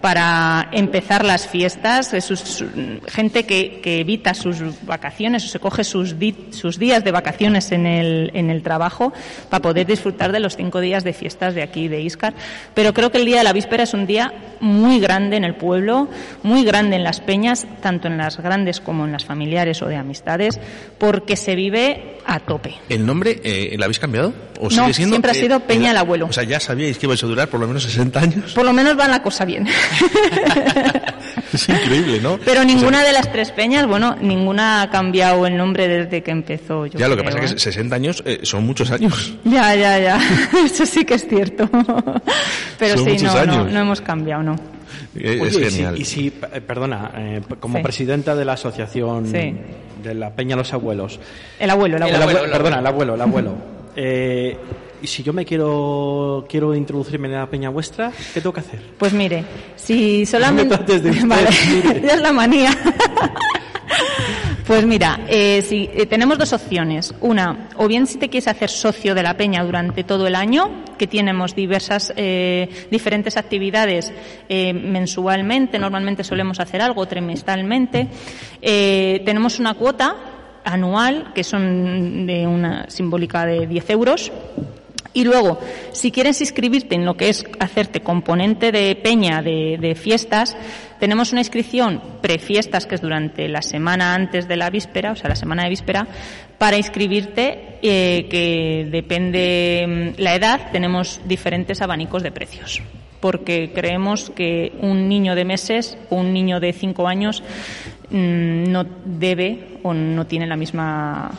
[0.00, 2.68] para empezar las fiestas, es sus- su-
[3.08, 7.70] gente que, que evita sus vacaciones o se coge sus, di- sus días de vacaciones
[7.72, 9.12] en el, en el trabajo
[9.50, 12.34] para poder disfrutar de los cinco días de fiestas de aquí, de Iscar.
[12.74, 15.54] Pero creo que el día de la víspera es un día muy grande en el
[15.54, 16.08] pueblo,
[16.42, 19.96] muy grande en las peñas, tanto en las grandes como en las familiares o de
[19.96, 20.58] amistades,
[20.98, 22.74] porque se vive a tope.
[22.88, 24.32] ¿El nombre eh, lo habéis cambiado?
[24.60, 26.26] ¿O No, sigue siendo, siempre ha sido Peña el- el Abuelo.
[26.26, 28.52] O sea, ya sabíais que ibais a durar por lo menos 60 años.
[28.52, 29.66] Por lo menos va la cosa bien.
[31.52, 32.38] Es increíble, ¿no?
[32.38, 36.22] Pero O sea, ninguna de las tres peñas, bueno, ninguna ha cambiado el nombre desde
[36.22, 36.86] que empezó.
[36.86, 37.54] Yo ya, lo que creo, pasa es ¿eh?
[37.54, 39.34] que 60 años eh, son muchos años.
[39.44, 40.20] Ya, ya, ya.
[40.64, 41.68] Eso sí que es cierto.
[42.78, 43.72] Pero Son sí, muchos no, no, años.
[43.72, 44.54] no hemos cambiado, no.
[45.16, 45.98] Eh, es Oye, y si- genial.
[46.00, 47.82] Y si, eh, perdona, eh, como Sí.
[47.82, 49.54] presidenta de la asociación Sí.
[50.04, 51.18] de la Peña Los Abuelos.
[51.58, 52.30] El abuelo, el El abuelo.
[52.38, 53.54] abuelo, perdona, el abuelo, el abuelo.
[53.96, 54.56] Eh,
[55.02, 58.80] y si yo me quiero quiero introducirme en la peña vuestra, ¿qué tengo que hacer?
[58.98, 59.44] Pues mire,
[59.76, 60.64] si solamente...
[60.64, 61.50] No me trates de usted, Vale,
[62.02, 62.76] ya es la manía.
[64.66, 67.12] Pues mira, eh, si, eh, tenemos dos opciones.
[67.20, 70.84] Una, o bien si te quieres hacer socio de la peña durante todo el año,
[70.96, 74.12] que tenemos diversas, eh, diferentes actividades
[74.48, 78.06] eh, mensualmente, normalmente solemos hacer algo trimestralmente.
[78.62, 80.14] Eh, tenemos una cuota
[80.62, 84.30] anual, que son de una simbólica de 10 euros.
[85.12, 85.58] Y luego,
[85.92, 90.56] si quieres inscribirte en lo que es hacerte componente de peña de, de fiestas,
[91.00, 95.30] tenemos una inscripción prefiestas que es durante la semana antes de la víspera, o sea,
[95.30, 96.06] la semana de víspera,
[96.58, 102.82] para inscribirte, eh, que depende mm, la edad, tenemos diferentes abanicos de precios.
[103.18, 107.42] Porque creemos que un niño de meses o un niño de cinco años
[108.10, 111.30] mm, no debe o no tiene la misma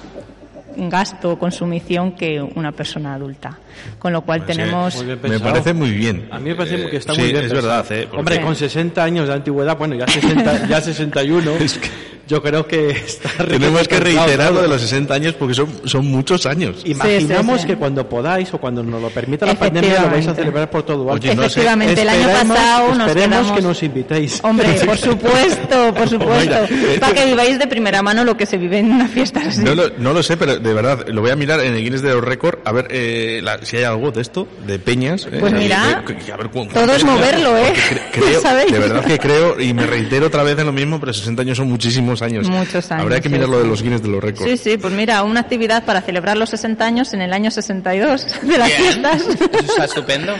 [0.77, 3.57] gasto o consumición que una persona adulta.
[3.99, 4.95] Con lo cual Pues, tenemos...
[4.95, 6.27] Muy bien Me parece muy bien.
[6.31, 7.45] A mí me parece Eh, que está sí, muy bien.
[7.45, 7.67] es pensado.
[7.83, 11.51] verdad, eh, Hombre, con 60 años de antigüedad, bueno, ya, 60, ya 61,
[12.27, 16.05] yo creo que está Tenemos que reiterar lo de los 60 años porque son, son
[16.07, 16.81] muchos años.
[16.85, 17.67] Imaginamos Sí, sí, sí.
[17.67, 20.83] que cuando podáis o cuando nos lo permita la pandemia lo vais a celebrar por
[20.83, 21.25] todo alto.
[21.27, 21.47] Oye, no sé.
[21.61, 24.39] Efectivamente, el año Esperemos- pasado nos esperemos quedamos- que nos invitéis.
[24.43, 26.55] Hombre, por supuesto, por supuesto.
[26.69, 29.61] Mira, Para que viváis de primera mano lo que se vive en una fiesta así.
[29.63, 32.01] No lo, no lo sé, pero de verdad, lo voy a mirar en el Guinness
[32.01, 35.25] de los Récords a ver eh, la- si hay algo de esto, de peñas.
[35.31, 37.73] eh, Pues eh, mira, eh, a ver todo es moverlo, ¿eh?
[38.11, 38.41] creo,
[38.71, 41.57] de verdad que creo, y me reitero otra vez en lo mismo, pero 60 años
[41.57, 42.49] son muchísimos muchísimos años.
[42.49, 43.69] Muchos años, Habrá que sí, mirar lo de sí.
[43.69, 44.49] los Guinness de los récords.
[44.51, 48.41] Sí, sí, pues mira, una actividad para celebrar los 60 años en el año 62
[48.43, 48.81] de las Bien.
[48.81, 49.21] fiestas.
[49.21, 50.33] Eso está estupendo.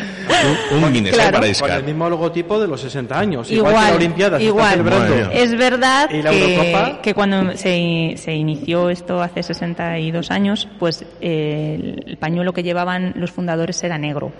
[0.73, 1.15] Un, un Guinness, ¿eh?
[1.15, 1.31] Claro.
[1.31, 1.84] Para Con el Iscar.
[1.84, 3.52] mismo logotipo de los 60 años.
[3.52, 4.72] Igual, Igual, que la Olimpiada se está igual.
[4.72, 5.31] celebrando.
[5.31, 11.06] Es verdad ¿Y la que, que cuando se, se inició esto hace 62 años, pues
[11.22, 14.31] eh, el pañuelo que llevaban los fundadores era negro.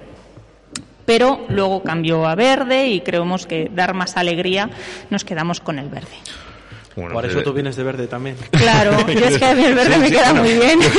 [1.06, 4.70] Pero luego cambió a verde y creemos que dar más alegría
[5.10, 6.08] nos quedamos con el verde.
[6.96, 8.36] Bueno, Por eh, eso tú vienes de verde también.
[8.52, 10.44] Claro, yo es que a mí el verde Sí, me sí, queda bueno.
[10.44, 10.80] muy bien.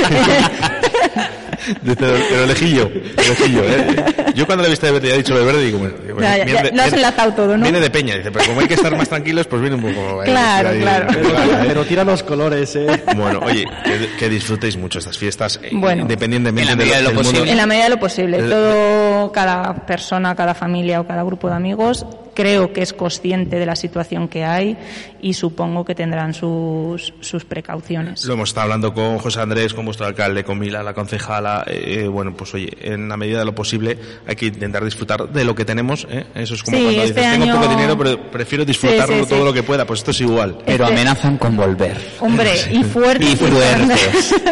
[1.82, 4.04] Desde el, el elejillo, el elejillo, ¿eh?
[4.34, 6.20] Yo cuando la he visto de verde y ha dicho de verde, digo, bueno, digo,
[6.20, 7.62] Ya, ya, ya, de- lo has enlazado todo, ¿no?
[7.62, 10.22] Viene de peña, dice, pero como hay que estar más tranquilos, pues viene un poco...
[10.24, 11.06] eh, Claro, ahí- claro.
[11.06, 11.64] Claro, ¿eh?
[11.68, 13.04] Pero tira los colores, ¿eh?
[13.14, 16.02] Bueno, oye, que, que disfrutéis mucho estas fiestas, eh, Bueno.
[16.02, 17.50] independientemente En la de medida de lo posible.
[17.52, 18.38] En la medida de lo posible.
[18.42, 22.04] Todo, cada persona, cada familia o cada grupo de amigos
[22.34, 24.76] creo que es consciente de la situación que hay
[25.20, 28.24] y supongo que tendrán sus, sus precauciones.
[28.24, 31.64] Lo hemos estado hablando con José Andrés, con vuestro alcalde, con Mila, la concejala.
[31.66, 35.44] eh, bueno, pues oye, en la medida de lo posible hay que intentar disfrutar de
[35.44, 36.06] lo que tenemos.
[36.10, 36.24] ¿eh?
[36.34, 39.22] Eso es como Sí, cuando este dices, tengo año- poco dinero, pero prefiero disfrutarlo Sí,
[39.24, 39.84] sí, todo lo que pueda.
[39.86, 40.58] Pues esto es igual.
[40.64, 41.96] Pero Este- amenazan con volver.
[42.20, 43.24] Hombre, y fuerte.
[43.24, 44.34] Y fuertes.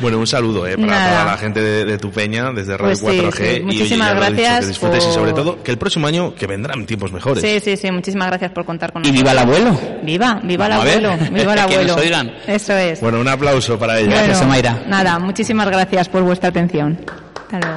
[0.00, 1.10] Bueno, un saludo eh, para Nada.
[1.12, 3.32] toda la gente de, de tu peña, desde Radio Pues sí, 4G.
[3.36, 3.42] sí.
[3.42, 5.70] Y oye, Muchísimas ya lo he dicho, gracias que disfrutéis y por- sobre todo que
[5.70, 7.42] el próximo año que vendrán tiempos mejores.
[7.42, 7.90] Sí, sí, sí.
[7.90, 9.22] Muchísimas gracias por contar con Y nosotros.
[9.22, 9.80] viva el abuelo.
[10.02, 11.16] Viva, viva el abuelo.
[11.30, 11.94] Viva el abuelo.
[11.96, 12.32] oigan.
[12.46, 13.00] Eso es.
[13.00, 14.10] Bueno, un aplauso para ella.
[14.10, 14.82] Bueno, Gracias, Mayra.
[14.86, 16.98] Nada, muchísimas gracias por vuestra atención.
[17.52, 17.76] Hasta luego.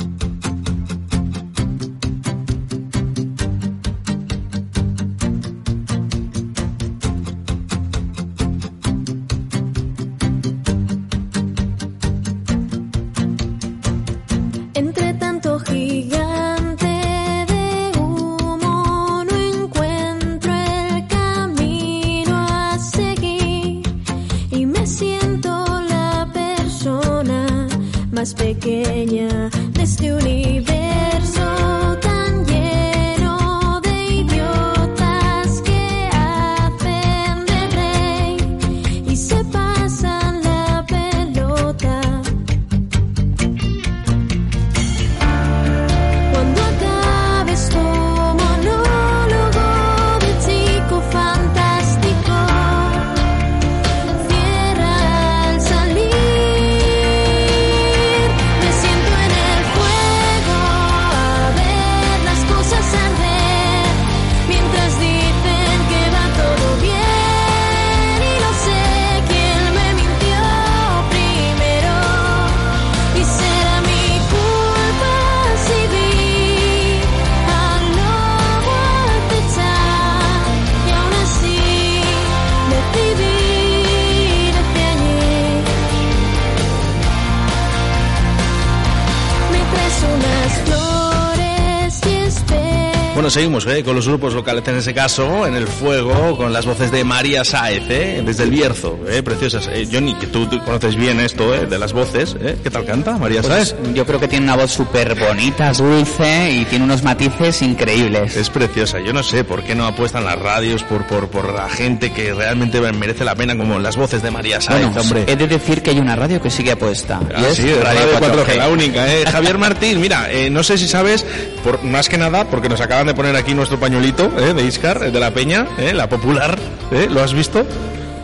[93.41, 93.83] Seguimos ¿eh?
[93.83, 97.43] con los grupos locales, en ese caso, en el fuego, con las voces de María
[97.43, 98.21] Sáez, ¿eh?
[98.23, 99.23] desde el Bierzo, ¿eh?
[99.23, 99.67] preciosas.
[99.73, 101.65] Eh, Johnny, que tú, tú conoces bien esto ¿eh?
[101.65, 102.55] de las voces, ¿eh?
[102.61, 103.73] ¿qué tal canta María Sáez?
[103.73, 108.37] Pues yo creo que tiene una voz súper bonita, dulce y tiene unos matices increíbles.
[108.37, 111.67] Es preciosa, yo no sé por qué no apuestan las radios por, por, por la
[111.67, 115.25] gente que realmente merece la pena, como las voces de María Sáez, Bueno, hombre.
[115.27, 117.19] he de decir que hay una radio que sigue apuesta.
[117.33, 119.11] Ah, y es sí, Radio 4G, la única.
[119.11, 119.25] ¿eh?
[119.25, 121.25] Javier Martín, mira, no sé si sabes,
[121.63, 124.53] por, más que nada, porque nos acaban de poner aquí nuestro pañuelito ¿eh?
[124.53, 125.93] de Iscar, eh, de la Peña, ¿eh?
[125.93, 126.57] la popular,
[126.91, 127.07] ¿eh?
[127.09, 127.65] ¿lo has visto?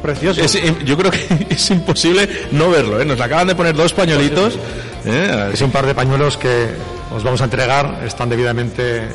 [0.01, 0.41] Precioso.
[0.41, 3.05] Es, eh, yo creo que es imposible no verlo, ¿eh?
[3.05, 4.57] nos acaban de poner dos pañuelitos.
[5.05, 5.49] ¿eh?
[5.53, 6.67] Es un par de pañuelos que
[7.13, 9.07] os vamos a entregar, están debidamente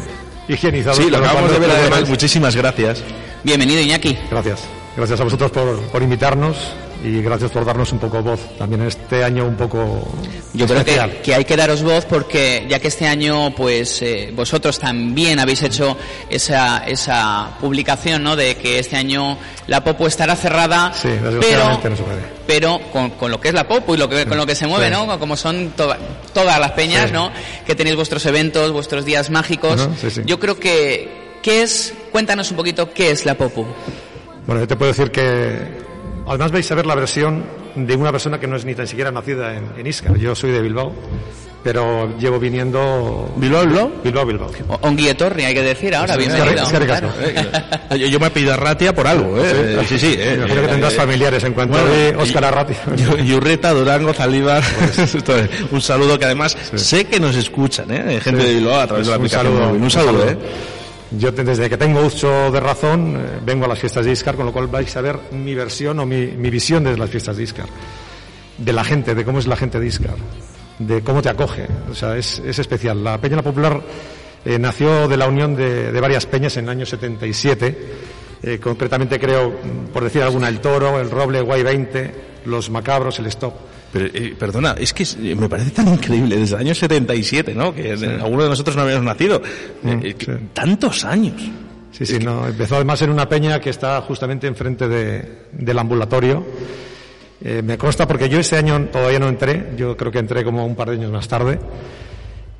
[0.48, 0.98] higienizados.
[0.98, 3.02] Sí, lo acabamos de ver además, muchísimas gracias.
[3.42, 4.18] Bienvenido, Iñaki.
[4.30, 4.60] Gracias.
[4.96, 6.56] Gracias a vosotros por, por invitarnos
[7.04, 8.40] y gracias por darnos un poco voz.
[8.58, 10.06] También este año un poco
[10.52, 14.32] Yo creo que, que hay que daros voz porque ya que este año pues eh,
[14.34, 15.96] vosotros también habéis hecho
[16.30, 18.36] esa, esa publicación ¿no?
[18.36, 21.08] de que este año la Popo estará cerrada Sí,
[21.40, 22.22] pero, no se puede.
[22.46, 24.66] pero con, con lo que es la Popo y lo que, con lo que se
[24.66, 24.92] mueve, Sí.
[24.92, 25.18] ¿no?
[25.18, 25.94] como son to-
[26.32, 27.12] todas las peñas Sí.
[27.12, 27.32] ¿no?
[27.66, 29.88] que tenéis vuestros eventos, vuestros días mágicos.
[30.24, 31.94] Yo creo que, ¿qué es?
[32.12, 33.66] Cuéntanos un poquito qué es la Popu.
[34.46, 35.90] Bueno, yo te puedo decir que
[36.26, 37.44] Además vais a ver la versión
[37.74, 40.16] de una persona que no es ni tan siquiera nacida en, en Iscar.
[40.16, 40.92] Yo soy de Bilbao,
[41.62, 43.32] pero llevo viniendo...
[43.36, 43.92] ¿Bilbao, Bilbao?
[44.04, 44.50] Bilbao, Bilbao.
[44.68, 46.62] O- Ongi etorri, hay que decir ahora, Sí, bienvenido.
[46.62, 47.08] es que ricasco.
[47.20, 49.84] Eh, Yo, yo me he pedido Arratia por algo, ¿eh?
[49.88, 50.14] Sí, sí.
[50.18, 50.30] eh.
[50.30, 52.78] Me imagino que tendrás familiares en cuanto de Óscar Arratia.
[53.24, 54.62] Yurreta, Durango, Zalíbar.
[55.70, 58.20] Un saludo que además sé que nos escuchan, ¿eh?
[58.22, 58.48] Gente Sí.
[58.48, 59.82] de Bilbao a través de la Pues aplicación móvil.
[59.82, 60.36] Un saludo, ¿eh?
[61.18, 64.46] Yo desde que tengo uso de razón eh, vengo a las fiestas de Iscar, con
[64.46, 67.66] lo cual vais a ver mi versión o mi, visión de las fiestas de Iscar.
[68.56, 70.16] De la gente, de cómo es la gente de Iscar,
[70.78, 71.66] de cómo te acoge.
[71.90, 73.02] O sea, es, es especial.
[73.02, 73.82] La Peña La Popular
[74.44, 77.78] eh, nació de la unión de, varias peñas en el año 77.
[78.42, 79.52] Eh, concretamente creo,
[79.92, 82.14] por decir alguna, el Toro, el Roble, Guay 20,
[82.46, 83.71] los Macabros, el Stop.
[83.92, 87.74] Pero, eh, perdona, es que es- me parece tan increíble, desde el año 77, ¿no?
[87.74, 89.42] Que eh, algunos de nosotros no habíamos nacido.
[89.84, 91.34] Eh, eh, Tantos años.
[91.90, 96.42] Sí, sí, no, empezó además en una peña que está justamente enfrente de, del ambulatorio.
[97.44, 100.64] Eh, me consta porque yo ese año todavía no entré, yo creo que entré como
[100.64, 101.58] un par de años más tarde,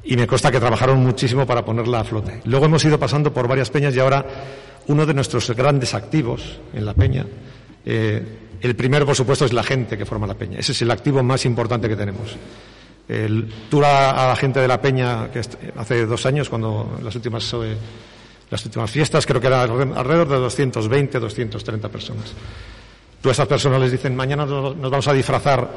[0.05, 2.41] y me consta que trabajaron muchísimo para ponerla a flote.
[2.45, 4.27] Luego hemos ido pasando por varias peñas y ahora
[4.89, 7.25] uno de nuestros grandes activos en la peña,
[7.87, 8.23] eh,
[8.63, 11.23] el primero por supuesto es la gente que forma la peña, ese es el activo
[11.23, 12.37] más importante que tenemos.
[13.09, 13.53] El,
[13.85, 15.41] a, la gente de la peña que
[15.77, 17.77] hace dos años, cuando las últimas eh,
[18.51, 22.33] las últimas fiestas, creo que era alre- alrededor de 220, 230 personas.
[23.21, 25.69] Tú a esas personas les dicen, mañana nos, nos vamos a disfrazar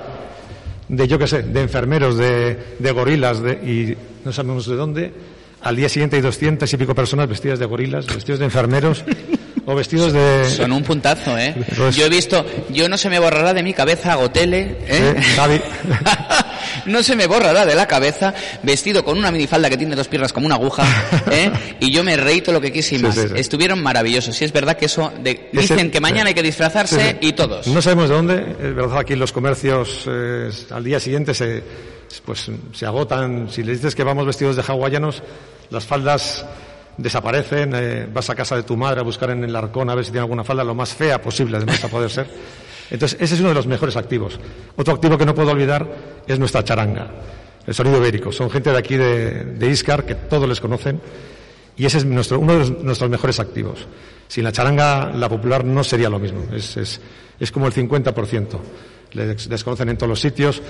[0.88, 5.14] de, yo qué sé, de enfermeros, de, de gorilas, de, y no sabemos de dónde.
[5.62, 9.03] Al día siguiente hay 200 y pico personas vestidas de gorilas, vestidos de enfermeros
[9.68, 10.46] o vestidos de...
[10.50, 11.56] Son un puntazo, ¿eh?
[11.76, 15.16] Pues- Yo he visto, yo no se me borrará de mi cabeza Gotele, ¿eh?
[15.36, 15.60] Javi.
[16.86, 18.34] no se me borrará de la cabeza,
[18.64, 20.84] vestido con una minifalda que tiene dos piernas como una aguja,
[21.32, 21.52] ¿eh?
[21.80, 23.16] Y yo me reí todo lo que quise y más.
[23.16, 23.34] sí, sí.
[23.36, 24.36] Estuvieron maravillosos.
[24.36, 27.68] Sí, es verdad que eso, de- Ese- dicen que mañana hay que disfrazarse y todos.
[27.68, 31.64] No sabemos de dónde, es verdad, aquí los comercios eh, al día siguiente se,
[32.24, 33.50] pues, se agotan.
[33.50, 35.24] Si les dices que vamos vestidos de hawaianos,
[35.72, 36.46] las faldas
[36.98, 40.06] desaparecen, eh, vas a casa de tu madre a buscar en el arcón a ver
[40.06, 42.28] si tiene alguna falda, lo más fea posible, además, a poder ser.
[42.90, 44.40] Entonces, ese es uno de los mejores activos.
[44.76, 45.88] Otro activo que no puedo olvidar
[46.28, 47.10] es nuestra charanga,
[47.66, 48.32] el sonido ibérico.
[48.32, 51.02] Son gente de aquí de, de Iscar que todos les conocen
[51.78, 53.88] y ese es nuestro, uno de nuestros mejores activos.
[54.28, 56.44] Sin la charanga, la popular no sería lo mismo.
[56.54, 57.02] Es, es,
[57.40, 58.60] es como el 50%.
[59.12, 60.62] Les desconocen en todos los sitios.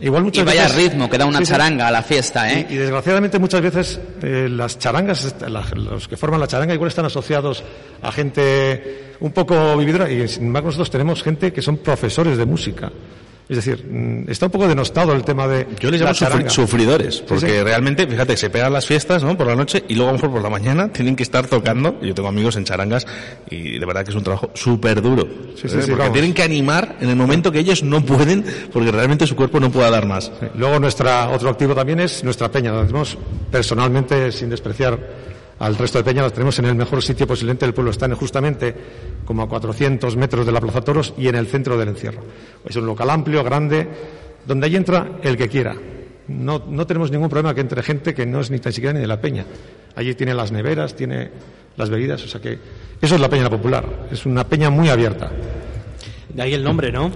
[0.00, 2.66] Igual muchas Y vaya veces- ritmo que da una Sí, charanga a la fiesta, ¿eh?
[2.70, 6.88] Y, y desgraciadamente muchas veces eh, las charangas, la- los que forman la charanga igual
[6.88, 7.64] están asociados
[8.00, 12.44] a gente un poco vividora y sin embargo nosotros tenemos gente que son profesores de
[12.46, 12.92] música.
[13.52, 16.48] Es decir, mm, está un poco denostado el tema de Yo les la llamo sufri-
[16.48, 17.62] sufridores, porque sí.
[17.62, 19.36] realmente, fíjate, se pegan las fiestas, ¿no?
[19.36, 22.00] Por la noche y luego a lo mejor por la mañana tienen que estar tocando.
[22.00, 23.06] Yo tengo amigos en charangas
[23.50, 25.28] y de verdad que es un trabajo súper duro.
[25.60, 26.12] Porque vamos.
[26.14, 28.42] tienen que animar en el momento que ellos no pueden,
[28.72, 30.32] porque realmente su cuerpo no pueda dar más.
[30.54, 32.72] Luego nuestra otro activo también es nuestra peña.
[32.72, 33.18] La tenemos
[33.50, 34.98] personalmente, sin despreciar
[35.62, 37.92] al resto de peñas, la tenemos en el mejor sitio posiblemente del pueblo.
[37.92, 38.74] Están justamente
[39.24, 42.20] como a 400 metros de la Plaza Toros y en el centro del encierro.
[42.68, 43.86] Es un local amplio, grande,
[44.44, 45.76] donde ahí entra el que quiera.
[46.26, 49.02] No, no tenemos ningún problema que entre gente que no es ni tan siquiera ni
[49.02, 49.46] de la peña.
[49.94, 51.30] Allí tiene las neveras, tiene
[51.76, 52.58] las bebidas, o sea que
[53.00, 54.08] eso es la peña popular.
[54.10, 55.30] Es una peña muy abierta.
[56.28, 57.12] De ahí el nombre, ¿no?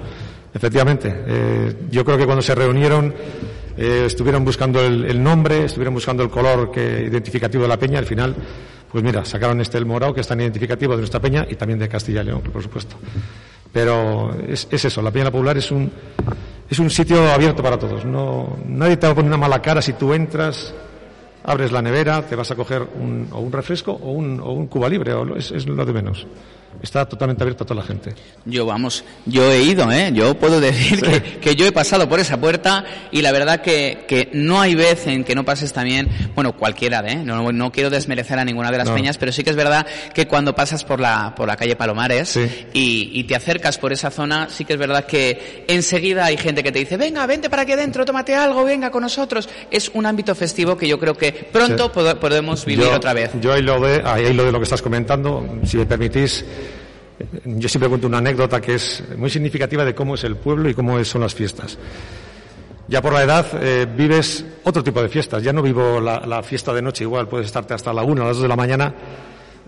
[0.52, 1.12] Efectivamente.
[1.26, 3.14] Eh, yo creo que cuando se reunieron
[3.76, 7.98] eh, estuvieron buscando el, nombre, estuvieron buscando el color que, identificativo de la peña.
[7.98, 8.34] Al final,
[8.90, 11.78] pues mira, sacaron este el morado que es tan identificativo de nuestra peña y también
[11.78, 12.96] de Castilla y León, por supuesto.
[13.72, 15.90] Pero es, es eso, la Peña Popular es un,
[16.70, 18.06] es un sitio abierto para todos.
[18.06, 20.74] No, nadie te va a poner una mala cara si tú entras,
[21.44, 24.66] abres la nevera, te vas a coger un, o un refresco o un, o un
[24.68, 26.26] cuba libre, o es, es lo de menos.
[26.82, 28.14] Está totalmente abierto a toda la gente.
[28.44, 30.10] Yo, vamos, yo he ido, ¿eh?
[30.12, 34.04] Yo puedo decir que, que yo he pasado por esa puerta y la verdad que,
[34.06, 37.16] que no hay vez en que no pases también, bueno, cualquiera, ¿eh?
[37.24, 38.94] No, no quiero desmerecer a ninguna de las No.
[38.94, 42.36] peñas, pero sí que es verdad que cuando pasas por la, por la calle Palomares
[42.36, 46.62] y, y te acercas por esa zona, sí que es verdad que enseguida hay gente
[46.62, 49.48] que te dice, venga, vente para aquí adentro, tómate algo, venga con nosotros.
[49.70, 51.90] Es un ámbito festivo que yo creo que pronto Sí.
[52.00, 53.30] pod- podemos vivir Yo- otra vez.
[53.40, 56.44] Yo ahí lo de, ahí lo de lo que estás comentando, si me permitís,
[57.44, 60.74] yo siempre cuento una anécdota que es muy significativa de cómo es el pueblo y
[60.74, 61.78] cómo son las fiestas.
[62.88, 65.42] Ya por la edad eh, vives otro tipo de fiestas.
[65.42, 68.26] Ya no vivo la, la fiesta de noche igual, puedes estarte hasta la una, a
[68.26, 68.94] las dos de la mañana.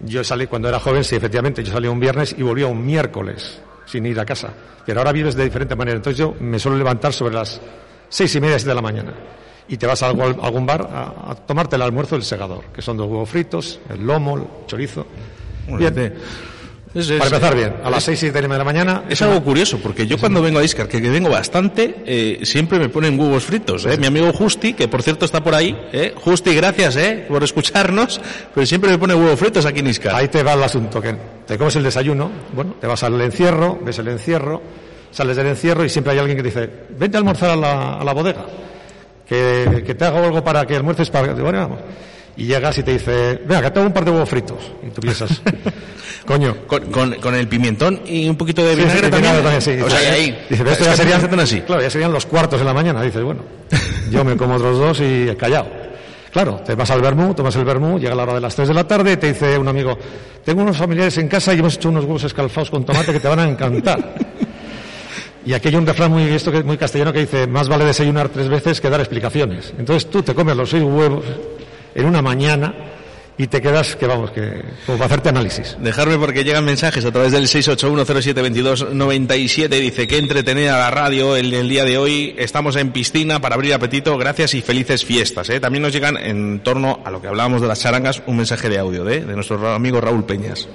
[0.05, 3.61] Yo salí cuando era joven, sí, efectivamente, yo salía un viernes y volvía un miércoles
[3.87, 4.53] sin ir a casa.
[4.87, 5.97] Pero ahora vives de diferente manera.
[5.97, 7.61] Entonces yo me suelo levantar sobre las
[8.09, 9.13] seis y media, siete de la mañana.
[9.67, 12.97] Y te vas a algún, bar a, a tomarte el almuerzo del segador, que son
[12.97, 15.07] dos huevos fritos, el lomo, el chorizo.
[16.93, 19.05] Para empezar bien, a las es- 6 y de la mañana.
[19.09, 22.79] Es algo curioso, porque yo cuando vengo a Iscar, que, que vengo bastante, eh, siempre
[22.79, 23.85] me ponen huevos fritos.
[23.87, 23.97] ¿eh?
[23.99, 25.79] Mi amigo Justi, que por cierto está por ahí.
[25.93, 26.15] ¿eh?
[26.17, 27.27] Justi, gracias ¿eh?
[27.29, 28.21] por escucharnos,
[28.55, 30.15] pero siempre me pone huevos fritos aquí en Iscar.
[30.15, 31.15] Ahí te va el asunto, que
[31.47, 34.63] te comes el desayuno, bueno, te vas al encierro, ves el encierro,
[35.11, 37.95] sales del encierro y siempre hay alguien que te dice, vente a almorzar a la,
[37.99, 38.45] a la bodega,
[39.27, 41.33] que, que te hago algo para que almuerces para...
[41.35, 41.79] Bueno, vamos.
[42.39, 44.59] Y llegas y te dice, venga, que te hago un par de huevos fritos.
[44.87, 45.43] Y tú piensas,
[46.27, 46.57] coño.
[46.69, 49.37] Con, con- con el pimentón y un poquito de Sí, vinagre sí, también.
[49.39, 49.71] vinagre sí.
[49.83, 50.31] O sea, Dice, ahí.
[50.49, 51.61] Dice, "Pero esto Es ya serían, así.
[51.63, 53.03] Claro, ya serían los cuartos de la mañana.
[53.03, 53.43] Dices, bueno,
[54.11, 55.67] yo me como otros dos y callado.
[56.31, 58.75] Claro, te vas al vermú, tomas el vermú, llega la hora de las 3 de
[58.75, 59.99] la tarde y te dice un amigo,
[60.45, 63.27] tengo unos familiares en casa y hemos hecho unos huevos escalfados con tomate que te
[63.29, 64.15] van a encantar.
[65.47, 67.85] Y aquí hay un refrán muy, esto que es muy castellano que dice, más vale
[67.87, 69.73] desayunar tres veces que dar explicaciones.
[69.79, 71.25] Entonces tú te comes los seis huevos
[71.95, 72.75] en una mañana
[73.41, 75.77] y te quedas, que vamos, que como para hacerte análisis.
[75.81, 79.69] Dejarme porque llegan mensajes a través del 681072297.
[79.69, 82.35] Dice que entretenida la radio el, día de hoy.
[82.37, 84.19] Estamos en piscina para abrir apetito.
[84.19, 85.51] Gracias y felices fiestas.
[85.51, 85.61] ¿eh?
[85.61, 88.79] También nos llegan en torno a lo que hablábamos de las charangas un mensaje de
[88.79, 89.21] audio ¿eh?
[89.21, 90.67] de nuestro amigo Raúl Peñas.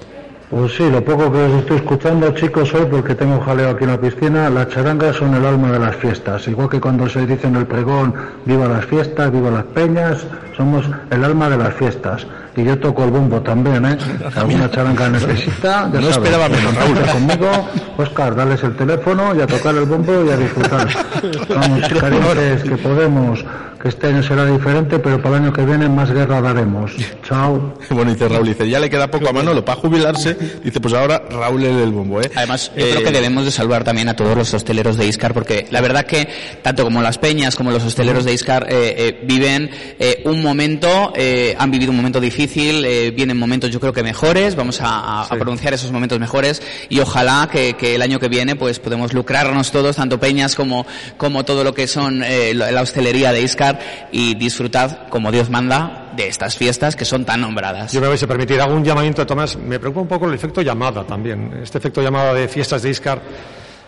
[0.55, 3.89] Pues sí, lo poco que os estoy escuchando, chicos, hoy, porque tengo jaleo aquí en
[3.89, 6.47] la piscina, las charangas son el alma de las fiestas.
[6.47, 8.13] Igual que cuando se dice en el pregón,
[8.45, 12.27] viva las fiestas, viva las peñas, somos el alma de las fiestas.
[12.55, 13.97] Y yo toco el bombo también, ¿eh?
[14.31, 16.99] Si alguna charanga necesita, ya No sabes, esperaba menos, Raúl.
[17.11, 20.87] conmigo, Oscar, dales el teléfono y a tocar el bombo y a disfrutar.
[21.49, 23.43] Vamos, cariños, que podemos,
[23.83, 26.93] que este año será diferente, pero para el año que viene más guerra daremos.
[27.27, 27.73] Chao.
[27.89, 30.35] Bueno, dice Raúl, dice, ya le queda poco a Manolo para jubilarse.
[30.63, 32.31] Dice, pues ahora Raúl el del bombo, ¿eh?
[32.33, 35.33] Además, yo Eh, creo que debemos de salvar también a todos los hosteleros de Iscar,
[35.33, 36.29] porque la verdad que
[36.61, 39.69] tanto como las peñas como los hosteleros de Iscar eh, eh, viven
[39.99, 44.01] eh, un momento, eh, han vivido un momento difícil, eh, vienen momentos yo creo que
[44.01, 48.17] mejores, vamos a, a- a pronunciar esos momentos mejores y ojalá que, que el año
[48.17, 50.85] que viene pues podemos lucrarnos todos, tanto peñas como,
[51.17, 53.72] como todo lo que son eh, la la hostelería de Iscar
[54.11, 57.91] y disfrutad como Dios manda de estas fiestas que son tan nombradas.
[57.91, 59.55] Yo me vais a permitir, hago un llamamiento a Tomás.
[59.57, 61.59] Me preocupa un poco el efecto llamada también.
[61.61, 63.21] Este efecto llamada de fiestas de Iscar.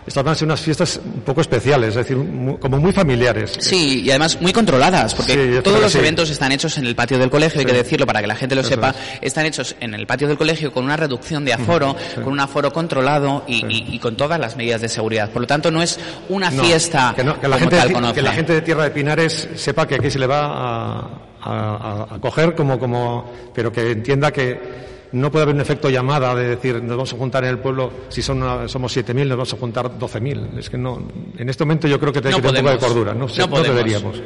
[0.06, 2.16] Estas van a ser unas fiestas un poco especiales, es decir,
[2.60, 3.54] como muy familiares.
[3.58, 5.98] Sí, y además muy controladas, porque Sí, todos los sí.
[5.98, 8.54] eventos están hechos en el patio del colegio, hay que decirlo para que la gente
[8.54, 8.96] lo Eso sepa, es.
[9.22, 12.72] están hechos en el patio del colegio con una reducción de aforo, con un aforo
[12.72, 15.28] contrado y, y- y con todas las medidas de seguridad.
[15.30, 17.88] Por lo tanto, no es una No, fiesta que, no- que la como gente, tal
[17.88, 18.14] de- conoce.
[18.14, 20.98] que la gente de Tierra de Pinares sepa que aquí se le va a,
[21.42, 25.88] a- a- a coger como, como, pero que entienda que no puede haber un efecto
[25.90, 29.28] llamada de decir nos vamos a juntar en el pueblo, si son una- somos 7.000,
[29.28, 30.58] nos vamos a juntar 12.000.
[30.58, 31.02] Es que no,
[31.38, 33.26] en este momento yo creo que tiene No que tener un poco de cordura, no,
[33.26, 34.20] No no deberíamos.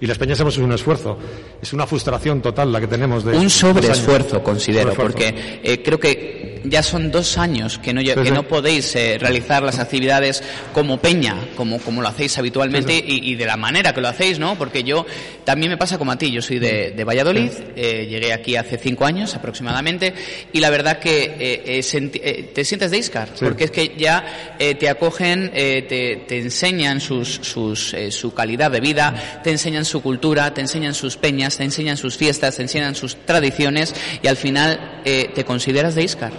[0.00, 1.16] Y las peñas hemos hecho un esfuerzo.
[1.62, 6.53] Es una frustración total la que tenemos de Un sobreesfuerzo, considero, porque eh, creo que
[6.64, 8.30] ya son dos años que no, Sí, que sí.
[8.30, 10.42] no podéis eh, realizar las actividades
[10.72, 14.08] como peña, como, como lo hacéis habitualmente Sí, Y, y de la manera que lo
[14.08, 14.56] hacéis, ¿no?
[14.56, 15.04] Porque yo
[15.44, 18.78] también me pasa como a ti, yo soy de, de Valladolid, eh, llegué aquí hace
[18.78, 20.14] cinco años aproximadamente,
[20.52, 23.94] y la verdad que eh, eh, senti- eh, te sientes de Iscar, porque es que
[23.96, 29.50] ya eh, te acogen, eh, te, te enseñan sus, sus, su calidad de vida, te
[29.50, 33.94] enseñan su cultura, te enseñan sus peñas, te enseñan sus fiestas, te enseñan sus tradiciones
[34.22, 36.32] y al final eh, te consideras de Iscar.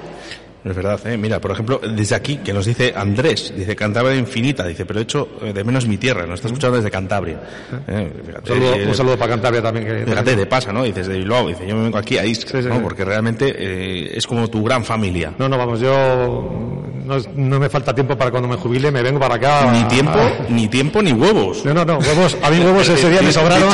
[0.65, 1.15] Es verdad, ¿eh?
[1.15, 5.03] mira, por ejemplo, desde aquí, que nos dice Andrés, dice Cantabria infinita, dice, pero he
[5.03, 7.39] hecho eh, de menos mi tierra, nos está escuchando desde Cantabria.
[7.87, 8.11] ¿eh?
[8.25, 9.85] Fíjate, Un saludo, eh, un saludo para Cantabria también.
[9.85, 10.83] Que, Fíjate, te pasa, ¿no?
[10.83, 12.61] Dices de Bilbao, dice, yo me vengo aquí a sí, ¿no?
[12.63, 12.69] sí.
[12.81, 15.35] Porque realmente eh, es como tu gran familia.
[15.37, 16.65] No, no, vamos, yo
[17.05, 19.71] no, no me falta tiempo para cuando me jubile, me vengo para acá.
[19.71, 20.19] Ni tiempo,
[20.49, 21.63] ni tiempo, ni huevos.
[21.63, 23.69] No, no, no, huevos, a mí huevos ese día me sobraron.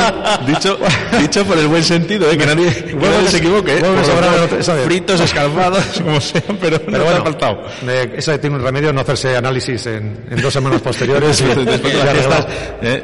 [0.46, 0.78] Dicho,
[1.18, 2.36] dicho por el buen sentido, ¿eh?
[2.36, 3.78] que nadie, que nadie se equivoque.
[3.78, 3.82] ¿eh?
[3.82, 4.48] huevos sobraron
[4.84, 7.62] fritos, escalfados, como sea, pero, Pero bueno, ha faltado.
[7.84, 11.40] me- eso tiene un remedio, no hacerse análisis en, en dos semanas posteriores.
[11.40, 12.46] y, Después de y las arreglar.
[12.46, 12.46] fiestas,
[12.82, 13.02] ¿eh?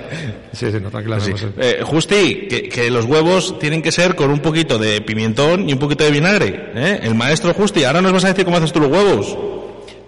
[0.52, 1.20] Sí, sí, no, tranquila.
[1.20, 1.30] Sí.
[1.32, 1.46] no, sí.
[1.58, 5.72] Eh, Justi, que, que los huevos tienen que ser con un poquito de pimentón y
[5.72, 6.70] un poquito de vinagre.
[6.74, 7.00] ¿eh?
[7.02, 9.36] El maestro Justi, ahora nos vas a decir cómo haces tú los huevos.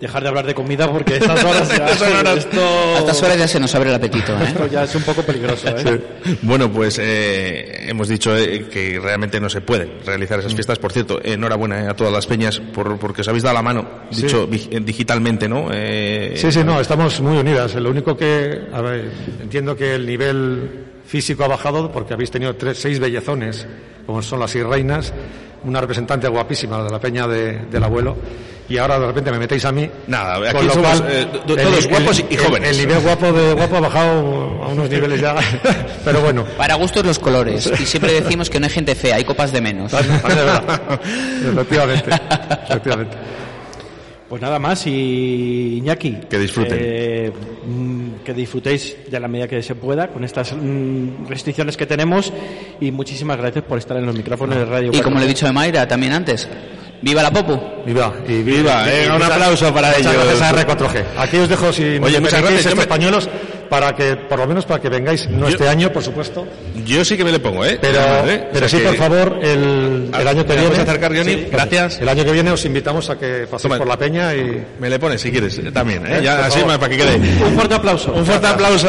[0.01, 3.39] Dejar de hablar de comida porque estas horas ya, Estas horas- esto, A estas horas
[3.39, 4.45] ya se nos abre el apetito, ¿eh?
[4.49, 5.69] esto ya es un poco peligroso.
[5.69, 6.01] ¿eh?
[6.43, 10.41] Bueno, pues eh, hemos dicho eh, que realmente no se pueden realizar Mm.
[10.41, 10.79] esas fiestas.
[10.79, 13.87] Por cierto, enhorabuena eh, a todas las peñas por, porque os habéis dado la mano,
[14.11, 14.23] Sí.
[14.23, 15.69] dicho eh, digitalmente, ¿no?
[15.71, 17.75] Eh, Sí, sí, no, estamos muy unidas.
[17.75, 19.11] Lo único que, a ver,
[19.43, 23.67] entiendo que el nivel físico ha bajado porque habéis tenido tres, seis bellezones,
[24.07, 25.13] como son las seis reinas,
[25.65, 28.17] una representante guapísima, la de la peña de- del abuelo,
[28.69, 29.91] y ahora de repente me metéis a mí.
[30.07, 32.71] Nada, aquí con lo somos, cual, eh, to- el- todos el- guapos y el- jóvenes.
[32.71, 34.11] El, nivel guapo de guapo ha bajado
[34.63, 35.35] a unos niveles ya,
[36.05, 36.45] pero bueno.
[36.57, 37.71] Para gustos los colores.
[37.81, 39.93] Y siempre decimos que no hay gente fea, hay copas de menos.
[41.53, 42.11] efectivamente,
[42.69, 43.17] efectivamente.
[44.31, 46.19] Pues nada más y Iñaki.
[46.31, 46.79] Que disfruten.
[46.81, 47.33] eh,
[47.67, 52.33] mm, que disfrutéis de la medida que se pueda con estas mm, restricciones que tenemos
[52.81, 55.29] y muchísimas gracias por estar en los micrófonos de Radio Y como le he 4G.
[55.35, 56.49] dicho a Mayra también antes,
[57.03, 57.59] ¡viva la Popu!
[57.85, 60.25] Viva, y Viva, eh, un muchas- aplauso para muchas ellos.
[60.25, 61.05] gracias a R4G.
[61.19, 63.29] Aquí os dejo, si me Oye, muchas permitís, gracias, yo estos me- pañuelos
[63.71, 66.47] para que, por lo menos para que vengáis, no este año, por supuesto,
[66.85, 67.79] Yo sí que me le pongo, ¿eh?
[67.81, 68.49] pero, ¿Eh?
[68.53, 70.71] pero O sí, por favor, el, el año que ¿Me viene.
[70.71, 71.33] vas a acercar, Johnny?
[71.35, 72.01] Sí, Gracias.
[72.01, 74.67] El año que viene os invitamos a que paséis por la peña y.
[74.81, 76.19] Me le pones si quieres, también, ¿eh?
[76.19, 76.23] ¿Eh?
[76.25, 76.79] Ya, Por así favor.
[76.81, 77.17] para que quede.
[77.17, 78.13] Un fuerte aplauso.
[78.13, 78.89] Un fuerte aplauso.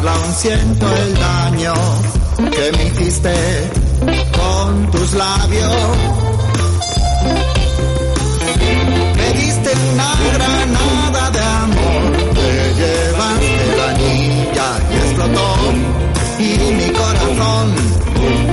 [0.00, 1.74] Aún siento el daño
[2.36, 3.34] que me hiciste
[4.32, 5.72] con tus labios.
[9.16, 15.48] Me diste una granada de amor, te llevaste la anilla y explotó
[16.38, 17.74] y mi corazón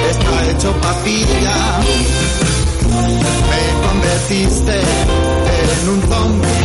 [0.09, 1.79] está hecho papilla.
[3.49, 6.58] Me convertiste en un zombie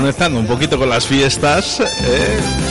[0.00, 1.86] Conectando un poquito con las fiestas eh,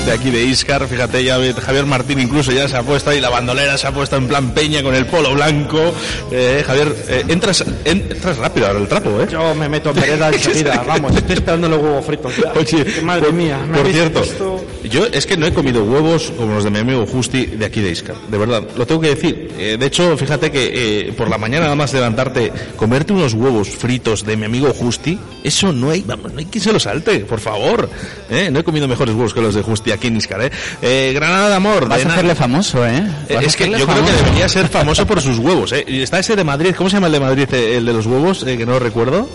[0.06, 3.32] de aquí de Iscar, fíjate, ya Javier Martín incluso ya se ha puesto ahí, la
[3.32, 5.92] bandolera se ha puesto en plan peña con el polo blanco.
[6.32, 9.28] Eh, Javier, eh, entras, en- entras rápido ahora el trapo, ¿eh?
[9.32, 12.32] Yo me meto en vereda enseguida, vamos, estoy esperando los huevos fritos.
[12.56, 16.54] Oye, madre por, mía, me por cierto, yo es que no he comido huevos como
[16.54, 19.52] los de mi amigo Justi de aquí de Iscar, de verdad, lo tengo que decir.
[19.80, 24.38] De hecho, fíjate que por la mañana nada más levantarte, comerte unos huevos fritos de
[24.38, 27.90] mi amigo Justi, eso no hay, vamos, no hay quien se lo salte, por favor.
[28.30, 30.52] Eh, no he comido mejores huevos que los de Justi aquí en Iscar, ¿eh?
[30.82, 31.88] Eh, Granada de Amor.
[31.88, 33.04] Vas de a hacerle famoso, ¿eh?
[33.30, 35.86] Eh, Es que yo creo que debería ser famoso por sus huevos, ¿eh?
[35.88, 38.44] Está ese de Madrid, ¿cómo se llama el de Madrid, eh, el de los huevos,
[38.44, 39.28] que no lo recuerdo?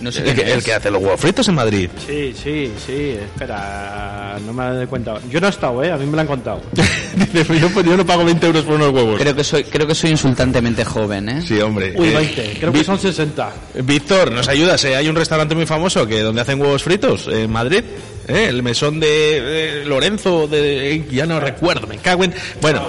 [0.00, 1.88] No sé el, quién que, el que hace los huevos fritos en Madrid.
[2.06, 5.14] Sí, sí, sí, espera, no me he dado cuenta.
[5.30, 5.92] Yo no he estado, ¿eh?
[5.92, 6.60] A mí me lo han contado.
[7.32, 9.20] Dice, yo, pues, yo no pago 20 euros por unos huevos.
[9.20, 11.42] Creo que soy, creo que soy insultantemente joven, ¿eh?
[11.46, 11.94] Sí, hombre.
[11.96, 13.52] Uy, Eh, 20, creo que son 60.
[13.84, 14.82] Víctor, ¿nos ayudas?
[14.84, 14.96] eh?
[14.96, 17.84] Hay un restaurante muy famoso que donde hacen huevos fritos en Madrid.
[18.28, 18.46] ¿Eh?
[18.48, 19.06] El mesón de,
[19.40, 22.34] de Lorenzo, de, ya no recuerdo, me cago en...
[22.60, 22.82] Bueno,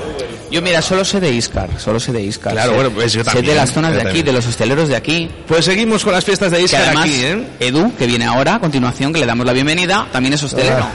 [0.51, 2.53] Yo mira, solo sé de Iscar, solo sé de Iscar.
[2.53, 4.25] Claro, Sé- bueno, pues yo sé también, de las zonas de aquí, también.
[4.25, 5.29] de los hosteleros de aquí.
[5.47, 7.43] pues seguimos con las fiestas de Que Iscar además, aquí, ¿eh?
[7.59, 10.87] Edu, que viene ahora a continuación, que le damos la bienvenida, también es hostelero.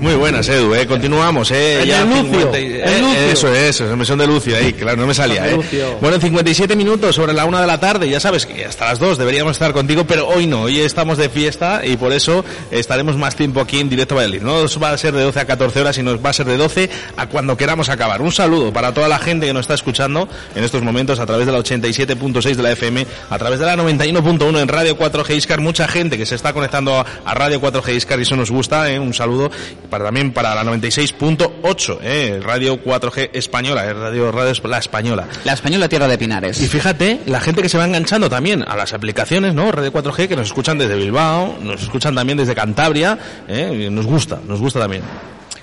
[0.00, 0.86] Muy buenas, Edu, ¿eh?
[0.86, 1.82] Continuamos, ¿eh?
[1.84, 2.22] Ya de Lucio,
[2.52, 3.20] 50 y- el eh, Lucio.
[3.32, 5.58] Eso es, el mesón de Lucio ahí, claro, no me salía, ¿eh?
[6.00, 9.00] Bueno, en 57 minutos sobre la una de la tarde, ya sabes que hasta las
[9.00, 13.16] 2 deberíamos estar contigo, pero hoy no, hoy estamos de fiesta y por eso estaremos
[13.16, 14.42] más tiempo aquí en directo Valladolid.
[14.42, 16.88] No va a ser de 12 a 14 horas, sino va a ser de 12
[17.16, 18.22] a cuando queramos acabar.
[18.22, 21.44] Un saludo para toda la gente que nos está escuchando en estos momentos a través
[21.44, 25.60] de la 87.6 de la FM, a través de la 91.1 en Radio 4G Iscar,
[25.60, 28.88] mucha gente que se está conectando a, a Radio 4G Iscar y eso nos gusta,
[28.92, 29.00] ¿eh?
[29.00, 29.50] un saludo
[29.88, 32.40] para también para la 96.8, ¿eh?
[32.42, 33.94] Radio 4G Española, ¿eh?
[33.94, 35.26] Radio, Radio La Española.
[35.44, 36.60] La española tierra de Pinares.
[36.60, 39.72] Y fíjate, la gente que se va enganchando también a las aplicaciones, ¿no?
[39.72, 43.88] Radio 4G, que nos escuchan desde Bilbao, nos escuchan también desde Cantabria, ¿eh?
[43.90, 45.02] Nos gusta, nos gusta también.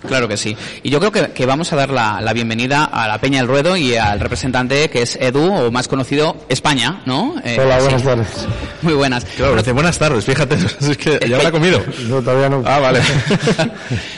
[0.07, 0.55] Claro que sí.
[0.83, 3.47] Y yo creo que, que vamos a dar la, la bienvenida a la Peña del
[3.47, 7.35] Ruedo y al representante que es Edu, o más conocido, España, ¿no?
[7.43, 8.07] Eh, Hola, buenas sí.
[8.07, 8.27] tardes.
[8.81, 9.25] Muy buenas.
[9.25, 11.81] Claro, dice buenas tardes, fíjate, es que ya habrá comido.
[12.07, 12.61] No, todavía no.
[12.65, 12.99] Ah, vale.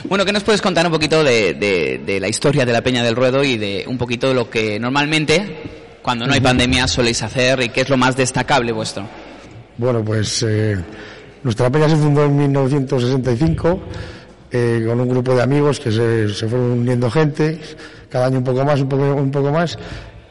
[0.05, 3.03] Bueno, ¿qué nos puedes contar un poquito de, de- de la historia de la Peña
[3.03, 7.21] del Ruedo y de un poquito de lo que normalmente, cuando no hay pandemia, soléis
[7.23, 9.07] hacer y qué es lo más destacable vuestro?
[9.77, 10.77] Bueno, pues eh,
[11.43, 13.79] nuestra peña se fundó en 1965
[14.51, 17.59] eh, con un grupo de amigos que se, se fueron uniendo gente,
[18.09, 19.77] cada año un poco más, un poco, un poco más.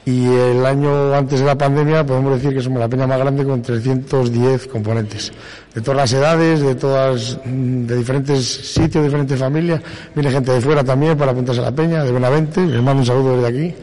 [0.04, 3.44] Y el año antes de la pandemia podemos decir que somos la peña más grande
[3.44, 5.32] con 310 componentes.
[5.74, 9.80] De todas las edades, de todas, mm, de diferentes sitios, diferentes familias.
[10.14, 12.64] Viene gente de fuera también para apuntarse a la peña, de Benavente.
[12.64, 13.74] Les mando un saludo desde aquí.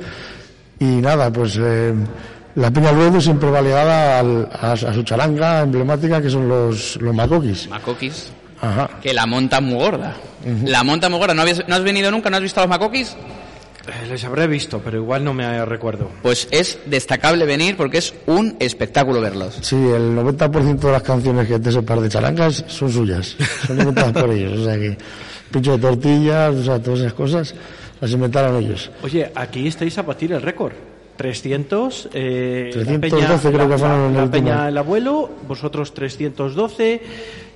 [0.80, 1.94] Y nada, pues eh,
[2.56, 6.96] la Peña Luedo siempre va ligada al- a, a su charanga emblemática que son los,
[7.02, 7.70] los macoquis.
[7.70, 8.32] Macoquis.
[8.64, 8.90] Ajá.
[9.02, 10.16] Que la monta muy gorda.
[10.66, 11.34] La monta muy gorda.
[11.34, 12.30] ¿No, habías- ¿No has venido nunca?
[12.30, 13.16] ¿No has visto a los macoquis?
[13.86, 16.10] Eh, Les habré visto, pero igual no me recuerdo.
[16.22, 19.58] Pues es destacable venir porque es un espectáculo verlos.
[19.62, 23.36] Sí, el 90% de las canciones que te sepas de charangas son suyas,
[23.68, 24.98] son inventadas por ellos, o sea que
[25.52, 27.54] pincho de tortillas, o sea, todas esas cosas
[28.00, 28.90] las inventaron ellos.
[29.04, 30.72] Oye, aquí estáis a batir el récord.
[31.18, 34.46] 300, eh, 312 creo que la, fueron en la el último.
[34.46, 37.02] Peña el abuelo, vosotros 312,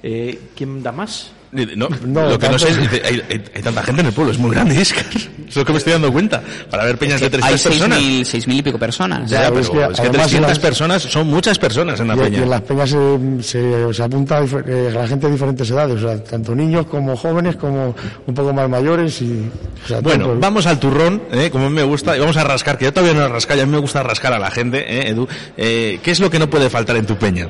[0.03, 1.31] eh, ¿quién da más?
[1.49, 4.07] No, No, lo que no tanto- sé es que hay, hay- hay tanta gente en
[4.07, 5.05] el pueblo, es muy grande Iscar.
[5.47, 6.43] Es lo que me estoy dando cuenta.
[6.69, 7.99] Para ver peñas de Hay 300 personas.
[7.99, 9.29] 6.000 6.000 y pico personas.
[9.31, 12.09] Ya, Ya, pero es que es que además 300 las- personas son muchas personas en
[12.09, 12.43] la Y, y peña.
[12.43, 16.07] en las peñas se, se, se apunta a eh, la gente de diferentes edades, o
[16.07, 17.95] sea, tanto niños como jóvenes, como
[18.27, 19.49] un poco más mayores y...
[19.85, 21.49] o sea, Bueno, todo- vamos al turrón, ¿eh?
[21.49, 23.65] como me gusta, y vamos a rascar, que yo todavía no he rascado, y a
[23.65, 25.25] mí me gusta rascar a la gente, ¿eh, Edu.
[25.55, 27.47] Eh, ¿Qué es lo que no puede faltar en tu peña?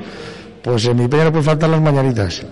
[0.62, 2.42] Pues en mi peña no pueden faltar las mañanitas.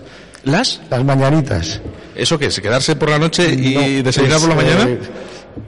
[0.43, 0.81] ¿Las?
[0.89, 1.81] Las mañanitas.
[2.15, 2.59] ¿Eso qué es?
[2.59, 4.83] ¿Quedarse por la noche y No, desayunar es, por la mañana?
[4.89, 4.99] eh,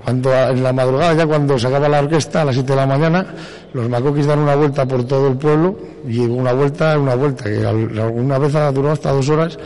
[0.03, 2.85] cuando en la madrugada, ya cuando se acaba la orquesta, a las 7 de la
[2.85, 3.25] mañana,
[3.73, 7.65] los macoquis dan una vuelta por todo el pueblo, y una vuelta, una vuelta, que
[7.65, 9.57] al- alguna vez ha durado hasta dos horas,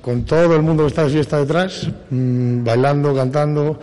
[0.00, 3.78] con todo el mundo que está de fiesta detrás, mm, bailando, cantando.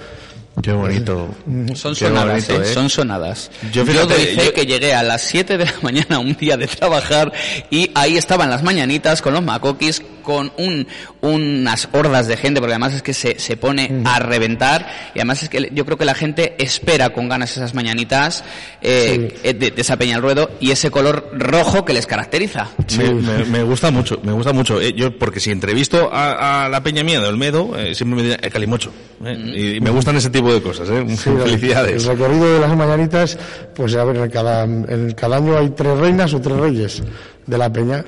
[0.62, 1.34] Qué bonito.
[1.76, 2.70] Son Qué sonadas, bonito, ¿eh?
[2.72, 2.74] ¿eh?
[2.74, 3.50] Son sonadas.
[3.72, 6.36] Yo, Yo, fíjate, doy fe yo- que llegué a las 7 de la mañana un
[6.36, 7.32] día de trabajar
[7.70, 10.88] y ahí estaban las mañanitas con los macoquis, con un,
[11.22, 15.42] unas hordas de gente, porque además es que se, se pone a reventar y además
[15.42, 18.44] es que yo creo que la gente espera con ganas esas mañanitas
[18.82, 22.70] eh, eh, de, de esa peña al ruedo y ese color rojo que les caracteriza.
[22.98, 24.80] Me, me- me gusta mucho, me gusta mucho.
[24.80, 28.24] Eh, yo, porque si entrevisto a, a la Peña Mía de Olmedo, eh, siempre me
[28.24, 28.92] dirán el calimocho.
[29.26, 31.06] eh, y me gustan ese tipo de cosas, ¿eh?
[31.18, 32.04] Sí, el- Felicidades.
[32.08, 33.38] El recorrido de las mañanitas,
[33.76, 37.04] pues a ver, en cada, en cada año hay tres reinas o tres reyes
[37.46, 38.04] de la peña.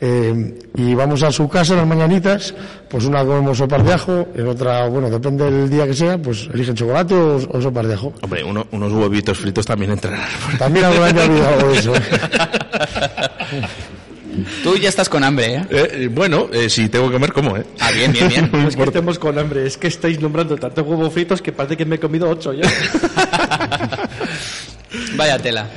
[0.00, 2.52] eh, y vamos a su casa las mañanitas,
[2.90, 6.48] pues una comemos sopas de ajo, en otra, bueno, depende del día que sea, pues
[6.52, 8.12] eligen chocolate o, o sopas de ajo.
[8.20, 10.28] Hombre, uno- unos huevitos fritos también entrarán.
[10.58, 11.92] También algún año ha habido algo de eso.
[14.62, 15.66] Tú ya estás con hambre, ¿eh?
[15.70, 17.64] Eh, bueno, eh, si tengo que comer, ¿cómo, eh?
[17.80, 18.50] Ah, bien, bien, bien.
[18.52, 21.76] No es que estemos con hambre, es que estáis nombrando tantos huevos fritos que parece
[21.76, 22.68] que me he comido ocho ya.
[25.16, 25.68] Vaya tela.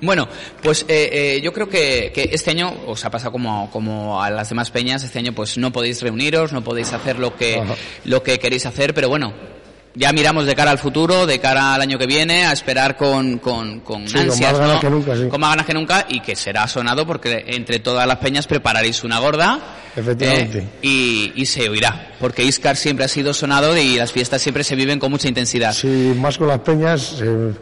[0.00, 0.28] Bueno,
[0.62, 4.30] pues eh, eh, yo creo que, que este año os ha pasado como, como a
[4.30, 5.02] las demás peñas.
[5.02, 7.62] Este año pues no podéis reuniros, no podéis hacer lo que,
[8.04, 9.32] lo que queréis hacer, pero bueno,
[9.94, 13.38] ya miramos de cara al futuro, de cara al año que viene, a esperar con,
[13.38, 14.80] con, con Sí, con ansias, más ganas ¿no?
[14.80, 15.28] que nunca, sí.
[15.28, 19.04] Con más ganas que nunca y que será sonado porque entre todas las peñas prepararéis
[19.04, 19.60] una gorda.
[19.96, 20.58] Efectivamente.
[20.58, 24.64] eh, y, y se oirá, porque Iscar siempre ha sido sonado y las fiestas siempre
[24.64, 25.72] se viven con mucha intensidad.
[25.72, 27.52] Sí, más con las peñas, eh,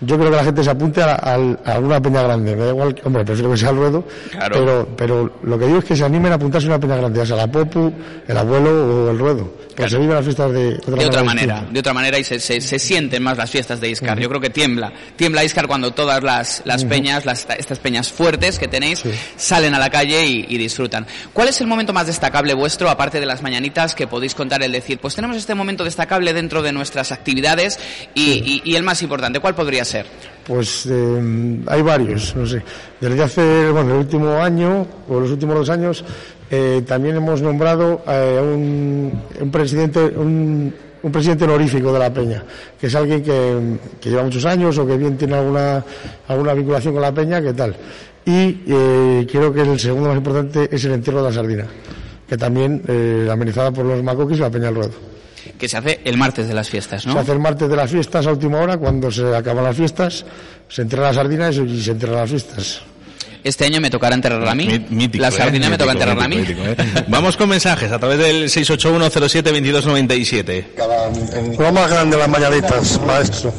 [0.00, 1.34] yo creo que la gente se apunte a, a-
[1.64, 2.54] a alguna peña grande.
[2.56, 4.06] Me da igual, hombre, prefiero que sea el ruedo.
[4.30, 4.56] Claro.
[4.58, 7.18] Pero, pero lo que digo es que se animen a apuntarse a una peña grande,
[7.18, 7.92] ya sea la Popu,
[8.26, 8.70] el abuelo
[9.06, 9.60] o el ruedo.
[9.76, 11.22] Que se viven las fiestas de otra de otra distinta.
[11.24, 14.18] manera, de otra manera y se, se, se sienten más las fiestas de Iscar.
[14.18, 18.58] Yo creo que tiembla, tiembla Iscar cuando todas las, las peñas, las, estas peñas fuertes
[18.58, 19.02] que tenéis,
[19.36, 21.06] salen a la calle y, y disfrutan.
[21.32, 24.72] ¿Cuál es el momento más destacable vuestro, aparte de las mañanitas, que podéis contar el
[24.72, 27.78] decir, pues tenemos este momento destacable dentro de nuestras actividades
[28.14, 28.32] y,
[28.64, 30.06] y- y el más importante, ¿cuál podría ser?
[30.46, 32.62] Pues eh, hay varios, no sé.
[33.00, 36.04] Desde hace, bueno, el último año, o los últimos dos años,
[36.50, 42.12] eh, también hemos nombrado eh, a un, un presidente, un, un presidente honorífico de la
[42.12, 42.42] Peña,
[42.80, 45.84] que es alguien que, que lleva muchos años o que bien tiene alguna,
[46.28, 47.74] alguna vinculación con la Peña, ¿qué tal?
[48.30, 51.66] Y eh, creo que el segundo más importante es el entierro de la sardina,
[52.28, 54.92] que también eh, amenizada por los macoquis y la Peña del Ruedo.
[55.58, 57.14] Que se hace el martes de las fiestas, ¿no?
[57.14, 60.24] Se hace el martes de las fiestas a última hora, cuando se acaban las fiestas,
[60.68, 62.82] se entierra la sardina y se- entierran las fiestas.
[63.42, 64.68] Este año me tocará enterrarla a mí.
[64.90, 65.70] Mítico, la sardina ¿eh?
[65.70, 66.36] me toca enterrarla a mí.
[66.36, 66.76] mítico, ¿eh?
[67.08, 70.64] Vamos con mensajes a través del 681072297.
[71.58, 73.52] Lo más grande las mañanitas, maestro.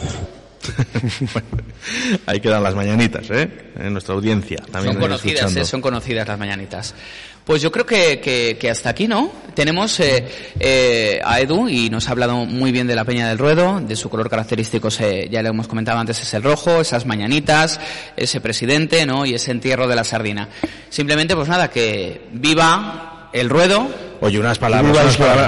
[2.26, 3.50] Ahí quedan las mañanitas, ¿eh?
[3.80, 4.58] En nuestra audiencia.
[4.72, 6.94] También Son conocidas, eh, son conocidas las mañanitas.
[7.44, 9.32] Pues yo creo que, que- que hasta aquí, ¿no?
[9.56, 10.26] Tenemos eh,
[10.60, 13.96] eh, a Edu y nos ha hablado muy bien de la Peña del Ruedo, de
[13.96, 17.80] su color característico, se- ya le hemos comentado antes, es el rojo, esas mañanitas,
[18.16, 19.26] ese presidente, ¿no?
[19.26, 20.50] Y ese entierro de la sardina.
[20.90, 23.90] Simplemente, pues nada, que viva el ruedo.
[24.22, 24.94] Oye, unas palabras,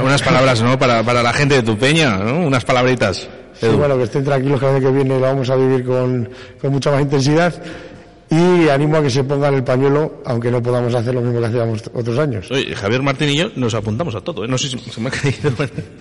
[0.03, 0.79] unas palabras, ¿no?
[0.79, 2.39] Para, para la gente de tu peña, ¿no?
[2.39, 3.27] Unas palabritas.
[3.59, 6.29] Sí, bueno, que estén tranquilos que el año que viene lo vamos a vivir con,
[6.61, 7.53] con mucha más intensidad.
[8.33, 11.45] Y animo a que se pongan el pañuelo, aunque no podamos hacer lo mismo que
[11.47, 12.49] hacíamos otros años.
[12.51, 14.47] Oye, Javier Martín y yo nos apuntamos a todo, ¿eh?
[14.47, 15.51] No sé si se me ha caído.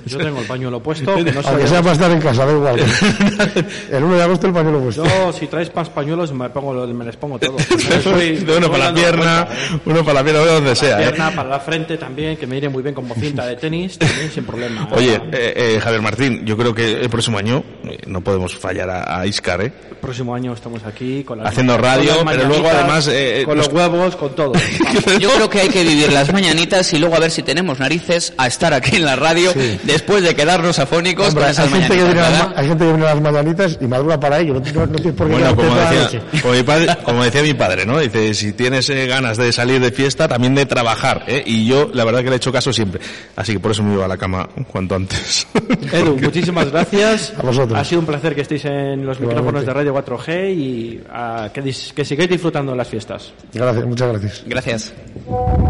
[0.07, 1.15] Yo tengo el pañuelo puesto.
[1.15, 2.81] que no Aunque se- sea para estar en casa, da igual.
[3.91, 5.05] El 1 de agosto el pañuelo puesto.
[5.05, 7.63] Yo, si traes más pañuelos, me, pongo, me les pongo todos.
[8.03, 9.81] Soy- uno para la pierna, cuenta, ¿eh?
[9.87, 11.13] uno para la pierna, donde sea, Para la ¿eh?
[11.13, 14.31] pierna, para la frente también, que me iré muy bien como cinta de tenis, también
[14.31, 14.89] sin problema.
[14.93, 18.89] Oye, eh, eh, Javier Martín, yo creo que el próximo año eh, no podemos fallar
[18.91, 19.73] a, a Iscar, ¿eh?
[19.91, 23.67] El próximo año estamos aquí con las Haciendo radio, pero luego además, eh, con nos-
[23.67, 24.53] los huevos, con todo.
[25.21, 28.33] Yo creo que hay que vivir las mañanitas y luego a ver si tenemos narices
[28.37, 29.53] a estar aquí en la radio
[29.85, 33.07] después de quedarnos afónicos Hombre, con hay, esas gente que a hay gente que viene
[33.07, 34.55] a las mañanitas y madruga para ello.
[34.55, 36.21] No, no- no tienes por qué Bueno, como decía, noche.
[36.43, 37.99] como, mi padre- como decía mi padre, ¿no?
[37.99, 41.43] Dice, si tienes eh, ganas de salir de fiesta, también de trabajar, ¿eh?
[41.47, 43.01] Y yo, la verdad que le he hecho caso siempre.
[43.37, 45.47] Así que por eso me iba a la cama cuanto antes.
[45.93, 47.33] Edu, muchísimas gracias.
[47.39, 47.79] A vosotros.
[47.79, 51.63] Ha sido un placer que estéis en los micrófonos de Radio 4G y ah, que,
[51.63, 53.33] dis- que sigáis disfrutando de las fiestas.
[53.53, 54.45] Gracias, muchas gracias.
[54.47, 54.93] Gracias.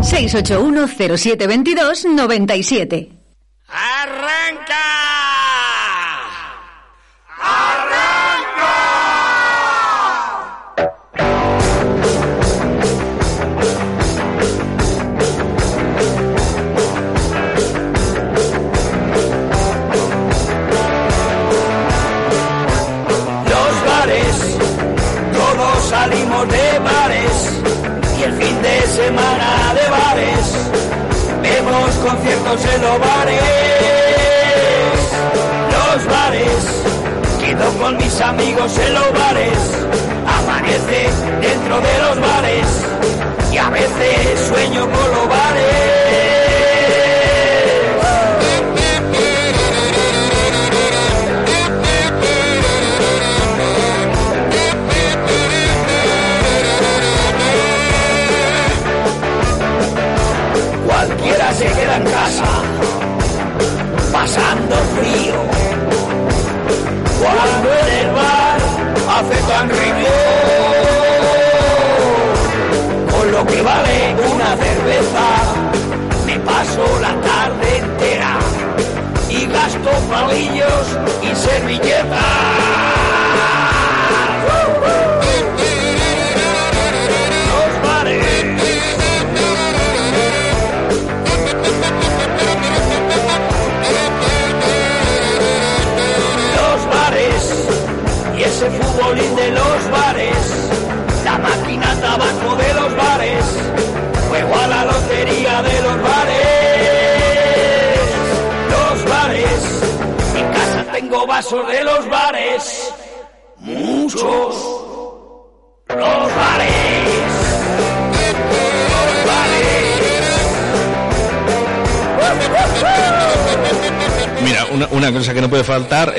[0.03, 3.11] 681 0722 97.
[3.69, 4.13] Los
[26.03, 27.35] salimos de bares
[28.19, 30.45] y el fin de semana de bares,
[31.41, 33.43] vemos conciertos en los bares.
[35.77, 36.63] Los bares,
[37.41, 39.59] quedo con mis amigos en los bares,
[40.39, 41.09] amanece
[41.41, 42.67] dentro de los bares
[43.53, 45.92] y a veces sueño con los bares.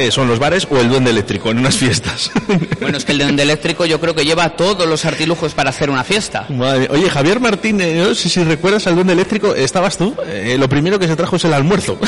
[0.08, 2.32] Eh, son los bares o el duende eléctrico en unas fiestas.
[2.82, 5.90] Bueno, es que el duende eléctrico yo creo que lleva todos los artilujos para hacer
[5.90, 6.46] una fiesta.
[6.50, 6.88] Madre.
[6.92, 10.14] Oye, Javier Martín, eh, no sé si recuerdas al duende eléctrico, estabas tú.
[10.28, 11.98] Eh, lo primero que se trajo es el almuerzo.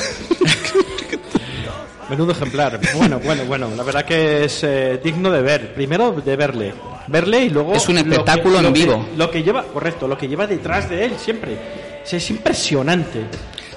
[2.09, 2.79] Menudo ejemplar.
[2.95, 3.69] Bueno, bueno, bueno.
[3.75, 5.73] La verdad que es eh, digno de ver.
[5.73, 6.73] Primero de verle.
[7.07, 7.73] Verle y luego...
[7.73, 9.05] Es un lo que- espectáculo en lo que- vivo.
[9.17, 11.57] Lo que lleva, correcto, lo que lleva detrás de él siempre.
[12.09, 13.21] Es impresionante.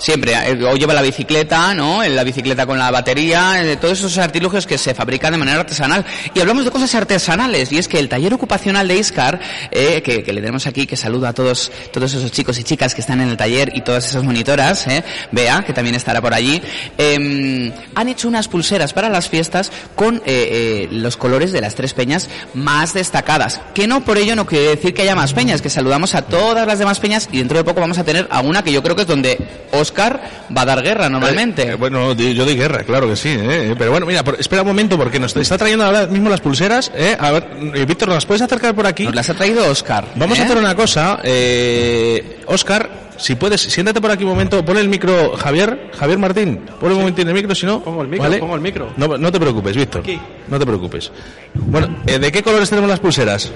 [0.08, 2.02] Siempre, eh, o lleva la bicicleta, ¿no?
[2.02, 5.60] En La bicicleta con la batería, eh, todos esos artilugios que se fabrican de manera
[5.60, 6.02] artesanal.
[6.32, 9.38] Y hablamos de cosas artesanales, y es que el taller ocupacional de Iscar,
[9.70, 12.94] eh, que, que le tenemos aquí, que saluda a todos, todos esos chicos y chicas
[12.94, 16.32] que están en el taller y todas esas monitoras, eh, Bea, que también estará por
[16.32, 16.62] allí,
[16.96, 21.74] eh, han hecho unas pulseras para las fiestas con eh, eh, los colores de las
[21.74, 23.60] tres peñas más destacadas.
[23.74, 26.66] Que no por ello no quiere decir que haya más peñas, que saludamos a todas
[26.66, 28.96] las demás peñas y dentro de poco vamos a tener a una que yo creo
[28.96, 29.36] que es donde
[29.72, 31.62] Oscar va a dar guerra normalmente.
[31.70, 33.30] Eh, bueno, yo doy guerra, claro que sí.
[33.30, 33.74] ¿eh?
[33.76, 36.90] Pero bueno, mira, por- espera un momento porque nos está trayendo ahora mismo las pulseras.
[36.94, 37.16] ¿eh?
[37.18, 39.04] A ver, eh, Víctor, ¿nos las puedes acercar por aquí?
[39.04, 40.04] Nos las ha traído Oscar.
[40.16, 40.42] Vamos ¿eh?
[40.42, 41.20] a hacer una cosa.
[41.24, 46.60] Eh, Oscar, si puedes, siéntate por aquí un momento, pon el micro, Javier, Javier Martín,
[46.80, 47.82] pon un momentín el micro, si no...
[47.82, 48.38] Pongo el micro, ¿vale?
[48.38, 48.92] pongo el micro.
[48.96, 50.02] No, no te preocupes, Víctor.
[50.02, 50.20] Aquí.
[50.46, 51.10] No te preocupes.
[51.54, 53.50] Bueno, eh, ¿de qué colores tenemos las pulseras?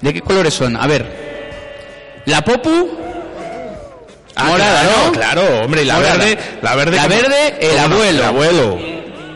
[0.00, 0.76] ¿De qué colores son?
[0.76, 2.22] A ver.
[2.26, 2.88] La Popu.
[4.34, 5.12] Ah, morada, claro, ¿no?
[5.12, 6.16] claro, hombre, y la Morada.
[6.16, 8.18] verde, la verde, La verde, el abuelo.
[8.18, 8.78] El abuelo.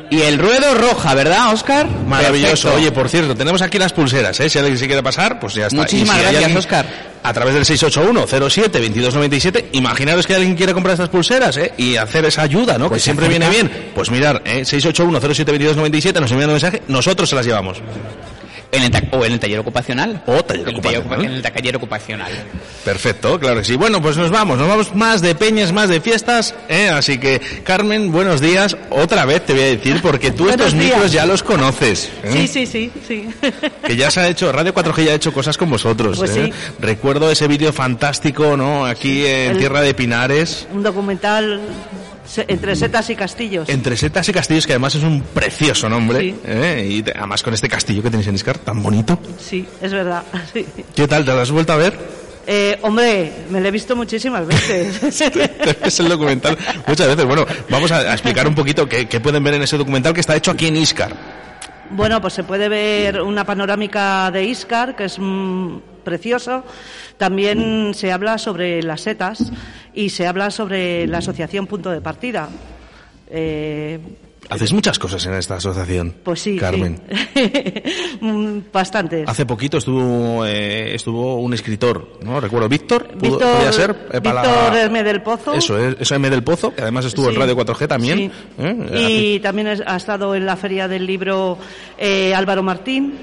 [0.09, 1.89] Y el ruedo roja, ¿verdad, Oscar?
[2.07, 2.69] Maravilloso.
[2.69, 2.77] Perfecto.
[2.77, 4.49] Oye, por cierto, tenemos aquí las pulseras, ¿eh?
[4.49, 5.79] Si alguien se quiere pasar, pues ya está.
[5.83, 6.87] Muchísimas si gracias, alguien- Óscar.
[7.25, 11.73] A través del 681-07-2297, imaginaros que alguien quiere comprar estas pulseras, ¿eh?
[11.77, 12.89] Y hacer esa ayuda, ¿no?
[12.89, 13.49] Pues que siempre acerca.
[13.51, 13.91] viene bien.
[13.97, 14.61] Pues mirar, ¿eh?
[14.65, 17.79] 681-07-2297, nos envían un mensaje, nosotros se las llevamos.
[18.77, 20.23] En el ta- o en el taller ocupacional.
[20.27, 21.19] O taller En el taller ocupacional.
[21.19, 22.33] ocupa- En el taller ocupacional.
[22.85, 23.77] Perfecto, claro que sí.
[23.77, 26.89] Bueno, pues nos vamos, nos vamos más de peñas, más de fiestas, ¿eh?
[26.89, 28.77] Así que, Carmen, buenos días.
[28.91, 30.95] Otra vez te voy a decir, porque tú Buenos estos días.
[30.95, 32.11] micros ya los conoces.
[32.23, 32.31] ¿eh?
[32.33, 33.29] Sí, sí, sí, sí.
[33.87, 36.19] Que ya se ha hecho, Radio 4G ya ha hecho cosas con vosotros.
[36.19, 36.47] Pues ¿eh?
[36.47, 36.73] sí.
[36.81, 38.85] Recuerdo ese vídeo fantástico, ¿no?
[38.87, 40.67] Aquí en El- Tierra de Pinares.
[40.73, 41.61] Un documental
[42.49, 43.69] entre setas y castillos.
[43.69, 46.21] Entre setas y castillos, que además es un precioso nombre.
[46.21, 46.35] Sí.
[46.45, 46.87] ¿eh?
[46.89, 49.19] Y además con este castillo que tenéis en Iscar, tan bonito.
[49.39, 50.23] Sí, es verdad.
[50.53, 50.67] sí.
[50.95, 51.25] ¿Qué tal?
[51.25, 51.97] ¿Te lo has vuelto a ver?
[52.47, 55.03] Eh, hombre, me lo he visto muchísimas veces.
[55.83, 57.25] es el documental muchas veces.
[57.25, 60.21] Bueno, vamos a, a explicar un poquito qué, qué pueden ver en ese documental que
[60.21, 61.17] está hecho aquí en Iscar.
[61.91, 66.65] Bueno, pues se puede ver una panorámica de Iscar, que es mm, precioso.
[67.17, 69.53] También se habla sobre las setas
[69.97, 72.49] y se habla sobre la asociación Punto de Partida.
[73.29, 73.99] Eh,
[74.49, 76.15] Hacéis muchas cosas en esta asociación.
[76.23, 77.01] pues sí, Carmen.
[77.35, 77.43] sí.
[78.21, 79.29] Mm, Bastantes.
[79.29, 82.41] Hace poquito estuvo eh, estuvo un escritor, ¿no?
[82.41, 83.09] Recuerdo, Víctor.
[83.09, 83.91] ¿pudo- Víctor, podía ser?
[84.13, 85.03] Eh, Víctor M.
[85.03, 85.53] del Pozo.
[85.55, 87.37] Eso, es, eso M del Pozo, que además estuvo en.
[87.37, 88.19] Radio 4G también.
[88.19, 88.31] Sí.
[88.59, 89.09] ¿eh?
[89.37, 91.59] Y también ha estado en la Feria del Libro
[92.35, 93.15] Álvaro Martín.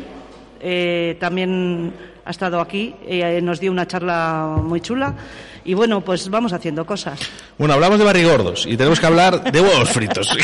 [1.20, 1.94] también
[2.26, 2.96] ha estado aquí.
[3.06, 5.14] eh, nos dio una charla muy chula.
[5.66, 7.20] Y bueno, pues vamos haciendo cosas.
[7.58, 10.28] Bueno, hablamos de barrigordos y tenemos que hablar de huevos fritos.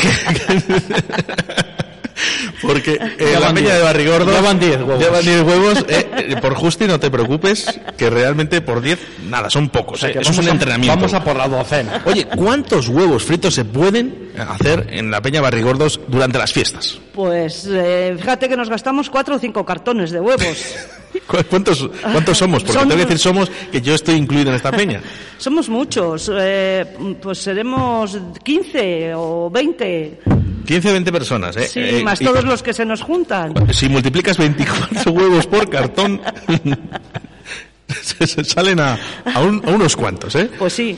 [2.62, 3.74] Porque eh, la peña diez.
[3.78, 4.34] de barrigordos...
[4.34, 5.00] Ya van diez huevos.
[5.00, 5.78] Ya van 10 huevos.
[5.88, 10.02] eh, eh, por Justi, no te preocupes, que realmente por 10, nada, son pocos.
[10.04, 10.96] eh, que Eso es un vamos a- entrenamiento.
[10.96, 12.02] vamos a por la docena.
[12.04, 16.98] Oye, ¿cuántos huevos fritos se pueden hacer en la peña barrigordos durante las fiestas?
[17.14, 20.42] Pues eh, fíjate que nos gastamos cuatro o cinco cartones de huevos.
[21.26, 22.62] ¿Cu- ¿Cuántos, cuántos somos?
[22.62, 25.00] Porque Son- te voy a decir somos que yo estoy incluido en esta peña.
[25.38, 26.30] Somos muchos.
[26.32, 26.84] eh,
[27.20, 30.18] pues seremos 15 o 20.
[30.66, 31.66] 15 o 20 personas, ¿eh?
[31.68, 33.52] Sí, Eh, más y- todos los que se nos juntan.
[33.72, 36.20] Si multiplicas 24 huevos por cartón,
[38.02, 38.98] se- se salen a,
[39.34, 40.48] a un- a unos cuantos, ¿eh?
[40.58, 40.96] Pues sí.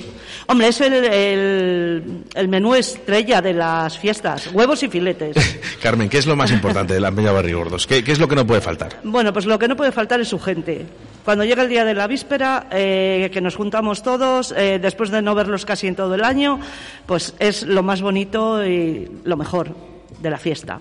[0.53, 4.51] Hombre, es el, el, el menú estrella de las fiestas.
[4.53, 5.35] Huevos y filetes.
[5.83, 7.87] Carmen, ¿qué es lo más importante de la Peña Barrigordos?
[7.87, 9.01] ¿Qué, ¿Qué es lo que no puede faltar?
[9.03, 10.85] Bueno, pues lo que no puede faltar es su gente.
[11.25, 15.23] Cuando llega el día de la víspera, eh, que nos juntamos todos, eh, después de
[15.23, 16.61] no verlos casi en todo el año,
[17.07, 19.75] pues es lo más bonito y lo mejor
[20.21, 20.81] de la fiesta.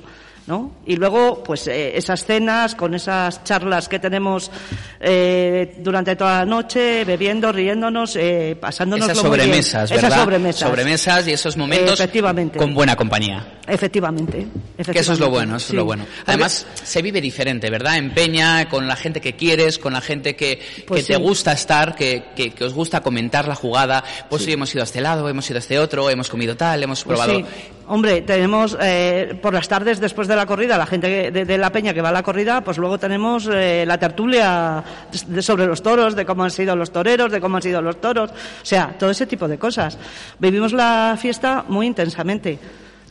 [0.51, 0.69] ¿No?
[0.85, 4.51] Y luego, pues eh, esas cenas con esas charlas que tenemos
[4.99, 9.45] eh, durante toda la noche, bebiendo, riéndonos, eh, pasándonos Esas muy bien.
[9.45, 10.09] sobremesas, ¿verdad?
[10.09, 10.69] Esas sobremesas.
[10.69, 12.57] Sobremesas y esos momentos Efectivamente.
[12.57, 13.59] con buena compañía.
[13.65, 14.45] Efectivamente.
[14.91, 15.71] Que eso es lo bueno, eso Sí.
[15.71, 16.05] es lo bueno.
[16.25, 17.95] Además, se vive diferente, ¿verdad?
[17.95, 21.21] En Peña, con la gente que quieres, con la gente que, Pues que te sí.
[21.23, 24.03] gusta estar, que, que, que os gusta comentar la jugada.
[24.29, 26.83] Pues hoy hemos ido a este lado, hemos ido a este otro, hemos comido tal,
[26.83, 27.39] hemos Pues probado.
[27.39, 27.45] sí.
[27.87, 31.93] Hombre, tenemos eh, por las tardes después de la corrida, la gente de, la peña
[31.93, 34.83] que va a la corrida, pues luego tenemos eh, la tertulia
[35.41, 38.31] sobre los toros, de cómo han sido los toreros, de cómo han sido los toros,
[38.31, 39.97] o sea, todo ese tipo de cosas.
[40.39, 42.59] Vivimos la fiesta muy intensamente.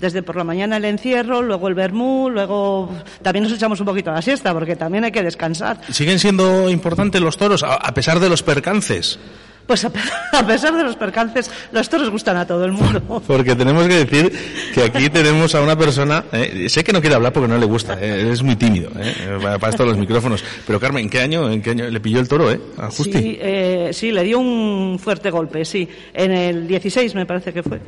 [0.00, 2.90] Desde por la mañana el encierro, luego el vermú, luego
[3.20, 5.78] también nos echamos un poquito la siesta, porque también hay que descansar.
[5.90, 9.18] ¿Siguen siendo importantes los toros a, a pesar de los percances?
[9.66, 10.00] Pues a, pe-
[10.32, 13.22] a pesar de los percances, los toros gustan a todo el mundo.
[13.26, 14.32] Porque tenemos que decir
[14.74, 17.66] que aquí tenemos a una persona, eh, sé que no quiere hablar porque no le
[17.66, 20.42] gusta, eh, es muy tímido, eh, para, esto los micrófonos.
[20.66, 22.60] Pero Carmen, ¿en qué año, en qué año le pilló el toro, eh?
[22.78, 23.12] A Justi.
[23.12, 25.88] Sí, eh, sí, le dio un fuerte golpe, sí.
[26.12, 27.80] En el 16 me parece que fue.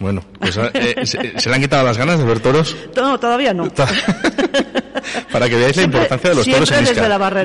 [0.00, 3.54] Bueno, pues eh, se, se le han quitado las ganas de ver toros No, todavía
[3.54, 3.68] no.
[5.32, 6.96] para que veáis la importancia de los toros en Iscar.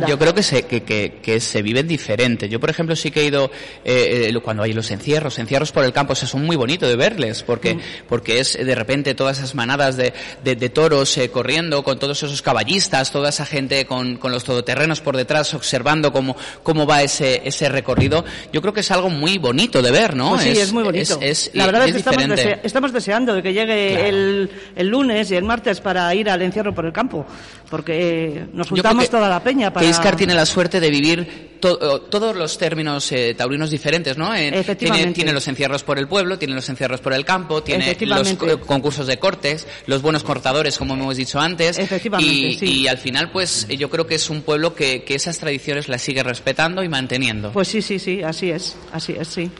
[0.10, 2.50] Yo creo que se, que, que, que se viven diferente.
[2.50, 3.52] Yo, por ejemplo, sí que he ido
[3.86, 6.90] eh, eh, cuando hay los encierros, encierros por el campo, o sea, son muy bonitos
[6.90, 7.80] de verles, porque, Mm.
[8.08, 10.14] porque es de repente todas esas manadas de,
[10.44, 14.44] de, de toros eh, corriendo, con todos esos caballistas, toda esa gente con, con los
[14.44, 18.24] todoterrenos por detrás, observando cómo, cómo va ese, ese recorrido.
[18.54, 20.30] Yo creo que es algo muy bonito de ver, ¿no?
[20.32, 21.20] Pues sí, es, muy bonito.
[21.22, 24.88] es- es- la verdad es que estamos, desea- estamos deseando de que llegue el, el
[24.88, 27.26] lunes y el martes para ir al encierro por el campo,
[27.70, 29.86] porque nos juntamos toda la peña para...
[29.86, 34.18] Que Iscar tiene la suerte de vivir to- eh, todos los términos eh, taurinos diferentes,
[34.18, 34.34] ¿no?
[34.34, 35.14] Tiene, Efectivamente.
[35.14, 38.60] tiene los encierros por el pueblo, tiene los encierros por el campo, tiene los co-
[38.62, 41.78] concursos de cortes, los buenos cortadores, como hemos dicho antes.
[41.78, 42.82] Efectivamente, y, sí.
[42.82, 45.88] y al final, pues eh, yo creo que es un pueblo que, que esas tradiciones
[45.90, 47.52] las sigue respetando y manteniendo.
[47.52, 49.52] Pues sí, sí, sí, así es, así es, sí.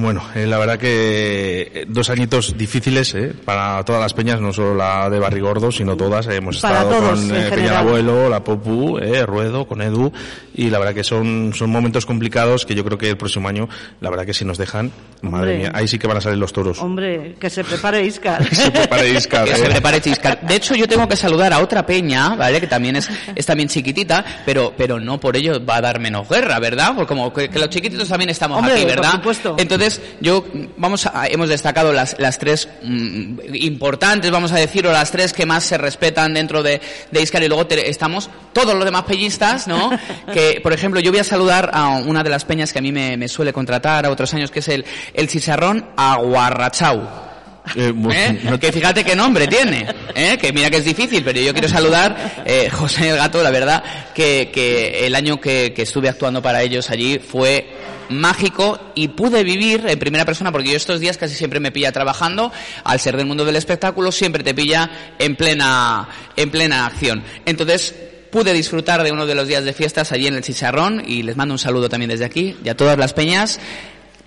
[0.00, 4.52] Bueno, eh, la verdad que eh, dos añitos difíciles eh, para todas las peñas, no
[4.52, 6.28] solo la de Barrigordo, sino todas.
[6.28, 10.12] Hemos Para estado todos, con eh, Peña Abuelo, la Popu, eh, Ruedo, con Edu,
[10.58, 13.68] y la verdad que son, son momentos complicados que yo creo que el próximo año,
[14.00, 14.90] la verdad que si nos dejan,
[15.22, 16.78] madre mía, ahí sí que van a salir los toros.
[16.80, 18.44] Hombre, que se prepare Iscar.
[18.72, 19.56] Prepare Iscar, Que eh.
[19.56, 20.40] se prepare Chiscar.
[20.42, 22.60] De hecho, yo tengo que saludar a otra peña, ¿vale?
[22.60, 26.28] Que también es, es también chiquitita, pero, pero no por ello va a dar menos
[26.28, 26.92] guerra, ¿verdad?
[26.94, 29.12] Porque como que, que los chiquititos también estamos Hombre, aquí, por ¿verdad?
[29.12, 29.56] supuesto.
[29.58, 30.44] Entonces, yo,
[30.76, 35.32] vamos a, hemos destacado las, las tres mm, importantes, vamos a decir, o las tres
[35.32, 36.80] que más se respetan dentro de,
[37.10, 39.90] de Iscar y luego te- estamos todos los demás pellistas, ¿no?
[40.32, 42.92] que, por ejemplo, yo voy a saludar a una de las peñas que a mí
[42.92, 44.84] me, me suele contratar a otros años, que es el,
[45.14, 47.28] el chicharrón aguarrachau.
[47.76, 48.38] ¿Eh?
[48.60, 50.38] Que fíjate qué nombre tiene, ¿eh?
[50.40, 53.82] que mira que es difícil, pero yo quiero saludar, eh, José el Gato, la verdad,
[54.14, 57.68] que, que el año que, que estuve actuando para ellos allí fue
[58.08, 61.92] mágico y pude vivir en primera persona, porque yo estos días casi siempre me pilla
[61.92, 62.50] trabajando,
[62.84, 67.22] al ser del mundo del espectáculo, siempre te pilla en plena, en plena acción.
[67.44, 67.94] Entonces,
[68.30, 71.36] pude disfrutar de uno de los días de fiestas allí en el Chicharrón y les
[71.36, 73.60] mando un saludo también desde aquí y a todas las peñas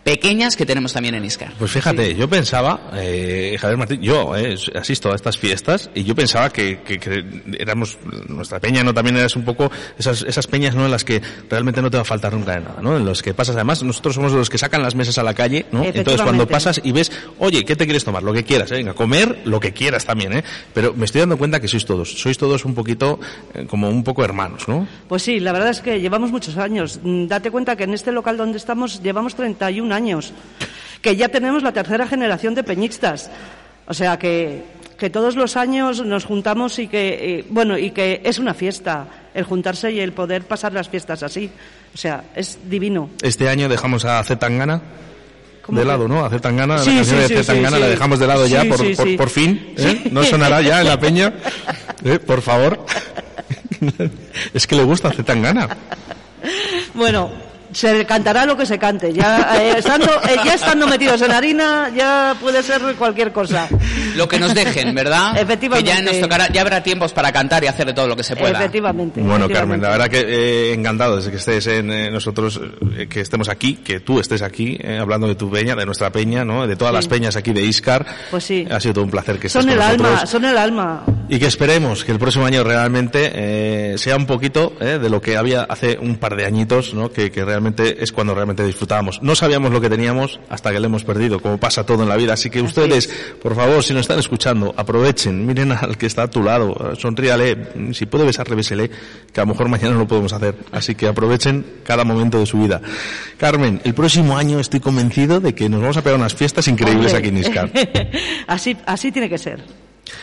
[0.03, 1.53] pequeñas que tenemos también en Iscar.
[1.60, 6.15] Pues fíjate, yo pensaba, eh, Javier Martín, yo eh, asisto a estas fiestas y yo
[6.15, 7.23] pensaba que, que- que
[7.60, 7.98] éramos,
[8.28, 11.82] nuestra peña no también eras un poco esas, esas peñas no en las que realmente
[11.82, 12.98] no te va a faltar nunca de nada, ¿no?
[12.98, 15.65] En los que pasas, además nosotros somos los que sacan las mesas a la calle,
[15.72, 15.84] ¿no?
[15.84, 18.23] Entonces cuando pasas y ves, oye, ¿qué te quieres tomar?
[18.23, 18.76] Lo que quieras, ¿eh?
[18.76, 20.44] venga, comer lo que quieras también, ¿eh?
[20.73, 23.19] Pero me estoy dando cuenta que sois todos, sois todos un poquito,
[23.53, 24.88] eh, como un poco hermanos, ¿no?
[25.07, 26.99] Pues sí, la verdad es que llevamos muchos años.
[27.03, 30.34] Mm, Date cuenta que en este local donde estamos llevamos 31 años,
[31.02, 33.30] que ya tenemos la tercera generación de peñistas.
[33.88, 34.64] O sea que,
[34.98, 39.08] que todos los años nos juntamos y que, eh, bueno, y que es una fiesta
[39.34, 41.50] el juntarse y el poder pasar las fiestas así.
[41.94, 43.10] O sea, es divino.
[43.22, 44.82] Este año dejamos a Zetangana
[45.62, 46.26] ¿Cómo de lado, ¿no?
[46.26, 48.96] A Zetangana, Sí, la canción sí, de sí, Zetangana la dejamos de lado ya por,
[48.96, 50.04] por, por fin, ¿eh?
[50.12, 51.34] No sonará ya en la peña,
[52.04, 52.20] ¿eh?
[52.20, 52.86] Por favor.
[54.54, 55.70] es que le gusta Zetangana.
[56.94, 57.32] Bueno,
[57.73, 59.14] se cantará lo que se cante.
[59.14, 63.68] Ya, eh, estando, eh, ya estando metidos en harina, ya puede ser cualquier cosa.
[64.15, 65.38] Lo que nos dejen, ¿verdad?
[65.39, 65.89] Efectivamente.
[65.91, 68.23] Que ya nos tocará, ya habrá tiempos para cantar y hacer de todo lo que
[68.23, 68.57] se pueda.
[68.60, 69.22] Efectivamente.
[69.22, 69.53] Bueno, efectivamente.
[69.53, 70.19] Carmen, la verdad que
[70.69, 72.60] eh, encantado de que estés en eh, nosotros,
[72.98, 76.11] eh, que estemos aquí, que tú estés aquí, eh, hablando de tu peña, de nuestra
[76.11, 76.68] peña, ¿no?
[76.68, 76.95] De todas Sí.
[76.95, 78.06] las peñas aquí de Iscar.
[78.30, 78.68] Pues sí.
[78.69, 80.07] Ha sido todo un placer que estés Son con el nosotros.
[80.10, 81.03] alma, son el alma.
[81.30, 85.22] Y que esperemos que el próximo año realmente eh, sea un poquito eh, de lo
[85.22, 87.10] que había hace un par de añitos, ¿no?
[87.11, 89.22] que, que realmente es cuando realmente disfrutábamos.
[89.22, 92.18] No sabíamos lo que teníamos hasta que lo hemos perdido, como pasa todo en la
[92.18, 92.34] vida.
[92.34, 93.08] Así que ustedes,
[93.42, 96.96] por favor, si nos están escuchando, aprovechen, miren al que está a tu lado, eh,
[96.98, 98.90] sonríale, si puede besarle, bésele,
[99.32, 100.56] que a lo mejor mañana no lo podemos hacer.
[100.72, 102.82] Así que aprovechen cada momento de su vida.
[103.38, 107.14] Carmen, el próximo año estoy convencido de que nos vamos a pegar unas fiestas increíbles
[107.14, 107.18] Hombre.
[107.18, 107.72] aquí en Iscar.
[108.48, 109.64] así, así tiene que ser.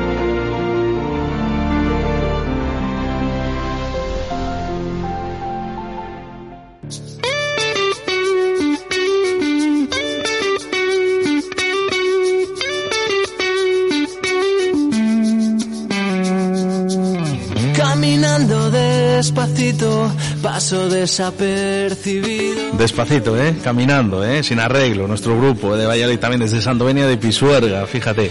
[19.16, 20.11] Despacito,
[20.43, 22.73] paso desapercibido.
[22.77, 23.55] Despacito, ¿eh?
[23.62, 24.43] Caminando, ¿eh?
[24.43, 28.31] Sin arreglo, nuestro grupo de Valladolid también desde Santovenia de Pisuerga, fíjate.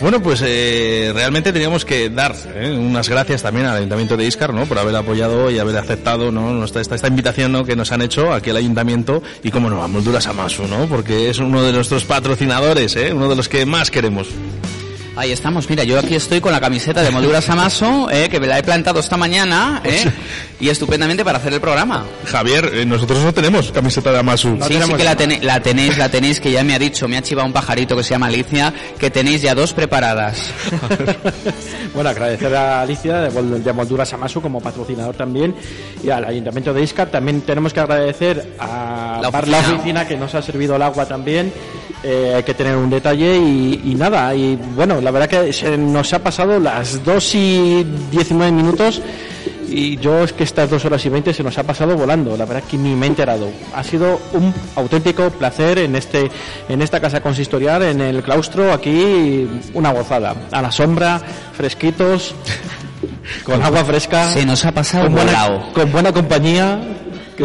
[0.00, 2.70] Bueno, pues eh, realmente teníamos que dar ¿eh?
[2.70, 4.66] unas gracias también al Ayuntamiento de Iscar, ¿no?
[4.66, 6.64] Por haber apoyado y haber aceptado, ¿no?
[6.64, 7.64] Esta, esta invitación, ¿no?
[7.64, 10.86] Que nos han hecho aquí al Ayuntamiento y, como no, a Molduras Amasu, ¿no?
[10.86, 13.12] Porque es uno de nuestros patrocinadores, ¿eh?
[13.14, 14.28] Uno de los que más queremos.
[15.20, 18.46] Ahí estamos, mira, yo aquí estoy con la camiseta de Molduras Amaso, eh, que me
[18.46, 20.10] la he plantado esta mañana, eh,
[20.58, 22.06] y estupendamente para hacer el programa.
[22.24, 24.56] Javier, eh, nosotros no tenemos camiseta de Amasu.
[24.66, 27.46] sí, sí que la, tenéis, la tenéis, que ya me ha dicho, me ha chivado
[27.46, 30.50] un pajarito que se llama Alicia, que tenéis ya dos preparadas.
[31.94, 35.54] Bueno, agradecer a Alicia de, Mol- de Molduras Amasu como patrocinador también
[36.04, 37.08] y al Ayuntamiento de Iscar.
[37.08, 39.62] También tenemos que agradecer a La Bar oficina.
[39.68, 41.52] La Oficina que nos ha servido el agua también.
[42.02, 44.34] Eh, hay que tener un detalle y, y nada.
[44.34, 49.02] Y bueno, la verdad que se nos ha pasado las 2 y 19 minutos.
[49.70, 52.44] Y yo es que estas dos horas y 20 se nos ha pasado volando, la
[52.44, 53.48] verdad que ni me he enterado.
[53.72, 56.28] Ha sido un auténtico placer en este
[56.68, 60.34] en esta casa consistorial, en el claustro, aquí una gozada.
[60.50, 61.20] A la sombra,
[61.52, 62.34] fresquitos,
[63.44, 64.32] con agua fresca.
[64.32, 65.72] Se nos ha pasado con buena, volado.
[65.72, 66.80] con buena compañía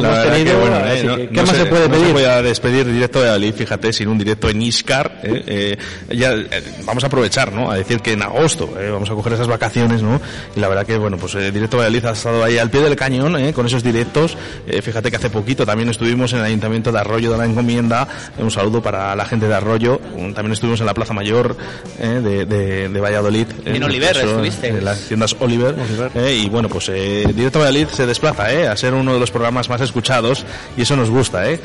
[0.01, 0.51] que La hemos tenido.
[0.53, 2.07] que, bueno, eh, no- que, ¿Qué no más se, puede no pedir?
[2.07, 5.19] se puede despedir directo de Valladolid, fíjate, sin un directo en Iscar.
[5.23, 5.77] eh,
[6.09, 6.47] eh, ya eh,
[6.85, 7.69] vamos a aprovechar, ¿no?
[7.71, 10.19] A decir que en agosto eh, vamos a coger esas vacaciones, ¿no?
[10.55, 12.95] Y la verdad que, bueno, pues eh, directo Valladolid ha estado ahí al pie del
[12.95, 14.37] cañón, eh, con esos directos.
[14.67, 18.07] Eh, fíjate que hace poquito también estuvimos en el Ayuntamiento de Arroyo de la Encomienda.
[18.37, 19.99] Un saludo para la gente de Arroyo.
[20.33, 21.55] También estuvimos en la Plaza Mayor
[21.99, 23.47] eh, de, de- de Valladolid.
[23.65, 24.67] En eh, Oliver eso, estuviste.
[24.69, 25.75] En las tiendas Oliver.
[26.15, 29.31] eh, y bueno, pues eh, Directo Valladolid se desplaza eh, a ser uno de los
[29.31, 31.49] programas más escuchados y eso nos gusta.
[31.49, 31.59] ¿eh?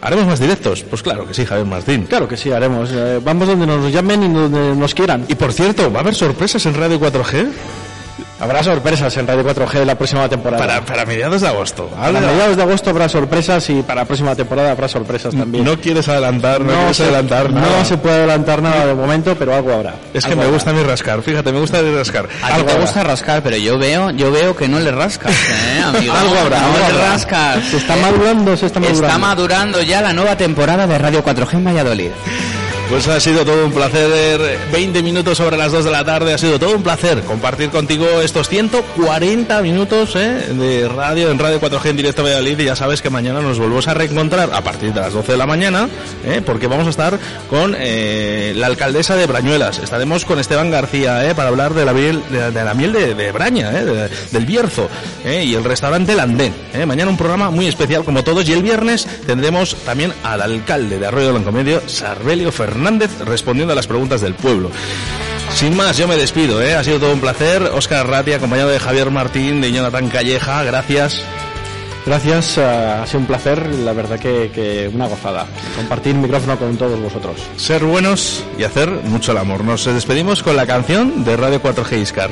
[0.00, 0.82] ¿Haremos más directos?
[0.82, 2.06] Pues claro que sí, Javier Martín.
[2.06, 2.90] Claro que sí, haremos.
[2.92, 5.24] Eh, vamos donde nos llamen y donde nos quieran.
[5.28, 7.48] Y por cierto, ¿va a haber sorpresas en Radio 4G?
[8.40, 10.58] Habrá sorpresas en Radio 4G la próxima temporada.
[10.64, 11.86] Para, para mediados de agosto.
[11.88, 15.64] Para mediados de agosto habrá sorpresas y para la próxima temporada habrá sorpresas también.
[15.64, 17.84] No quieres adelantar, no, quieres se, adelantar no nada.
[17.84, 19.94] se puede adelantar nada de momento, pero algo habrá.
[20.12, 20.54] Es que Algo me habrá.
[20.56, 22.24] gusta a mí rascar, fíjate, me gusta a mí rascar.
[22.24, 22.84] A ti Algo te habrá.
[22.84, 25.32] gusta rascar, pero yo veo, yo veo que no le rascas,
[25.76, 26.12] ¿eh, amigo?
[26.12, 27.08] Algo habrá, no algo le habrá.
[27.12, 27.64] rascas.
[27.64, 29.06] Se está madurando, se está madurando.
[29.06, 32.10] Está madurando ya la nueva temporada de Radio 4G en Valladolid.
[32.92, 36.38] Pues ha sido todo un placer, 20 minutos sobre las 2 de la tarde, ha
[36.38, 41.86] sido todo un placer compartir contigo estos 140 minutos eh, de radio en Radio 4G
[41.88, 45.00] en directo Valladolid y ya sabes que mañana nos volvemos a reencontrar a partir de
[45.00, 45.88] las 12 de la mañana
[46.26, 51.32] eh, porque vamos a estar con eh, la alcaldesa de Brañuelas, estaremos con Esteban García
[51.34, 54.90] para hablar de la miel de, de la miel de, de Braña, de- del Bierzo
[55.24, 56.52] y el restaurante El Andén.
[56.74, 56.84] eh.
[56.84, 61.06] Mañana un programa muy especial como todos y el viernes tendremos también al alcalde de
[61.06, 62.81] Arroyo de Blancomedio, Sarbelio Fernández,
[63.24, 64.70] respondiendo a las preguntas del pueblo.
[65.54, 66.74] Sin más, yo me despido, ¿eh?
[66.74, 67.62] ha sido todo un placer.
[67.74, 71.22] Óscar Ratti, acompañado de Javier Martín, de Jonathan Calleja, gracias.
[72.04, 75.46] Gracias, eh, ha sido un placer, la verdad que, que una gozada.
[75.76, 77.36] Compartir micrófono con todos vosotros.
[77.56, 79.62] Ser buenos y hacer mucho el amor.
[79.62, 82.30] Nos despedimos con la canción de Radio 4G Iscar.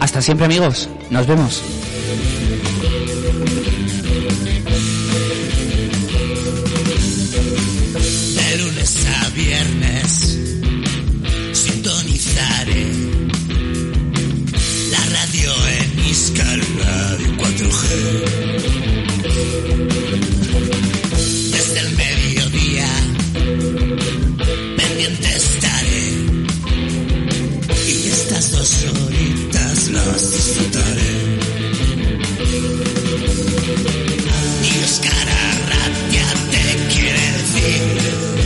[0.00, 0.88] Hasta siempre, amigos.
[1.08, 1.62] Nos vemos.
[28.40, 31.38] Estas dos horitas las disfrutaré.
[34.64, 38.39] Y Oscar Arratia te quiere decir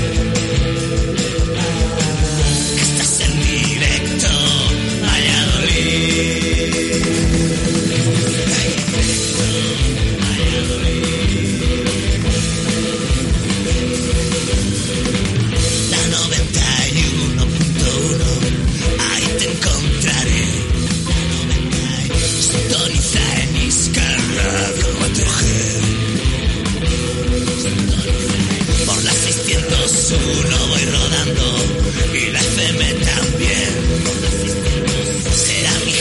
[30.05, 31.45] su no voy rodando
[32.13, 33.71] y la FM también.
[35.33, 35.94] Será mi